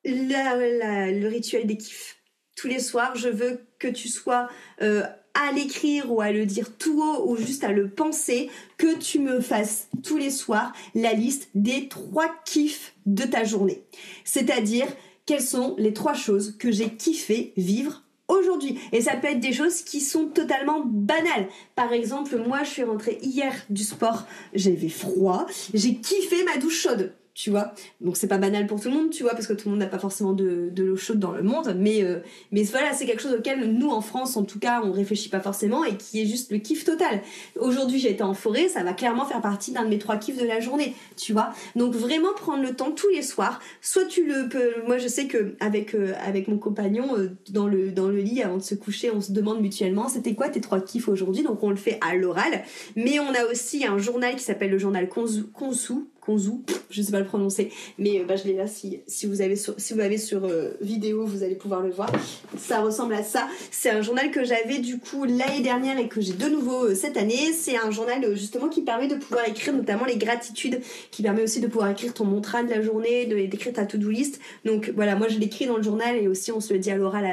le 0.05 1.27
rituel 1.27 1.65
des 1.65 1.77
kiffs 1.77 2.21
tous 2.61 2.67
les 2.67 2.79
soirs, 2.79 3.15
je 3.15 3.29
veux 3.29 3.65
que 3.79 3.87
tu 3.87 4.07
sois 4.07 4.47
euh, 4.81 5.03
à 5.33 5.51
l'écrire 5.51 6.11
ou 6.11 6.21
à 6.21 6.31
le 6.31 6.45
dire 6.45 6.75
tout 6.77 7.01
haut 7.01 7.29
ou 7.29 7.37
juste 7.37 7.63
à 7.63 7.71
le 7.71 7.89
penser, 7.89 8.49
que 8.77 8.97
tu 8.97 9.19
me 9.19 9.39
fasses 9.41 9.87
tous 10.03 10.17
les 10.17 10.31
soirs 10.31 10.73
la 10.95 11.13
liste 11.13 11.49
des 11.55 11.87
trois 11.87 12.33
kiffs 12.45 12.93
de 13.05 13.23
ta 13.23 13.43
journée. 13.43 13.83
C'est-à-dire 14.23 14.87
quelles 15.25 15.41
sont 15.41 15.75
les 15.77 15.93
trois 15.93 16.13
choses 16.13 16.57
que 16.57 16.71
j'ai 16.71 16.89
kiffé 16.89 17.53
vivre 17.57 18.03
aujourd'hui. 18.27 18.79
Et 18.91 19.01
ça 19.01 19.15
peut 19.15 19.27
être 19.27 19.39
des 19.39 19.53
choses 19.53 19.81
qui 19.81 19.99
sont 19.99 20.27
totalement 20.27 20.83
banales. 20.85 21.47
Par 21.75 21.93
exemple, 21.93 22.37
moi, 22.47 22.63
je 22.63 22.69
suis 22.69 22.83
rentrée 22.83 23.19
hier 23.21 23.53
du 23.69 23.83
sport, 23.83 24.25
j'avais 24.53 24.89
froid, 24.89 25.45
j'ai 25.73 25.95
kiffé 25.95 26.43
ma 26.45 26.57
douche 26.57 26.81
chaude 26.81 27.13
tu 27.33 27.49
vois. 27.49 27.73
Donc 28.01 28.17
c'est 28.17 28.27
pas 28.27 28.37
banal 28.37 28.67
pour 28.67 28.79
tout 28.79 28.89
le 28.89 28.95
monde, 28.95 29.09
tu 29.09 29.23
vois, 29.23 29.31
parce 29.33 29.47
que 29.47 29.53
tout 29.53 29.67
le 29.67 29.71
monde 29.71 29.79
n'a 29.79 29.87
pas 29.87 29.99
forcément 29.99 30.33
de, 30.33 30.69
de 30.71 30.83
l'eau 30.83 30.95
chaude 30.95 31.19
dans 31.19 31.31
le 31.31 31.43
monde, 31.43 31.75
mais 31.77 32.03
euh, 32.03 32.19
mais 32.51 32.63
voilà, 32.63 32.93
c'est 32.93 33.05
quelque 33.05 33.21
chose 33.21 33.33
auquel 33.33 33.71
nous 33.73 33.89
en 33.89 34.01
France, 34.01 34.37
en 34.37 34.43
tout 34.43 34.59
cas, 34.59 34.81
on 34.83 34.91
réfléchit 34.91 35.29
pas 35.29 35.39
forcément 35.39 35.83
et 35.85 35.95
qui 35.95 36.21
est 36.21 36.25
juste 36.25 36.51
le 36.51 36.57
kiff 36.57 36.83
total. 36.83 37.21
Aujourd'hui, 37.59 37.99
j'ai 37.99 38.11
été 38.11 38.23
en 38.23 38.33
forêt, 38.33 38.67
ça 38.67 38.83
va 38.83 38.93
clairement 38.93 39.25
faire 39.25 39.41
partie 39.41 39.71
d'un 39.71 39.83
de 39.83 39.89
mes 39.89 39.99
trois 39.99 40.17
kiffs 40.17 40.37
de 40.37 40.45
la 40.45 40.59
journée, 40.59 40.95
tu 41.17 41.33
vois. 41.33 41.53
Donc 41.75 41.93
vraiment 41.93 42.33
prendre 42.33 42.63
le 42.63 42.73
temps 42.73 42.91
tous 42.91 43.09
les 43.09 43.21
soirs, 43.21 43.59
soit 43.81 44.05
tu 44.05 44.25
le 44.25 44.49
peux, 44.49 44.85
moi 44.85 44.97
je 44.97 45.07
sais 45.07 45.27
que 45.27 45.55
avec 45.59 45.95
euh, 45.95 46.13
avec 46.25 46.47
mon 46.47 46.57
compagnon 46.57 47.17
euh, 47.17 47.29
dans 47.49 47.67
le 47.67 47.91
dans 47.91 48.07
le 48.07 48.17
lit 48.17 48.41
avant 48.43 48.57
de 48.57 48.63
se 48.63 48.75
coucher, 48.75 49.11
on 49.11 49.21
se 49.21 49.31
demande 49.31 49.61
mutuellement, 49.61 50.09
c'était 50.09 50.35
quoi 50.35 50.49
tes 50.49 50.61
trois 50.61 50.81
kiffs 50.81 51.07
aujourd'hui, 51.07 51.43
donc 51.43 51.63
on 51.63 51.69
le 51.69 51.75
fait 51.75 51.97
à 52.01 52.15
l'oral, 52.15 52.63
mais 52.95 53.19
on 53.19 53.33
a 53.33 53.45
aussi 53.49 53.85
un 53.85 53.97
journal 53.97 54.35
qui 54.35 54.43
s'appelle 54.43 54.71
le 54.71 54.77
journal 54.77 55.07
Konsu, 55.09 55.93
Konzu, 56.31 56.51
je 56.89 57.01
sais 57.01 57.11
pas 57.11 57.19
le 57.19 57.25
prononcer, 57.25 57.71
mais 57.97 58.19
euh, 58.19 58.23
bah, 58.25 58.35
je 58.35 58.45
l'ai 58.45 58.53
là 58.53 58.65
si, 58.67 59.01
vous 59.25 59.41
avez 59.41 60.17
sur 60.17 60.45
euh, 60.45 60.71
vidéo, 60.81 61.25
vous 61.25 61.43
allez 61.43 61.55
pouvoir 61.55 61.81
le 61.81 61.91
voir. 61.91 62.11
Ça 62.57 62.81
ressemble 62.81 63.13
à 63.13 63.23
ça. 63.23 63.47
C'est 63.69 63.89
un 63.89 64.01
journal 64.01 64.31
que 64.31 64.43
j'avais 64.43 64.79
du 64.79 64.97
coup 64.97 65.25
l'année 65.25 65.61
dernière 65.61 65.97
et 65.97 66.07
que 66.07 66.21
j'ai 66.21 66.33
de 66.33 66.47
nouveau 66.47 66.85
euh, 66.85 66.95
cette 66.95 67.17
année. 67.17 67.51
C'est 67.53 67.77
un 67.77 67.91
journal 67.91 68.35
justement 68.35 68.69
qui 68.69 68.81
permet 68.81 69.07
de 69.07 69.15
pouvoir 69.15 69.47
écrire 69.47 69.73
notamment 69.73 70.05
les 70.05 70.15
gratitudes, 70.15 70.81
qui 71.11 71.21
permet 71.21 71.43
aussi 71.43 71.59
de 71.59 71.67
pouvoir 71.67 71.89
écrire 71.89 72.13
ton 72.13 72.25
mantra 72.25 72.63
de 72.63 72.69
la 72.69 72.81
journée, 72.81 73.25
de 73.25 73.41
d'écrire 73.41 73.73
ta 73.73 73.85
to-do 73.85 74.09
list. 74.09 74.39
Donc 74.63 74.91
voilà, 74.95 75.15
moi 75.15 75.27
je 75.27 75.37
l'écris 75.37 75.65
dans 75.65 75.77
le 75.77 75.83
journal 75.83 76.15
et 76.15 76.27
aussi 76.27 76.51
on 76.51 76.61
se 76.61 76.73
le 76.73 76.79
dit 76.79 76.91
à 76.91 76.95
l'oral 76.95 77.25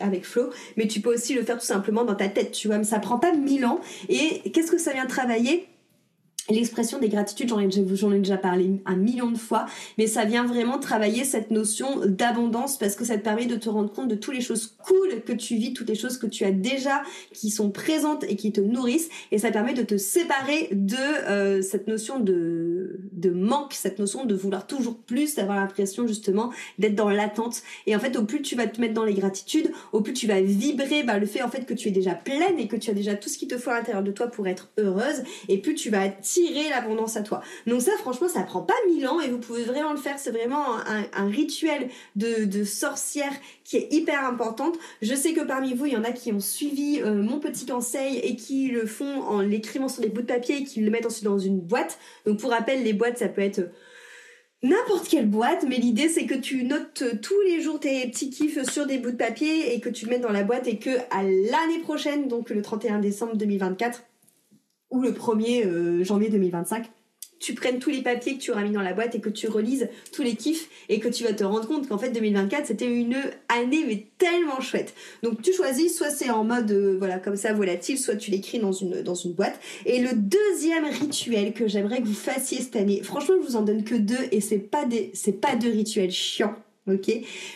avec 0.00 0.24
Flo, 0.24 0.50
mais 0.76 0.86
tu 0.86 1.00
peux 1.00 1.12
aussi 1.12 1.34
le 1.34 1.42
faire 1.42 1.58
tout 1.58 1.66
simplement 1.66 2.04
dans 2.04 2.14
ta 2.14 2.28
tête, 2.28 2.52
tu 2.52 2.68
vois. 2.68 2.78
Mais 2.78 2.84
ça 2.84 3.00
prend 3.00 3.18
pas 3.18 3.32
mille 3.32 3.66
ans. 3.66 3.80
Et 4.08 4.50
qu'est-ce 4.50 4.70
que 4.70 4.78
ça 4.78 4.92
vient 4.92 5.06
travailler? 5.06 5.69
L'expression 6.48 6.98
des 6.98 7.08
gratitudes, 7.08 7.48
j'en 7.48 8.12
ai, 8.12 8.18
déjà 8.18 8.36
parlé 8.36 8.80
un 8.86 8.96
million 8.96 9.30
de 9.30 9.38
fois, 9.38 9.66
mais 9.98 10.06
ça 10.06 10.24
vient 10.24 10.44
vraiment 10.44 10.78
travailler 10.78 11.24
cette 11.24 11.50
notion 11.50 12.00
d'abondance 12.06 12.78
parce 12.78 12.96
que 12.96 13.04
ça 13.04 13.16
te 13.18 13.22
permet 13.22 13.46
de 13.46 13.56
te 13.56 13.68
rendre 13.68 13.92
compte 13.92 14.08
de 14.08 14.14
toutes 14.14 14.34
les 14.34 14.40
choses 14.40 14.74
cool 14.84 15.22
que 15.24 15.32
tu 15.32 15.56
vis, 15.56 15.74
toutes 15.74 15.88
les 15.88 15.94
choses 15.94 16.18
que 16.18 16.26
tu 16.26 16.44
as 16.44 16.50
déjà, 16.50 17.02
qui 17.32 17.50
sont 17.50 17.70
présentes 17.70 18.24
et 18.24 18.36
qui 18.36 18.52
te 18.52 18.60
nourrissent, 18.60 19.10
et 19.30 19.38
ça 19.38 19.50
permet 19.50 19.74
de 19.74 19.82
te 19.82 19.96
séparer 19.96 20.68
de 20.72 20.96
euh, 20.96 21.62
cette 21.62 21.86
notion 21.86 22.18
de, 22.18 23.00
de 23.12 23.30
manque, 23.30 23.74
cette 23.74 23.98
notion 23.98 24.24
de 24.24 24.34
vouloir 24.34 24.66
toujours 24.66 24.96
plus, 24.96 25.36
d'avoir 25.36 25.56
l'impression 25.56 26.06
justement 26.06 26.50
d'être 26.78 26.96
dans 26.96 27.10
l'attente. 27.10 27.62
Et 27.86 27.94
en 27.94 28.00
fait, 28.00 28.16
au 28.16 28.24
plus 28.24 28.42
tu 28.42 28.56
vas 28.56 28.66
te 28.66 28.80
mettre 28.80 28.94
dans 28.94 29.04
les 29.04 29.14
gratitudes, 29.14 29.70
au 29.92 30.00
plus 30.00 30.14
tu 30.14 30.26
vas 30.26 30.40
vibrer 30.40 31.04
le 31.20 31.26
fait 31.26 31.42
en 31.42 31.48
fait 31.48 31.66
que 31.66 31.74
tu 31.74 31.88
es 31.88 31.90
déjà 31.90 32.14
pleine 32.14 32.58
et 32.58 32.68
que 32.68 32.76
tu 32.76 32.90
as 32.90 32.94
déjà 32.94 33.14
tout 33.14 33.28
ce 33.28 33.38
qu'il 33.38 33.48
te 33.48 33.58
faut 33.58 33.70
à 33.70 33.74
l'intérieur 33.74 34.02
de 34.02 34.12
toi 34.12 34.28
pour 34.28 34.46
être 34.46 34.70
heureuse, 34.78 35.22
et 35.48 35.58
plus 35.58 35.74
tu 35.74 35.90
vas 35.90 36.08
l'abondance 36.70 37.16
à 37.16 37.22
toi. 37.22 37.42
Donc 37.66 37.82
ça, 37.82 37.92
franchement, 37.98 38.28
ça 38.28 38.42
prend 38.42 38.62
pas 38.62 38.74
mille 38.88 39.06
ans 39.06 39.20
et 39.20 39.28
vous 39.28 39.38
pouvez 39.38 39.64
vraiment 39.64 39.92
le 39.92 39.98
faire. 39.98 40.18
C'est 40.18 40.30
vraiment 40.30 40.76
un, 40.76 41.26
rituel 41.26 41.88
de, 42.16 42.64
sorcière 42.64 43.32
qui 43.64 43.76
est 43.76 43.92
hyper 43.92 44.24
importante. 44.24 44.76
Je 45.02 45.14
sais 45.14 45.32
que 45.32 45.40
parmi 45.40 45.74
vous, 45.74 45.86
il 45.86 45.92
y 45.92 45.96
en 45.96 46.04
a 46.04 46.12
qui 46.12 46.32
ont 46.32 46.40
suivi 46.40 47.00
euh, 47.00 47.14
mon 47.14 47.38
petit 47.38 47.66
conseil 47.66 48.18
et 48.18 48.36
qui 48.36 48.68
le 48.68 48.86
font 48.86 49.22
en 49.22 49.40
l'écrivant 49.40 49.88
sur 49.88 50.02
des 50.02 50.08
bouts 50.08 50.22
de 50.22 50.26
papier 50.26 50.58
et 50.58 50.64
qui 50.64 50.80
le 50.80 50.90
mettent 50.90 51.06
ensuite 51.06 51.24
dans 51.24 51.38
une 51.38 51.60
boîte. 51.60 51.98
Donc 52.26 52.38
pour 52.38 52.50
rappel, 52.50 52.82
les 52.82 52.92
boîtes, 52.92 53.18
ça 53.18 53.28
peut 53.28 53.42
être 53.42 53.70
n'importe 54.62 55.08
quelle 55.08 55.28
boîte, 55.28 55.64
mais 55.68 55.76
l'idée 55.76 56.08
c'est 56.08 56.26
que 56.26 56.34
tu 56.34 56.64
notes 56.64 57.04
tous 57.22 57.40
les 57.46 57.60
jours 57.60 57.80
tes 57.80 58.06
petits 58.08 58.30
kiffs 58.30 58.62
sur 58.70 58.86
des 58.86 58.98
bouts 58.98 59.12
de 59.12 59.16
papier 59.16 59.74
et 59.74 59.80
que 59.80 59.88
tu 59.88 60.04
le 60.04 60.10
mettes 60.10 60.20
dans 60.20 60.32
la 60.32 60.42
boîte 60.42 60.66
et 60.66 60.78
que 60.78 60.90
à 61.10 61.22
l'année 61.22 61.80
prochaine, 61.82 62.28
donc 62.28 62.50
le 62.50 62.60
31 62.60 62.98
décembre 62.98 63.36
2024, 63.36 64.02
ou 64.90 65.00
le 65.00 65.12
1er 65.12 65.66
euh, 65.66 66.04
janvier 66.04 66.28
2025, 66.28 66.90
tu 67.40 67.54
prennes 67.54 67.78
tous 67.78 67.90
les 67.90 68.02
papiers 68.02 68.36
que 68.36 68.42
tu 68.42 68.52
auras 68.52 68.62
mis 68.62 68.70
dans 68.70 68.82
la 68.82 68.92
boîte 68.92 69.14
et 69.14 69.20
que 69.20 69.30
tu 69.30 69.48
relises 69.48 69.88
tous 70.12 70.22
les 70.22 70.36
kiffs 70.36 70.68
et 70.88 71.00
que 71.00 71.08
tu 71.08 71.24
vas 71.24 71.32
te 71.32 71.42
rendre 71.42 71.66
compte 71.66 71.88
qu'en 71.88 71.98
fait 71.98 72.10
2024 72.10 72.66
c'était 72.66 72.86
une 72.86 73.16
année 73.48 73.84
mais 73.86 74.06
tellement 74.18 74.60
chouette. 74.60 74.94
Donc 75.22 75.42
tu 75.42 75.52
choisis 75.52 75.96
soit 75.96 76.10
c'est 76.10 76.30
en 76.30 76.44
mode 76.44 76.70
euh, 76.70 76.96
voilà 76.98 77.18
comme 77.18 77.36
ça 77.36 77.52
volatile, 77.54 77.98
soit 77.98 78.16
tu 78.16 78.30
l'écris 78.30 78.58
dans 78.58 78.72
une 78.72 79.02
dans 79.02 79.14
une 79.14 79.32
boîte. 79.32 79.58
Et 79.86 80.00
le 80.00 80.10
deuxième 80.12 80.84
rituel 80.84 81.54
que 81.54 81.66
j'aimerais 81.66 82.02
que 82.02 82.06
vous 82.06 82.12
fassiez 82.12 82.58
cette 82.58 82.76
année, 82.76 83.02
franchement 83.02 83.36
je 83.40 83.46
vous 83.46 83.56
en 83.56 83.62
donne 83.62 83.84
que 83.84 83.94
deux 83.94 84.28
et 84.30 84.42
c'est 84.42 84.58
pas 84.58 84.84
des 84.84 85.10
c'est 85.14 85.40
pas 85.40 85.56
deux 85.56 85.70
rituels 85.70 86.12
chiants. 86.12 86.54
Ok? 86.86 87.12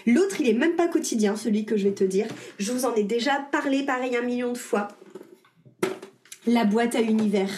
L'autre, 0.06 0.36
il 0.40 0.48
est 0.48 0.52
même 0.52 0.76
pas 0.76 0.86
quotidien, 0.86 1.34
celui 1.34 1.64
que 1.64 1.76
je 1.78 1.84
vais 1.84 1.94
te 1.94 2.04
dire. 2.04 2.26
Je 2.58 2.72
vous 2.72 2.84
en 2.84 2.94
ai 2.94 3.02
déjà 3.02 3.40
parlé 3.50 3.82
pareil 3.82 4.14
un 4.16 4.22
million 4.22 4.52
de 4.52 4.58
fois 4.58 4.88
la 6.46 6.64
boîte 6.64 6.94
à 6.94 7.00
univers. 7.00 7.50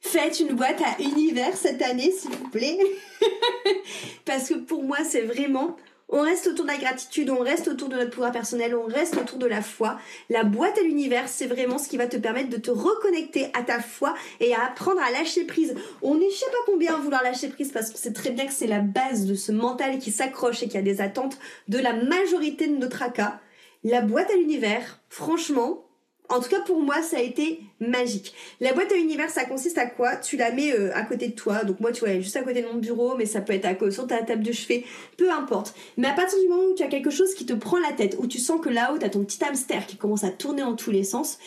Faites 0.00 0.40
une 0.40 0.54
boîte 0.54 0.80
à 0.82 1.02
univers 1.02 1.56
cette 1.56 1.82
année, 1.82 2.12
s'il 2.12 2.30
vous 2.30 2.48
plaît. 2.48 2.78
Parce 4.24 4.48
que 4.48 4.54
pour 4.54 4.84
moi, 4.84 4.98
c'est 5.04 5.22
vraiment, 5.22 5.76
on 6.08 6.22
reste 6.22 6.46
autour 6.46 6.64
de 6.64 6.70
la 6.70 6.78
gratitude, 6.78 7.30
on 7.30 7.40
reste 7.40 7.68
autour 7.68 7.88
de 7.88 7.96
notre 7.96 8.10
pouvoir 8.10 8.30
personnel, 8.30 8.76
on 8.76 8.86
reste 8.86 9.16
autour 9.16 9.38
de 9.38 9.46
la 9.46 9.60
foi. 9.60 9.98
La 10.30 10.44
boîte 10.44 10.78
à 10.78 10.82
l'univers, 10.82 11.28
c'est 11.28 11.46
vraiment 11.46 11.78
ce 11.78 11.88
qui 11.88 11.96
va 11.96 12.06
te 12.06 12.16
permettre 12.16 12.48
de 12.48 12.58
te 12.58 12.70
reconnecter 12.70 13.46
à 13.54 13.62
ta 13.62 13.80
foi 13.80 14.14
et 14.40 14.54
à 14.54 14.66
apprendre 14.66 15.00
à 15.00 15.10
lâcher 15.10 15.44
prise. 15.44 15.74
On 16.00 16.20
est 16.20 16.30
je 16.30 16.44
pas 16.44 16.58
combien 16.66 16.94
à 16.94 16.98
vouloir 16.98 17.22
lâcher 17.22 17.48
prise 17.48 17.72
parce 17.72 17.90
que 17.90 17.98
c'est 17.98 18.12
très 18.12 18.30
bien 18.30 18.46
que 18.46 18.52
c'est 18.52 18.68
la 18.68 18.80
base 18.80 19.26
de 19.26 19.34
ce 19.34 19.52
mental 19.52 19.98
qui 19.98 20.12
s'accroche 20.12 20.62
et 20.62 20.68
qui 20.68 20.78
a 20.78 20.82
des 20.82 21.00
attentes 21.00 21.38
de 21.66 21.78
la 21.78 21.92
majorité 21.92 22.68
de 22.68 22.76
notre 22.76 23.12
cas. 23.12 23.40
La 23.84 24.00
boîte 24.00 24.30
à 24.30 24.36
l'univers, 24.36 25.00
franchement, 25.08 25.87
en 26.28 26.40
tout 26.40 26.48
cas, 26.48 26.60
pour 26.60 26.80
moi, 26.80 27.00
ça 27.02 27.16
a 27.16 27.20
été 27.20 27.60
magique. 27.80 28.34
La 28.60 28.74
boîte 28.74 28.92
à 28.92 28.96
univers, 28.96 29.30
ça 29.30 29.44
consiste 29.44 29.78
à 29.78 29.86
quoi? 29.86 30.16
Tu 30.16 30.36
la 30.36 30.52
mets 30.52 30.72
euh, 30.72 30.94
à 30.94 31.02
côté 31.02 31.28
de 31.28 31.34
toi. 31.34 31.64
Donc 31.64 31.80
moi, 31.80 31.90
tu 31.90 32.00
vois, 32.00 32.10
elle 32.10 32.22
juste 32.22 32.36
à 32.36 32.42
côté 32.42 32.60
de 32.60 32.66
mon 32.66 32.74
bureau, 32.74 33.16
mais 33.16 33.24
ça 33.24 33.40
peut 33.40 33.54
être 33.54 33.64
à, 33.64 33.90
sur 33.90 34.06
ta 34.06 34.22
table 34.22 34.42
de 34.42 34.52
chevet, 34.52 34.84
peu 35.16 35.30
importe. 35.30 35.74
Mais 35.96 36.06
à 36.08 36.12
partir 36.12 36.38
du 36.40 36.48
moment 36.48 36.64
où 36.64 36.74
tu 36.74 36.82
as 36.82 36.88
quelque 36.88 37.10
chose 37.10 37.34
qui 37.34 37.46
te 37.46 37.54
prend 37.54 37.78
la 37.78 37.92
tête, 37.92 38.16
où 38.18 38.26
tu 38.26 38.38
sens 38.38 38.60
que 38.60 38.68
là-haut, 38.68 38.98
tu 38.98 39.06
as 39.06 39.10
ton 39.10 39.24
petit 39.24 39.42
hamster 39.42 39.86
qui 39.86 39.96
commence 39.96 40.24
à 40.24 40.30
tourner 40.30 40.62
en 40.62 40.74
tous 40.74 40.90
les 40.90 41.04
sens, 41.04 41.38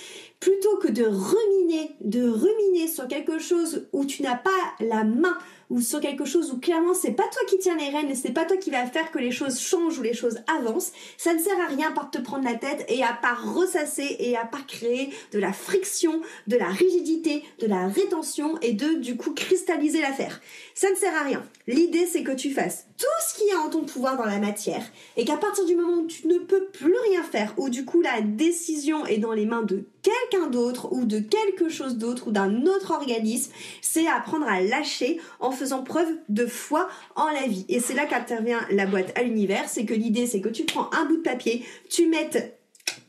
plutôt 0.41 0.75
que 0.77 0.89
de 0.89 1.05
ruminer, 1.05 1.95
de 2.01 2.27
ruminer 2.27 2.87
sur 2.87 3.07
quelque 3.07 3.39
chose 3.39 3.87
où 3.93 4.05
tu 4.05 4.23
n'as 4.23 4.35
pas 4.35 4.49
la 4.79 5.05
main 5.05 5.37
ou 5.69 5.79
sur 5.79 6.01
quelque 6.01 6.25
chose 6.25 6.51
où 6.51 6.59
clairement 6.59 6.93
c'est 6.93 7.13
pas 7.13 7.27
toi 7.31 7.43
qui 7.47 7.57
tiens 7.57 7.77
les 7.77 7.89
rênes 7.89 8.09
et 8.09 8.15
c'est 8.15 8.33
pas 8.33 8.43
toi 8.43 8.57
qui 8.57 8.71
va 8.71 8.85
faire 8.85 9.09
que 9.11 9.19
les 9.19 9.31
choses 9.31 9.59
changent 9.59 9.97
ou 9.99 10.01
les 10.01 10.13
choses 10.13 10.39
avancent, 10.47 10.91
ça 11.17 11.33
ne 11.33 11.39
sert 11.39 11.57
à 11.61 11.67
rien 11.67 11.91
par 11.93 12.11
te 12.11 12.17
prendre 12.17 12.43
la 12.43 12.55
tête 12.55 12.85
et 12.89 13.03
à 13.03 13.13
pas 13.13 13.35
ressasser 13.35 14.17
et 14.19 14.35
à 14.35 14.43
pas 14.43 14.61
créer 14.67 15.11
de 15.31 15.39
la 15.39 15.53
friction, 15.53 16.21
de 16.47 16.57
la 16.57 16.67
rigidité, 16.67 17.43
de 17.59 17.67
la 17.67 17.87
rétention 17.87 18.57
et 18.61 18.73
de 18.73 18.95
du 18.95 19.15
coup 19.15 19.33
cristalliser 19.33 20.01
l'affaire. 20.01 20.41
Ça 20.75 20.89
ne 20.89 20.95
sert 20.95 21.15
à 21.15 21.23
rien. 21.23 21.43
L'idée 21.67 22.05
c'est 22.05 22.23
que 22.23 22.33
tu 22.33 22.51
fasses 22.51 22.87
tout 22.97 23.07
ce 23.27 23.39
qui 23.39 23.47
est 23.47 23.55
en 23.55 23.69
ton 23.69 23.83
pouvoir 23.83 24.17
dans 24.17 24.25
la 24.25 24.39
matière 24.39 24.83
et 25.15 25.23
qu'à 25.23 25.37
partir 25.37 25.65
du 25.65 25.75
moment 25.75 26.01
où 26.01 26.07
tu 26.07 26.27
ne 26.27 26.39
peux 26.39 26.65
plus 26.65 26.95
rien 27.09 27.23
faire, 27.23 27.53
ou 27.57 27.69
du 27.69 27.85
coup 27.85 28.01
la 28.01 28.21
décision 28.21 29.05
est 29.05 29.19
dans 29.19 29.33
les 29.33 29.45
mains 29.45 29.63
de 29.63 29.85
quelqu'un 30.01 30.47
d'autre 30.47 30.91
ou 30.91 31.05
de 31.05 31.19
quelque 31.19 31.69
chose 31.69 31.97
d'autre 31.97 32.27
ou 32.27 32.31
d'un 32.31 32.65
autre 32.65 32.91
organisme, 32.91 33.51
c'est 33.81 34.07
apprendre 34.07 34.47
à 34.47 34.61
lâcher 34.61 35.19
en 35.39 35.51
faisant 35.51 35.83
preuve 35.83 36.09
de 36.29 36.45
foi 36.45 36.89
en 37.15 37.29
la 37.29 37.47
vie. 37.47 37.65
Et 37.69 37.79
c'est 37.79 37.93
là 37.93 38.05
qu'intervient 38.05 38.65
la 38.71 38.85
boîte 38.85 39.17
à 39.17 39.23
l'univers, 39.23 39.67
c'est 39.67 39.85
que 39.85 39.93
l'idée 39.93 40.27
c'est 40.27 40.41
que 40.41 40.49
tu 40.49 40.63
prends 40.63 40.89
un 40.93 41.05
bout 41.05 41.17
de 41.17 41.21
papier, 41.21 41.65
tu 41.89 42.07
mettes 42.07 42.60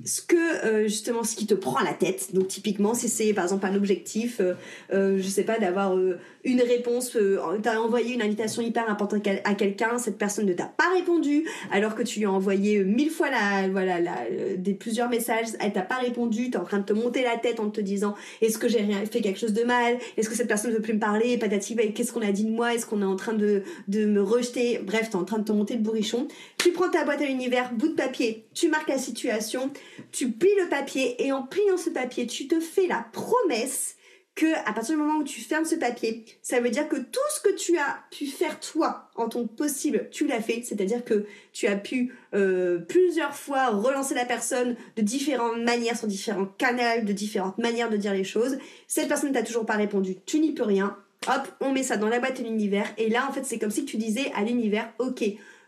ce 0.04 0.22
que 0.22 0.64
euh, 0.64 0.82
justement 0.84 1.24
ce 1.24 1.36
qui 1.36 1.46
te 1.46 1.54
prend 1.54 1.80
la 1.80 1.92
tête. 1.92 2.34
Donc 2.34 2.48
typiquement 2.48 2.94
si 2.94 3.08
c'est 3.08 3.32
par 3.32 3.44
exemple 3.44 3.66
un 3.66 3.74
objectif 3.74 4.40
euh, 4.40 4.54
euh, 4.92 5.18
je 5.18 5.28
sais 5.28 5.44
pas 5.44 5.58
d'avoir 5.58 5.96
une 6.44 6.60
réponse 6.60 7.16
t'as 7.62 7.78
envoyé 7.78 8.14
une 8.14 8.22
invitation 8.22 8.62
hyper 8.62 8.88
importante 8.90 9.26
à 9.44 9.54
quelqu'un 9.54 9.98
cette 9.98 10.18
personne 10.18 10.46
ne 10.46 10.52
t'a 10.52 10.66
pas 10.66 10.90
répondu 10.94 11.46
alors 11.70 11.94
que 11.94 12.02
tu 12.02 12.18
lui 12.18 12.26
as 12.26 12.30
envoyé 12.30 12.82
mille 12.84 13.10
fois 13.10 13.30
la 13.30 13.68
voilà 13.68 14.00
la, 14.00 14.12
des 14.56 14.74
plusieurs 14.74 15.08
messages 15.08 15.48
elle 15.60 15.72
t'a 15.72 15.82
pas 15.82 15.98
répondu 15.98 16.50
t'es 16.50 16.58
en 16.58 16.64
train 16.64 16.78
de 16.78 16.84
te 16.84 16.92
monter 16.92 17.22
la 17.22 17.36
tête 17.36 17.60
en 17.60 17.70
te 17.70 17.80
disant 17.80 18.14
est-ce 18.40 18.58
que 18.58 18.68
j'ai 18.68 18.82
fait 19.10 19.20
quelque 19.20 19.38
chose 19.38 19.52
de 19.52 19.62
mal? 19.64 19.98
Est-ce 20.16 20.28
que 20.28 20.34
cette 20.34 20.48
personne 20.48 20.70
ne 20.70 20.76
veut 20.76 20.82
plus 20.82 20.94
me 20.94 20.98
parler? 20.98 21.38
Patati 21.38 21.76
qu'est-ce 21.94 22.12
qu'on 22.12 22.22
a 22.22 22.32
dit 22.32 22.44
de 22.44 22.50
moi? 22.50 22.74
Est-ce 22.74 22.86
qu'on 22.86 23.02
est 23.02 23.06
en 23.06 23.16
train 23.16 23.34
de 23.34 23.62
de 23.88 24.06
me 24.06 24.22
rejeter? 24.22 24.80
Bref 24.82 25.10
t'es 25.10 25.16
en 25.16 25.24
train 25.24 25.38
de 25.38 25.44
te 25.44 25.52
monter 25.52 25.74
le 25.74 25.80
bourrichon. 25.80 26.28
Tu 26.58 26.72
prends 26.72 26.88
ta 26.90 27.04
boîte 27.04 27.22
à 27.22 27.26
l'univers 27.26 27.72
bout 27.72 27.88
de 27.88 27.94
papier 27.94 28.46
tu 28.54 28.68
marques 28.68 28.88
la 28.88 28.98
situation 28.98 29.70
tu 30.10 30.30
plies 30.30 30.54
le 30.60 30.68
papier 30.68 31.24
et 31.24 31.32
en 31.32 31.42
pliant 31.42 31.76
ce 31.76 31.90
papier, 31.90 32.26
tu 32.26 32.48
te 32.48 32.60
fais 32.60 32.86
la 32.86 33.06
promesse 33.12 33.96
que 34.34 34.46
à 34.66 34.72
partir 34.72 34.94
du 34.94 35.02
moment 35.02 35.18
où 35.18 35.24
tu 35.24 35.40
fermes 35.40 35.64
ce 35.64 35.74
papier, 35.74 36.24
ça 36.40 36.60
veut 36.60 36.70
dire 36.70 36.88
que 36.88 36.96
tout 36.96 37.20
ce 37.34 37.40
que 37.40 37.54
tu 37.54 37.76
as 37.76 38.02
pu 38.10 38.26
faire 38.26 38.60
toi 38.60 39.10
en 39.14 39.28
ton 39.28 39.46
possible, 39.46 40.08
tu 40.10 40.26
l'as 40.26 40.40
fait. 40.40 40.62
C'est-à-dire 40.64 41.04
que 41.04 41.26
tu 41.52 41.66
as 41.66 41.76
pu 41.76 42.14
euh, 42.34 42.78
plusieurs 42.78 43.34
fois 43.34 43.68
relancer 43.68 44.14
la 44.14 44.24
personne 44.24 44.76
de 44.96 45.02
différentes 45.02 45.62
manières, 45.62 45.98
sur 45.98 46.08
différents 46.08 46.46
canaux, 46.46 47.04
de 47.04 47.12
différentes 47.12 47.58
manières 47.58 47.90
de 47.90 47.96
dire 47.96 48.14
les 48.14 48.24
choses. 48.24 48.56
Cette 48.86 49.08
personne 49.08 49.30
ne 49.30 49.34
t'a 49.34 49.42
toujours 49.42 49.66
pas 49.66 49.76
répondu, 49.76 50.16
tu 50.24 50.40
n'y 50.40 50.52
peux 50.52 50.64
rien. 50.64 50.96
Hop, 51.28 51.48
on 51.60 51.72
met 51.72 51.84
ça 51.84 51.96
dans 51.96 52.08
la 52.08 52.18
boîte 52.18 52.40
de 52.40 52.44
l'univers. 52.44 52.92
Et 52.98 53.08
là, 53.08 53.28
en 53.28 53.32
fait, 53.32 53.44
c'est 53.44 53.58
comme 53.58 53.70
si 53.70 53.84
tu 53.84 53.96
disais 53.96 54.32
à 54.34 54.42
l'univers, 54.42 54.92
ok, 54.98 55.22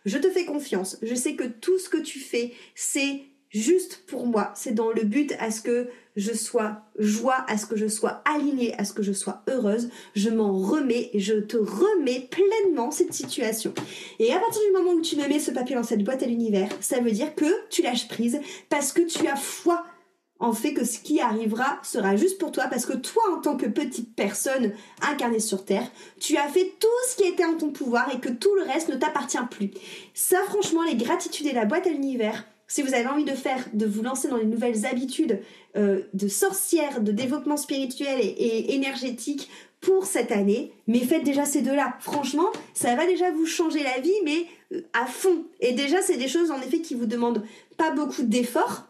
je 0.05 0.19
te 0.19 0.29
fais 0.31 0.45
confiance. 0.45 0.99
Je 1.03 1.15
sais 1.15 1.35
que 1.35 1.45
tout 1.45 1.79
ce 1.79 1.89
que 1.89 1.99
tu 1.99 2.19
fais, 2.19 2.53
c'est 2.75 3.23
juste 3.55 4.03
pour 4.07 4.27
moi. 4.27 4.53
C'est 4.55 4.75
dans 4.75 4.91
le 4.91 5.05
but 5.05 5.35
à 5.39 5.51
ce 5.51 5.63
que 5.63 5.89
je 6.17 6.33
sois 6.33 6.83
joie, 6.99 7.45
à 7.49 7.57
ce 7.57 7.67
que 7.67 7.77
je 7.77 7.87
sois 7.87 8.23
alignée, 8.25 8.75
à 8.79 8.85
ce 8.85 8.93
que 8.93 9.03
je 9.03 9.13
sois 9.13 9.43
heureuse. 9.49 9.89
Je 10.15 10.29
m'en 10.29 10.53
remets 10.53 11.11
et 11.13 11.21
je 11.21 11.35
te 11.35 11.57
remets 11.57 12.29
pleinement 12.31 12.91
cette 12.91 13.15
situation. 13.15 13.73
Et 14.19 14.33
à 14.33 14.39
partir 14.39 14.61
du 14.67 14.73
moment 14.77 14.93
où 14.93 15.01
tu 15.01 15.17
me 15.17 15.29
mets 15.29 15.39
ce 15.39 15.53
papier 15.53 15.77
dans 15.77 15.83
cette 15.83 16.05
boîte 16.05 16.23
à 16.23 16.27
l'univers, 16.27 16.69
ça 16.81 17.01
veut 17.01 17.13
dire 17.13 17.35
que 17.35 17.47
tu 17.71 17.83
lâches 17.83 18.09
prise 18.09 18.41
parce 18.69 18.93
que 18.93 19.03
tu 19.03 19.27
as 19.27 19.37
foi 19.37 19.85
en 20.41 20.53
fait 20.53 20.75
que 20.75 20.85
ce 20.85 20.99
qui 20.99 21.21
arrivera 21.21 21.79
sera 21.83 22.17
juste 22.17 22.39
pour 22.39 22.53
toi 22.53 22.65
parce 22.69 22.87
que 22.87 22.93
toi 22.93 23.23
en 23.33 23.41
tant 23.41 23.57
que 23.57 23.67
petite 23.67 24.15
personne 24.15 24.73
incarnée 25.01 25.41
sur 25.41 25.65
terre, 25.65 25.91
tu 26.21 26.37
as 26.37 26.49
fait 26.49 26.75
tout 26.81 26.89
ce 27.09 27.17
qui 27.17 27.29
était 27.29 27.45
en 27.45 27.57
ton 27.57 27.71
pouvoir 27.71 28.13
et 28.15 28.19
que 28.19 28.29
tout 28.29 28.55
le 28.57 28.63
reste 28.63 28.89
ne 28.89 28.97
t'appartient 28.97 29.39
plus. 29.51 29.71
Ça 30.13 30.39
franchement 30.49 30.83
les 30.83 30.97
gratitudes 30.97 31.47
et 31.47 31.53
la 31.53 31.65
boîte 31.65 31.87
à 31.87 31.91
l'univers, 31.91 32.45
si 32.75 32.83
vous 32.83 32.93
avez 32.93 33.07
envie 33.07 33.25
de 33.25 33.37
faire, 33.37 33.65
de 33.73 33.87
vous 33.87 34.03
lancer 34.03 34.27
dans 34.27 34.37
les 34.37 34.47
nouvelles 34.47 34.85
habitudes 34.85 35.39
euh, 35.77 36.01
de 36.13 36.27
sorcière, 36.27 37.03
de 37.03 37.13
développement 37.13 37.57
spirituel 37.57 38.19
et, 38.21 38.75
énergétique 38.75 39.49
pour 39.81 40.07
cette 40.07 40.33
année, 40.33 40.73
mais 40.89 40.99
faites 40.99 41.23
déjà 41.23 41.45
ces 41.45 41.63
deux-là. 41.63 41.95
Franchement, 42.01 42.49
ça 42.73 42.97
va 42.97 43.07
déjà 43.07 43.31
vous 43.31 43.47
changer 43.47 43.85
la 43.85 44.01
vie, 44.01 44.11
mais 44.25 44.47
euh, 44.73 44.81
à 44.93 45.07
fond. 45.07 45.45
Et 45.61 45.71
déjà, 45.71 46.03
c'est 46.03 46.17
des 46.17 46.27
choses 46.27 46.51
en 46.51 46.61
effet 46.63 46.81
qui 46.81 46.97
vous 46.97 47.07
demandent 47.07 47.45
pas 47.77 47.93
beaucoup 47.93 48.23
d'efforts, 48.23 48.89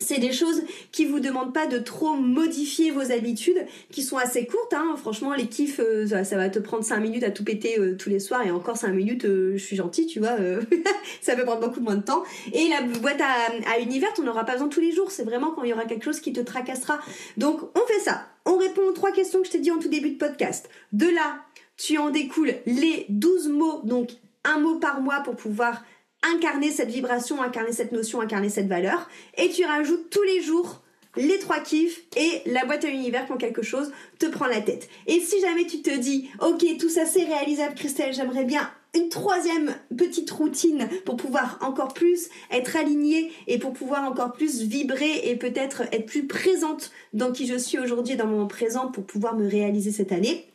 c'est 0.00 0.18
des 0.18 0.32
choses 0.32 0.62
qui 0.92 1.04
vous 1.04 1.20
demandent 1.20 1.52
pas 1.52 1.66
de 1.66 1.78
trop 1.78 2.14
modifier 2.14 2.90
vos 2.90 3.12
habitudes, 3.12 3.66
qui 3.92 4.02
sont 4.02 4.16
assez 4.16 4.46
courtes. 4.46 4.72
Hein. 4.72 4.94
Franchement, 4.96 5.34
les 5.34 5.46
kiffs, 5.46 5.78
euh, 5.78 6.06
ça, 6.06 6.36
va 6.36 6.48
te 6.48 6.58
prendre 6.58 6.82
5 6.82 6.98
minutes 7.00 7.22
à 7.22 7.30
tout 7.30 7.44
péter 7.44 7.78
euh, 7.78 7.96
tous 7.96 8.08
les 8.08 8.18
soirs 8.18 8.44
et 8.44 8.50
encore 8.50 8.78
5 8.78 8.88
minutes, 8.92 9.26
euh, 9.26 9.52
je 9.56 9.62
suis 9.62 9.76
gentille, 9.76 10.06
tu 10.06 10.18
vois. 10.18 10.36
ça 11.20 11.36
peut 11.36 11.44
prendre 11.44 11.60
beaucoup 11.60 11.80
moins 11.80 11.96
de 11.96 12.02
temps. 12.02 12.24
Et 12.52 12.68
la 12.68 12.82
boîte 12.82 13.20
à, 13.20 13.70
à 13.72 13.78
univers, 13.78 14.08
on 14.18 14.22
n'aura 14.22 14.44
pas 14.44 14.54
besoin 14.54 14.68
tous 14.68 14.80
les 14.80 14.92
jours. 14.92 15.10
C'est 15.10 15.24
vraiment 15.24 15.52
quand 15.52 15.64
il 15.64 15.70
y 15.70 15.72
aura 15.72 15.84
quelque 15.84 16.04
chose 16.04 16.20
qui 16.20 16.32
te 16.32 16.40
tracassera. 16.40 16.98
Donc, 17.36 17.60
on 17.76 17.86
fait 17.86 18.00
ça. 18.00 18.26
On 18.46 18.56
répond 18.56 18.82
aux 18.82 18.92
trois 18.92 19.12
questions 19.12 19.40
que 19.40 19.46
je 19.46 19.52
t'ai 19.52 19.60
dit 19.60 19.70
en 19.70 19.78
tout 19.78 19.88
début 19.88 20.10
de 20.10 20.18
podcast. 20.18 20.70
De 20.92 21.06
là, 21.06 21.44
tu 21.76 21.98
en 21.98 22.10
découles 22.10 22.54
les 22.64 23.04
12 23.10 23.48
mots, 23.48 23.80
donc 23.84 24.10
un 24.44 24.58
mot 24.58 24.78
par 24.78 25.02
mois 25.02 25.20
pour 25.20 25.36
pouvoir 25.36 25.82
incarner 26.22 26.70
cette 26.70 26.90
vibration, 26.90 27.42
incarner 27.42 27.72
cette 27.72 27.92
notion, 27.92 28.20
incarner 28.20 28.50
cette 28.50 28.68
valeur. 28.68 29.08
Et 29.36 29.50
tu 29.50 29.64
rajoutes 29.64 30.10
tous 30.10 30.22
les 30.22 30.42
jours 30.42 30.82
les 31.16 31.38
trois 31.38 31.60
kiffs 31.60 32.02
et 32.16 32.42
la 32.46 32.64
boîte 32.64 32.84
à 32.84 32.88
l'univers 32.88 33.26
quand 33.26 33.36
quelque 33.36 33.62
chose 33.62 33.90
te 34.18 34.26
prend 34.26 34.46
la 34.46 34.60
tête. 34.60 34.88
Et 35.06 35.20
si 35.20 35.40
jamais 35.40 35.66
tu 35.66 35.82
te 35.82 35.90
dis, 35.90 36.30
ok, 36.40 36.64
tout 36.78 36.88
ça 36.88 37.04
c'est 37.04 37.24
réalisable, 37.24 37.74
Christelle, 37.74 38.14
j'aimerais 38.14 38.44
bien 38.44 38.70
une 38.94 39.08
troisième 39.08 39.74
petite 39.96 40.30
routine 40.30 40.88
pour 41.04 41.16
pouvoir 41.16 41.58
encore 41.62 41.94
plus 41.94 42.28
être 42.50 42.76
alignée 42.76 43.30
et 43.46 43.58
pour 43.58 43.72
pouvoir 43.72 44.04
encore 44.04 44.32
plus 44.32 44.62
vibrer 44.62 45.20
et 45.24 45.36
peut-être 45.36 45.82
être 45.92 46.06
plus 46.06 46.26
présente 46.26 46.90
dans 47.12 47.32
qui 47.32 47.46
je 47.46 47.56
suis 47.56 47.78
aujourd'hui, 47.78 48.16
dans 48.16 48.26
mon 48.26 48.48
présent 48.48 48.88
pour 48.88 49.04
pouvoir 49.04 49.36
me 49.36 49.48
réaliser 49.48 49.92
cette 49.92 50.12
année. 50.12 50.46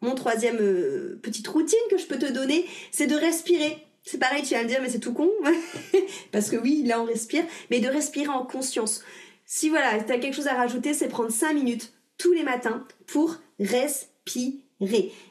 Mon 0.00 0.14
troisième 0.14 0.58
euh, 0.60 1.18
petite 1.22 1.48
routine 1.48 1.78
que 1.90 1.98
je 1.98 2.06
peux 2.06 2.18
te 2.18 2.32
donner, 2.32 2.64
c'est 2.92 3.08
de 3.08 3.16
respirer 3.16 3.87
c'est 4.10 4.18
pareil, 4.18 4.42
tu 4.42 4.54
vas 4.54 4.62
me 4.62 4.68
dire, 4.68 4.80
mais 4.80 4.88
c'est 4.88 5.00
tout 5.00 5.12
con. 5.12 5.30
Parce 6.32 6.48
que 6.50 6.56
oui, 6.56 6.82
là, 6.86 7.00
on 7.00 7.04
respire. 7.04 7.44
Mais 7.70 7.80
de 7.80 7.88
respirer 7.88 8.28
en 8.28 8.44
conscience. 8.44 9.02
Si 9.44 9.68
voilà, 9.68 10.02
tu 10.02 10.12
as 10.12 10.18
quelque 10.18 10.34
chose 10.34 10.46
à 10.46 10.54
rajouter, 10.54 10.94
c'est 10.94 11.08
prendre 11.08 11.30
5 11.30 11.52
minutes 11.52 11.92
tous 12.16 12.32
les 12.32 12.42
matins 12.42 12.86
pour 13.06 13.36
respirer 13.60 14.67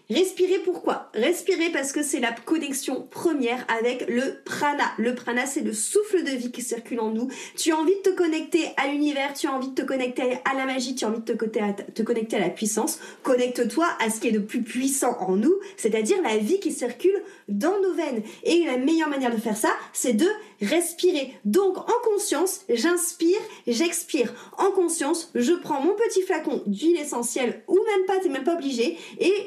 Respirer 0.09 0.59
pourquoi? 0.59 1.09
Respirer 1.13 1.69
parce 1.69 1.91
que 1.91 2.01
c'est 2.01 2.19
la 2.19 2.31
connexion 2.31 3.07
première 3.09 3.65
avec 3.69 4.05
le 4.07 4.41
prana. 4.45 4.85
Le 4.97 5.15
prana, 5.15 5.45
c'est 5.45 5.61
le 5.61 5.73
souffle 5.73 6.23
de 6.23 6.31
vie 6.31 6.51
qui 6.51 6.61
circule 6.61 7.01
en 7.01 7.11
nous. 7.11 7.29
Tu 7.57 7.71
as 7.71 7.77
envie 7.77 7.95
de 7.95 8.09
te 8.11 8.15
connecter 8.15 8.69
à 8.77 8.87
l'univers, 8.87 9.33
tu 9.33 9.47
as 9.47 9.53
envie 9.53 9.69
de 9.69 9.73
te 9.73 9.81
connecter 9.81 10.37
à 10.45 10.53
la 10.53 10.65
magie, 10.65 10.95
tu 10.95 11.03
as 11.03 11.09
envie 11.09 11.19
de 11.19 11.25
te 11.25 12.01
connecter 12.03 12.37
à, 12.37 12.39
la 12.39 12.49
puissance. 12.49 12.99
Connecte-toi 13.23 13.85
à 13.99 14.09
ce 14.09 14.21
qui 14.21 14.29
est 14.29 14.31
le 14.31 14.45
plus 14.45 14.63
puissant 14.63 15.17
en 15.19 15.35
nous, 15.35 15.55
c'est-à-dire 15.75 16.21
la 16.21 16.37
vie 16.37 16.59
qui 16.59 16.71
circule 16.71 17.21
dans 17.49 17.79
nos 17.81 17.93
veines. 17.93 18.23
Et 18.43 18.65
la 18.65 18.77
meilleure 18.77 19.09
manière 19.09 19.33
de 19.33 19.39
faire 19.39 19.57
ça, 19.57 19.71
c'est 19.91 20.13
de 20.13 20.27
respirer. 20.61 21.33
Donc, 21.43 21.77
en 21.77 21.99
conscience, 22.03 22.61
j'inspire, 22.69 23.39
j'expire. 23.67 24.33
En 24.57 24.71
conscience, 24.71 25.31
je 25.35 25.53
prends 25.53 25.81
mon 25.81 25.95
petit 25.95 26.21
flacon 26.21 26.63
d'huile 26.65 26.97
essentielle 26.97 27.63
ou 27.67 27.75
même 27.75 28.05
pas, 28.07 28.19
t'es 28.19 28.29
même 28.29 28.43
pas 28.43 28.55
obligé, 28.55 28.97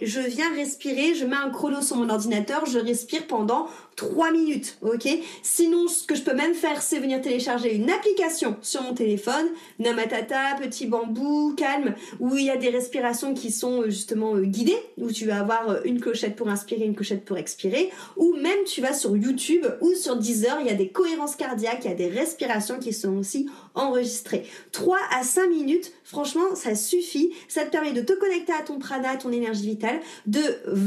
je 0.02 0.20
viens 0.20 0.54
respirer, 0.54 1.14
je 1.14 1.24
mets 1.24 1.36
un 1.36 1.50
chrono 1.50 1.80
sur 1.82 1.96
mon 1.96 2.08
ordinateur, 2.08 2.66
je 2.66 2.78
respire 2.78 3.26
pendant 3.26 3.66
3 4.00 4.32
minutes, 4.32 4.78
ok? 4.80 5.06
Sinon, 5.42 5.86
ce 5.86 6.04
que 6.04 6.14
je 6.14 6.22
peux 6.22 6.32
même 6.32 6.54
faire, 6.54 6.80
c'est 6.80 6.98
venir 6.98 7.20
télécharger 7.20 7.74
une 7.74 7.90
application 7.90 8.56
sur 8.62 8.82
mon 8.82 8.94
téléphone, 8.94 9.46
Namatata, 9.78 10.56
Petit 10.58 10.86
Bambou, 10.86 11.54
Calme, 11.54 11.94
où 12.18 12.34
il 12.38 12.46
y 12.46 12.50
a 12.50 12.56
des 12.56 12.70
respirations 12.70 13.34
qui 13.34 13.50
sont 13.50 13.82
euh, 13.82 13.90
justement 13.90 14.36
euh, 14.36 14.44
guidées, 14.44 14.78
où 14.96 15.12
tu 15.12 15.26
vas 15.26 15.38
avoir 15.38 15.68
euh, 15.68 15.80
une 15.84 16.00
clochette 16.00 16.34
pour 16.34 16.48
inspirer, 16.48 16.86
une 16.86 16.94
clochette 16.94 17.26
pour 17.26 17.36
expirer, 17.36 17.90
ou 18.16 18.36
même 18.36 18.64
tu 18.64 18.80
vas 18.80 18.94
sur 18.94 19.14
YouTube 19.14 19.66
ou 19.82 19.92
sur 19.92 20.16
Deezer, 20.16 20.56
il 20.62 20.68
y 20.68 20.70
a 20.70 20.74
des 20.74 20.88
cohérences 20.88 21.36
cardiaques, 21.36 21.80
il 21.84 21.90
y 21.90 21.92
a 21.92 21.96
des 21.96 22.08
respirations 22.08 22.78
qui 22.78 22.94
sont 22.94 23.18
aussi 23.18 23.50
enregistrées. 23.74 24.46
3 24.72 24.96
à 25.14 25.22
5 25.24 25.46
minutes, 25.50 25.92
franchement, 26.04 26.54
ça 26.54 26.74
suffit, 26.74 27.32
ça 27.48 27.66
te 27.66 27.70
permet 27.70 27.92
de 27.92 28.00
te 28.00 28.14
connecter 28.14 28.54
à 28.54 28.62
ton 28.62 28.78
prana, 28.78 29.10
à 29.10 29.16
ton 29.18 29.30
énergie 29.30 29.66
vitale, 29.66 30.00
de 30.24 30.40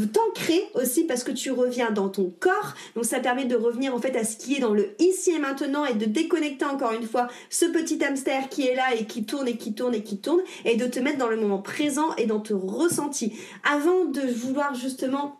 t'ancrer 0.07 0.63
aussi 0.73 1.03
parce 1.03 1.23
que 1.23 1.31
tu 1.31 1.51
reviens 1.51 1.91
dans 1.91 2.09
ton 2.09 2.33
corps, 2.39 2.73
donc 2.95 3.02
ça 3.03 3.19
permet 3.19 3.45
de 3.45 3.55
revenir 3.55 3.95
en 3.95 3.99
fait 3.99 4.15
à 4.15 4.23
ce 4.23 4.37
qui 4.37 4.55
est 4.55 4.59
dans 4.59 4.73
le 4.73 4.95
ici 4.99 5.31
et 5.31 5.39
maintenant 5.39 5.85
et 5.85 5.93
de 5.93 6.05
déconnecter 6.05 6.65
encore 6.65 6.93
une 6.93 7.07
fois 7.07 7.27
ce 7.49 7.65
petit 7.65 8.03
hamster 8.03 8.49
qui 8.49 8.67
est 8.67 8.75
là 8.75 8.95
et 8.95 9.05
qui 9.05 9.25
tourne 9.25 9.47
et 9.47 9.57
qui 9.57 9.73
tourne 9.73 9.95
et 9.95 10.03
qui 10.03 10.19
tourne 10.19 10.41
et 10.65 10.75
de 10.75 10.85
te 10.85 10.99
mettre 10.99 11.17
dans 11.17 11.29
le 11.29 11.37
moment 11.37 11.61
présent 11.61 12.15
et 12.17 12.25
dans 12.25 12.39
ton 12.39 12.59
ressenti. 12.59 13.33
Avant 13.63 14.05
de 14.05 14.21
vouloir 14.21 14.75
justement 14.75 15.39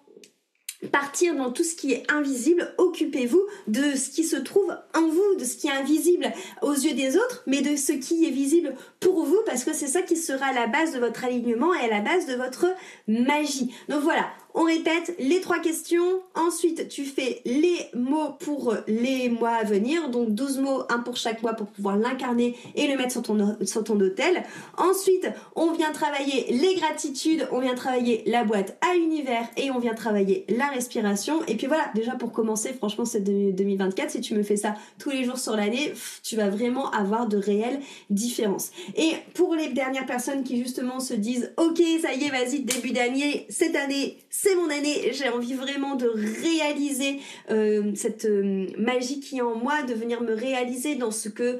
partir 0.92 1.34
dans 1.36 1.52
tout 1.52 1.64
ce 1.64 1.76
qui 1.76 1.94
est 1.94 2.04
invisible, 2.12 2.74
occupez-vous 2.78 3.42
de 3.68 3.96
ce 3.96 4.10
qui 4.10 4.26
se 4.26 4.36
trouve 4.36 4.76
en 4.94 5.08
vous, 5.08 5.36
de 5.40 5.46
ce 5.46 5.56
qui 5.56 5.68
est 5.68 5.72
invisible 5.72 6.32
aux 6.62 6.74
yeux 6.74 6.94
des 6.94 7.16
autres, 7.16 7.44
mais 7.48 7.62
de 7.62 7.78
ce 7.78 7.94
qui 7.94 8.26
est 8.26 8.32
visible 8.32 8.76
pour 9.00 9.14
parce 9.46 9.64
que 9.64 9.74
c'est 9.74 9.88
ça 9.88 10.02
qui 10.02 10.16
sera 10.16 10.52
la 10.54 10.68
base 10.68 10.94
de 10.94 11.00
votre 11.00 11.24
alignement 11.24 11.74
et 11.74 11.86
à 11.86 11.88
la 11.88 12.02
base 12.02 12.26
de 12.26 12.36
votre 12.36 12.66
magie. 13.08 13.74
Donc 13.90 14.02
voilà, 14.02 14.28
on 14.54 14.64
répète 14.64 15.16
les 15.20 15.42
trois 15.42 15.60
questions. 15.60 16.22
Ensuite, 16.36 16.88
tu 16.88 17.06
fais 17.06 17.42
les 17.46 17.78
mots 17.96 18.34
pour 18.40 18.76
les 18.88 19.30
mois 19.30 19.52
à 19.52 19.64
venir. 19.64 20.10
Donc 20.10 20.34
12 20.34 20.60
mots, 20.60 20.84
un 20.90 21.00
pour 21.00 21.18
chaque 21.18 21.42
mois 21.42 21.54
pour 21.54 21.68
pouvoir 21.68 21.98
l'incarner 21.98 22.56
et 22.76 22.88
le 22.88 22.98
mettre 22.98 23.14
sur 23.14 23.84
ton, 23.84 24.00
hôtel. 24.00 24.44
Ensuite, 24.78 25.28
on 25.56 25.72
vient 25.72 25.92
travailler 25.92 26.52
les 26.52 26.76
gratitudes, 26.76 27.48
on 27.52 27.60
vient 27.60 27.76
travailler 27.76 28.24
la 28.26 28.44
boîte 28.44 28.78
à 28.82 28.96
univers 28.96 29.48
et 29.58 29.72
on 29.72 29.80
vient 29.80 29.94
travailler 29.94 30.46
la 30.50 30.68
respiration. 30.68 31.44
Et 31.48 31.56
puis 31.56 31.68
voilà, 31.68 31.86
déjà 31.96 32.14
pour 32.14 32.32
commencer, 32.32 32.74
franchement, 32.74 33.06
c'est 33.06 33.22
2024. 33.22 34.12
Si 34.12 34.22
tu 34.22 34.36
me 34.36 34.44
fais 34.44 34.58
ça 34.58 34.76
tous 35.00 35.10
les 35.10 35.24
jours 35.24 35.38
sur 35.38 35.56
l'année, 35.56 35.94
tu 36.24 36.36
vas 36.36 36.50
vraiment 36.50 36.92
avoir 36.92 37.28
de 37.28 37.38
réelles 37.38 37.80
différences. 38.10 38.72
Et 38.96 39.14
pour 39.34 39.56
les 39.56 39.70
dernières 39.70 40.06
personnes 40.06 40.44
qui 40.44 40.62
justement 40.62 41.00
se 41.00 41.14
disent, 41.14 41.54
ok, 41.58 41.82
ça 42.02 42.14
y 42.14 42.26
est, 42.26 42.30
vas-y, 42.30 42.62
début 42.62 42.92
d'année, 42.92 43.48
cette 43.50 43.76
année, 43.76 44.18
mon 44.56 44.70
année, 44.70 45.12
j'ai 45.14 45.30
envie 45.30 45.54
vraiment 45.54 45.96
de 45.96 46.08
réaliser 46.08 47.20
euh, 47.50 47.92
cette 47.96 48.26
euh, 48.26 48.68
magie 48.78 49.20
qui 49.20 49.38
est 49.38 49.42
en 49.42 49.56
moi, 49.56 49.84
de 49.84 49.94
venir 49.94 50.22
me 50.22 50.34
réaliser 50.34 50.96
dans 50.96 51.12
ce 51.12 51.30
que 51.30 51.60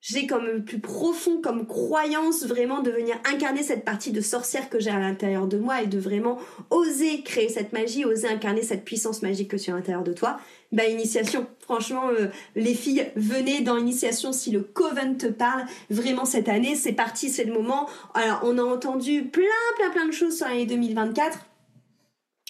j'ai 0.00 0.26
comme 0.26 0.62
plus 0.62 0.80
profond 0.80 1.40
comme 1.40 1.66
croyance 1.66 2.44
vraiment 2.44 2.82
de 2.82 2.90
venir 2.90 3.16
incarner 3.24 3.62
cette 3.62 3.86
partie 3.86 4.12
de 4.12 4.20
sorcière 4.20 4.68
que 4.68 4.78
j'ai 4.78 4.90
à 4.90 4.98
l'intérieur 4.98 5.46
de 5.46 5.56
moi 5.56 5.80
et 5.80 5.86
de 5.86 5.98
vraiment 5.98 6.38
oser 6.68 7.22
créer 7.22 7.48
cette 7.48 7.72
magie, 7.72 8.04
oser 8.04 8.28
incarner 8.28 8.60
cette 8.60 8.84
puissance 8.84 9.22
magique 9.22 9.50
que 9.50 9.56
tu 9.56 9.70
as 9.70 9.72
à 9.72 9.76
l'intérieur 9.78 10.04
de 10.04 10.12
toi. 10.12 10.38
Bah 10.72 10.84
initiation, 10.84 11.46
franchement 11.58 12.10
euh, 12.10 12.26
les 12.54 12.74
filles 12.74 13.10
venez 13.16 13.62
dans 13.62 13.76
l'initiation 13.76 14.32
si 14.32 14.50
le 14.50 14.60
coven 14.60 15.16
te 15.16 15.26
parle 15.26 15.64
vraiment 15.88 16.26
cette 16.26 16.50
année, 16.50 16.74
c'est 16.74 16.92
parti, 16.92 17.30
c'est 17.30 17.44
le 17.44 17.54
moment. 17.54 17.88
Alors 18.12 18.40
on 18.42 18.58
a 18.58 18.62
entendu 18.62 19.24
plein 19.24 19.44
plein 19.78 19.90
plein 19.90 20.06
de 20.06 20.12
choses 20.12 20.36
sur 20.36 20.46
l'année 20.46 20.66
2024 20.66 21.38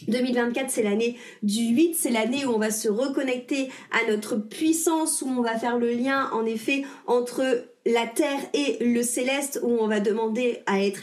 2024, 0.08 0.70
c'est 0.70 0.82
l'année 0.82 1.16
du 1.42 1.60
8, 1.60 1.94
c'est 1.94 2.10
l'année 2.10 2.46
où 2.46 2.50
on 2.50 2.58
va 2.58 2.70
se 2.70 2.88
reconnecter 2.88 3.70
à 3.90 4.10
notre 4.10 4.36
puissance, 4.36 5.22
où 5.22 5.28
on 5.28 5.42
va 5.42 5.58
faire 5.58 5.78
le 5.78 5.90
lien 5.90 6.30
en 6.32 6.44
effet 6.44 6.84
entre 7.06 7.42
la 7.86 8.06
terre 8.06 8.40
et 8.52 8.78
le 8.84 9.02
céleste, 9.02 9.60
où 9.62 9.76
on 9.80 9.86
va 9.86 10.00
demander 10.00 10.58
à 10.66 10.82
être 10.82 11.02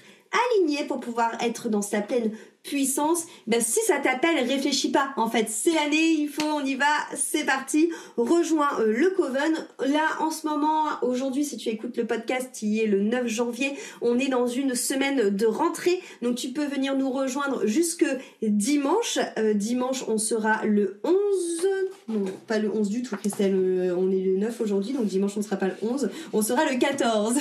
aligné 0.56 0.86
pour 0.86 1.00
pouvoir 1.00 1.32
être 1.44 1.70
dans 1.70 1.82
sa 1.82 2.02
pleine 2.02 2.32
puissance, 2.64 3.26
ben 3.48 3.60
si 3.62 3.80
ça 3.82 3.98
t'appelle, 3.98 4.48
réfléchis 4.48 4.92
pas. 4.92 5.14
En 5.18 5.30
fait, 5.30 5.48
c'est 5.50 5.74
l'année, 5.74 6.12
il 6.12 6.30
faut, 6.30 6.46
on 6.46 6.64
y 6.64 6.76
va, 6.76 6.86
c'est 7.16 7.46
parti. 7.46 7.90
Rejoins 8.18 8.70
euh, 8.80 8.94
le 8.94 9.10
Coven. 9.10 9.54
Là, 9.80 10.08
en 10.20 10.30
ce 10.30 10.46
moment, 10.48 10.84
aujourd'hui, 11.02 11.44
si 11.44 11.58
tu 11.58 11.70
écoutes 11.70 11.98
le 11.98 12.06
podcast, 12.06 12.50
qui 12.54 12.80
est 12.80 12.88
le 12.88 13.02
9 13.02 13.28
janvier, 13.28 13.74
on 14.02 14.20
est 14.20 14.28
dans 14.28 14.48
une 14.48 14.76
semaine 14.76 15.30
de 15.30 15.46
rentrée. 15.46 16.02
Donc, 16.22 16.36
tu 16.36 16.50
peux 16.50 16.66
venir 16.66 16.96
nous 16.96 17.10
rejoindre 17.10 17.66
jusque 17.66 18.06
dimanche. 18.42 19.18
Euh, 19.38 19.54
dimanche, 19.54 20.04
on 20.08 20.18
sera 20.18 20.64
le 20.66 21.00
11. 21.04 21.14
Non, 22.10 22.26
pas 22.48 22.60
le 22.60 22.72
11 22.72 22.90
du 22.90 23.02
tout, 23.02 23.16
Christelle. 23.16 23.56
Euh, 23.56 23.96
on 23.98 24.12
est 24.12 24.22
le 24.22 24.38
9 24.38 24.62
aujourd'hui, 24.62 24.94
donc 24.94 25.06
dimanche, 25.06 25.34
on 25.36 25.42
sera 25.42 25.56
pas 25.56 25.68
le 25.68 25.76
11. 25.82 26.10
On 26.34 26.42
sera 26.42 26.66
le 26.66 26.78
14. 26.78 27.36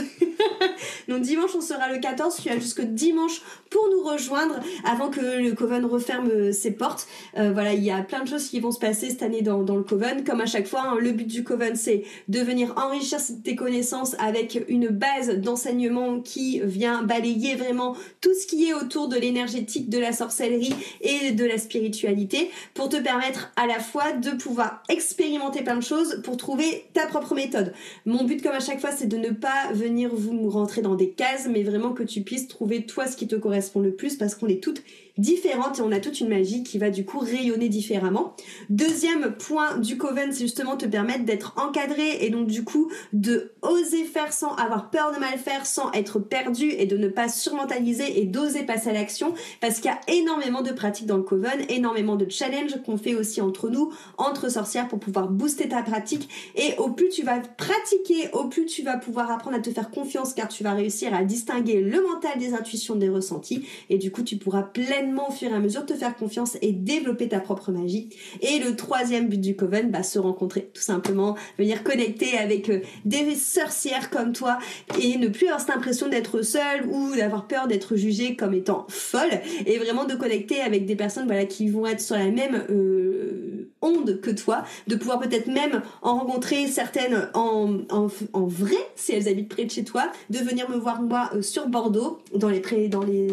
donc, 1.09 1.21
dimanche, 1.21 1.51
on 1.55 1.61
sera 1.61 1.93
le 1.93 1.99
14. 1.99 2.37
Tu 2.43 2.49
as 2.49 2.59
jusque 2.59 2.83
dimanche 2.83 3.43
pour 3.69 3.87
nous 3.91 4.03
rejoindre 4.03 4.61
avant 4.85 5.10
que 5.11 5.43
le 5.43 5.53
Coven 5.53 5.85
referme 5.85 6.29
euh, 6.29 6.53
ses 6.53 6.71
portes. 6.71 7.07
Euh, 7.37 7.53
voilà, 7.53 7.75
il 7.75 7.83
y 7.83 7.91
a 7.91 8.03
plein 8.03 8.23
de 8.23 8.29
choses 8.29 8.49
qui 8.49 8.61
vont 8.61 8.71
se 8.71 8.79
passer 8.79 9.11
cette 9.11 9.23
année 9.23 9.43
dans, 9.43 9.61
le 9.61 9.83
Coven. 9.83 10.25
Comme 10.25 10.41
à 10.41 10.47
chaque 10.47 10.67
fois, 10.67 10.83
hein, 10.83 10.97
le 11.01 11.13
but 11.13 11.27
du 11.27 11.45
Coven, 11.45 11.77
c'est 11.77 12.05
de 12.29 12.41
venir 12.41 12.73
enrichir 12.77 13.19
tes 13.45 13.57
connaissances 13.57 14.15
avec 14.19 14.65
une 14.69 14.89
base 14.89 15.37
d'enseignement 15.37 16.21
qui 16.21 16.61
vient 16.61 17.03
balayer 17.03 17.55
vraiment 17.55 17.97
tout 18.21 18.35
ce 18.35 18.47
qui 18.47 18.69
est 18.69 18.75
autour 18.75 19.09
de 19.09 19.17
l'énergétique, 19.17 19.91
de 19.91 19.99
la 19.99 20.13
sorcellerie 20.13 20.75
et 21.01 21.33
de 21.33 21.45
la 21.45 21.59
spiritualité 21.59 22.51
pour 22.75 22.89
te 22.89 22.97
permettre 22.97 23.53
à 23.57 23.67
la 23.67 23.81
fois 23.81 24.13
de 24.13 24.31
pouvoir 24.31 24.83
expérimenter 24.89 25.63
plein 25.63 25.77
de 25.77 25.83
choses 25.83 26.21
pour 26.25 26.37
trouver 26.37 26.87
ta 26.95 27.07
propre 27.07 27.35
méthode. 27.35 27.73
Mon 28.07 28.25
but, 28.25 28.43
comme 28.43 28.53
à 28.53 28.61
chaque 28.61 28.81
fois, 28.81 28.93
c'est 28.93 29.07
de 29.07 29.17
ne 29.17 29.31
pas 29.31 29.73
venir 29.73 30.11
vous 30.15 30.49
rentrer 30.49 30.83
dans 30.83 30.95
des 30.95 31.11
cases, 31.11 31.49
mais 31.51 31.63
vraiment 31.63 31.93
que 31.93 32.03
tu 32.03 32.23
puisses 32.23 32.49
trouver 32.49 32.87
toi 32.87 33.07
ce 33.07 33.17
qui 33.17 33.27
te 33.27 33.37
correspond 33.37 33.81
le 33.81 33.93
plus 33.93 34.17
parce 34.17 34.35
qu'on 34.35 34.49
est 34.49 34.63
toutes 34.63 34.83
différente 35.21 35.79
et 35.79 35.83
on 35.83 35.93
a 35.93 36.01
toute 36.01 36.21
une 36.21 36.29
magie 36.29 36.63
qui 36.63 36.79
va 36.79 36.91
du 36.91 37.05
coup 37.05 37.19
rayonner 37.19 37.69
différemment. 37.69 38.35
Deuxième 38.71 39.33
point 39.37 39.79
du 39.79 39.97
Coven, 39.97 40.33
c'est 40.33 40.41
justement 40.41 40.77
te 40.77 40.87
permettre 40.87 41.25
d'être 41.25 41.55
encadré 41.57 42.25
et 42.25 42.31
donc 42.31 42.47
du 42.47 42.65
coup 42.65 42.91
de 43.13 43.53
oser 43.63 44.05
faire 44.05 44.33
sans 44.33 44.55
avoir 44.55 44.91
peur 44.91 45.13
de 45.13 45.19
mal 45.19 45.39
faire, 45.39 45.67
sans 45.67 45.93
être 45.93 46.19
perdu 46.19 46.71
et 46.71 46.87
de 46.87 46.97
ne 46.97 47.09
pas 47.09 47.29
surmentaliser 47.29 48.21
et 48.21 48.27
d'oser 48.27 48.63
passer 48.63 48.91
à 48.91 48.93
l'action. 48.93 49.35
Parce 49.61 49.77
qu'il 49.81 49.91
y 49.91 49.95
a 49.95 50.01
énormément 50.09 50.63
de 50.63 50.73
pratiques 50.73 51.07
dans 51.07 51.19
le 51.19 51.23
Coven, 51.23 51.61
énormément 51.69 52.17
de 52.17 52.29
challenges 52.29 52.83
qu'on 52.85 52.97
fait 52.97 53.15
aussi 53.15 53.41
entre 53.41 53.69
nous, 53.69 53.93
entre 54.17 54.49
sorcières 54.49 54.89
pour 54.89 54.99
pouvoir 54.99 55.29
booster 55.29 55.69
ta 55.69 55.83
pratique. 55.83 56.29
Et 56.57 56.75
au 56.79 56.91
plus 56.91 57.11
tu 57.11 57.23
vas 57.23 57.41
pratiquer, 57.41 58.31
au 58.33 58.45
plus 58.45 58.65
tu 58.65 58.83
vas 58.83 58.97
pouvoir 58.97 59.31
apprendre 59.31 59.57
à 59.57 59.61
te 59.61 59.71
faire 59.71 59.91
confiance 59.91 60.35
car 60.35 60.49
tu 60.49 60.65
vas 60.65 60.73
réussir 60.73 61.15
à 61.15 61.25
distinguer 61.25 61.81
le 61.81 62.01
mental 62.03 62.39
des 62.39 62.55
intuitions, 62.55 62.97
des 62.97 63.09
ressentis. 63.09 63.67
Et 63.91 63.99
du 63.99 64.11
coup 64.11 64.23
tu 64.23 64.37
pourras 64.37 64.63
pleinement 64.91 65.29
au 65.29 65.33
fur 65.33 65.53
et 65.53 65.55
à 65.55 65.61
mesure 65.61 65.87
te 65.87 65.95
faire 65.95 66.17
confiance 66.17 66.59
et 66.63 66.73
développer 66.73 67.29
ta 67.29 67.39
propre 67.39 67.71
magie. 67.71 68.09
Et 68.41 68.59
le 68.59 68.75
troisième 68.75 69.29
but 69.29 69.41
du 69.41 69.55
Coven, 69.55 69.93
bah, 69.93 70.03
se 70.03 70.19
rencontrer 70.19 70.69
tout 70.75 70.83
simplement, 70.83 71.37
venir 71.59 71.85
connecter 71.85 72.37
avec 72.37 72.69
euh, 72.71 72.81
des 73.05 73.37
sorcières 73.37 74.11
comme 74.11 74.33
toi 74.33 74.59
et 75.01 75.17
ne 75.17 75.29
plus 75.29 75.47
avoir 75.47 75.61
cette 75.61 75.71
impression 75.71 76.09
d'être 76.09 76.43
seule 76.43 76.87
ou 76.91 77.15
d'avoir 77.15 77.47
peur 77.47 77.69
d'être 77.69 77.95
jugée 77.95 78.35
comme 78.35 78.53
étant 78.53 78.85
folle. 78.89 79.31
Et 79.65 79.79
vraiment 79.79 80.07
de 80.07 80.17
connecter 80.17 80.61
avec 80.61 80.87
des 80.87 80.97
personnes 80.97 81.27
voilà 81.27 81.45
qui 81.45 81.69
vont 81.69 81.87
être 81.87 82.01
sur 82.01 82.17
la 82.17 82.33
même 82.33 82.65
euh, 82.69 83.71
onde 83.83 84.21
que 84.21 84.31
toi, 84.31 84.65
de 84.89 84.97
pouvoir 84.97 85.21
peut-être 85.21 85.47
même 85.47 85.83
en 86.03 86.19
rencontrer 86.19 86.67
certaines 86.67 87.31
en, 87.35 87.79
en, 87.91 88.09
vrai 88.47 88.77
si 88.97 89.13
elles 89.13 89.29
habitent 89.29 89.49
près 89.49 89.65
de 89.65 89.71
chez 89.71 89.85
toi, 89.85 90.11
de 90.31 90.39
venir 90.39 90.69
me 90.69 90.77
voir 90.77 91.01
moi 91.01 91.31
euh, 91.35 91.43
sur 91.43 91.69
Bordeaux 91.69 92.19
dans 92.35 92.49
les 92.49 92.61
pré, 92.61 92.89
dans 92.89 93.05
les, 93.05 93.29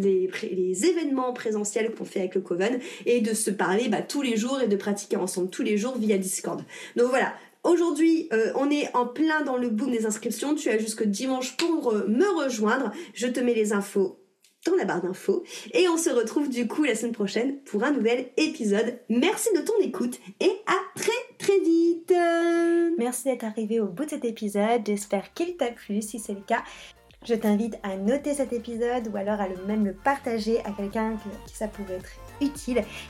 les, 0.00 0.30
les 0.52 0.86
événements 0.86 0.99
présentiel 1.34 1.94
qu'on 1.94 2.04
fait 2.04 2.20
avec 2.20 2.34
le 2.34 2.40
Coven 2.40 2.78
et 3.06 3.20
de 3.20 3.34
se 3.34 3.50
parler 3.50 3.88
bah, 3.88 4.02
tous 4.02 4.22
les 4.22 4.36
jours 4.36 4.60
et 4.60 4.68
de 4.68 4.76
pratiquer 4.76 5.16
ensemble 5.16 5.50
tous 5.50 5.62
les 5.62 5.76
jours 5.76 5.96
via 5.98 6.18
Discord. 6.18 6.62
Donc 6.96 7.08
voilà, 7.08 7.32
Aujourd'hui, 7.62 8.26
euh, 8.32 8.52
on 8.54 8.70
est 8.70 8.88
en 8.96 9.06
plein 9.06 9.42
dans 9.42 9.58
le 9.58 9.68
boom 9.68 9.90
des 9.90 10.06
inscriptions. 10.06 10.54
Tu 10.54 10.70
as 10.70 10.78
jusque 10.78 11.04
dimanche 11.04 11.58
pour 11.58 11.92
euh, 11.92 12.06
me 12.08 12.24
rejoindre. 12.42 12.90
Je 13.12 13.26
te 13.26 13.38
mets 13.38 13.52
les 13.52 13.74
infos 13.74 14.18
dans 14.64 14.74
la 14.76 14.86
barre 14.86 15.02
d'infos. 15.02 15.44
Et 15.74 15.86
on 15.86 15.98
se 15.98 16.08
retrouve 16.08 16.48
du 16.48 16.66
coup 16.66 16.84
la 16.84 16.94
semaine 16.94 17.12
prochaine 17.12 17.58
pour 17.64 17.84
un 17.84 17.90
nouvel 17.90 18.30
épisode. 18.38 18.98
Merci 19.10 19.50
de 19.54 19.60
ton 19.60 19.78
écoute 19.82 20.18
et 20.40 20.52
à 20.66 20.76
très 20.96 21.12
très 21.38 21.58
vite. 21.58 22.14
Merci 22.96 23.24
d'être 23.24 23.44
arrivé 23.44 23.78
au 23.78 23.88
bout 23.88 24.06
de 24.06 24.10
cet 24.10 24.24
épisode. 24.24 24.80
J'espère 24.86 25.34
qu'il 25.34 25.58
t'a 25.58 25.70
plu. 25.70 26.00
Si 26.00 26.18
c'est 26.18 26.32
le 26.32 26.40
cas, 26.40 26.62
je 27.26 27.34
t'invite 27.34 27.78
à 27.82 27.96
noter 27.96 28.32
cet 28.32 28.52
épisode 28.52 29.08
ou 29.12 29.16
alors 29.16 29.40
à 29.40 29.48
le 29.48 29.56
même 29.66 29.84
le 29.84 29.92
partager 29.92 30.60
à 30.64 30.70
quelqu'un 30.70 31.16
qui 31.46 31.54
ça 31.54 31.68
pourrait 31.68 31.96
être 31.96 32.10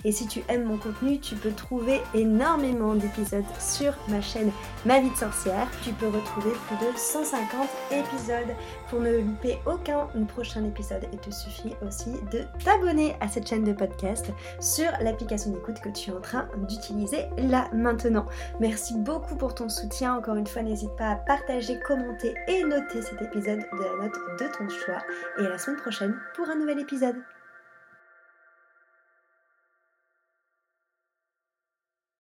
Et 0.04 0.12
si 0.12 0.26
tu 0.26 0.42
aimes 0.48 0.64
mon 0.64 0.76
contenu, 0.76 1.18
tu 1.18 1.34
peux 1.34 1.52
trouver 1.52 2.00
énormément 2.14 2.94
d'épisodes 2.94 3.44
sur 3.58 3.94
ma 4.08 4.20
chaîne 4.20 4.50
Ma 4.84 5.00
vie 5.00 5.10
de 5.10 5.16
sorcière. 5.16 5.68
Tu 5.84 5.92
peux 5.92 6.06
retrouver 6.06 6.50
plus 6.66 6.76
de 6.76 6.96
150 6.96 7.68
épisodes 7.90 8.56
pour 8.88 9.00
ne 9.00 9.18
louper 9.18 9.58
aucun 9.66 10.08
prochain 10.26 10.64
épisode. 10.64 11.06
Il 11.12 11.18
te 11.18 11.30
suffit 11.30 11.74
aussi 11.86 12.12
de 12.32 12.44
t'abonner 12.64 13.16
à 13.20 13.28
cette 13.28 13.48
chaîne 13.48 13.64
de 13.64 13.72
podcast 13.72 14.26
sur 14.60 14.90
l'application 15.00 15.52
d'écoute 15.52 15.80
que 15.80 15.90
tu 15.90 16.10
es 16.10 16.12
en 16.12 16.20
train 16.20 16.48
d'utiliser 16.68 17.26
là 17.38 17.68
maintenant. 17.72 18.26
Merci 18.58 18.94
beaucoup 18.98 19.36
pour 19.36 19.54
ton 19.54 19.68
soutien. 19.68 20.16
Encore 20.16 20.36
une 20.36 20.46
fois, 20.46 20.62
n'hésite 20.62 20.94
pas 20.96 21.10
à 21.10 21.16
partager, 21.16 21.78
commenter 21.86 22.34
et 22.48 22.64
noter 22.64 23.02
cet 23.02 23.20
épisode 23.22 23.60
de 23.60 23.84
la 23.84 24.04
note 24.04 24.18
de 24.38 24.46
ton 24.56 24.68
choix. 24.68 25.02
Et 25.38 25.46
à 25.46 25.50
la 25.50 25.58
semaine 25.58 25.80
prochaine 25.80 26.16
pour 26.34 26.48
un 26.48 26.56
nouvel 26.56 26.78
épisode. 26.78 27.16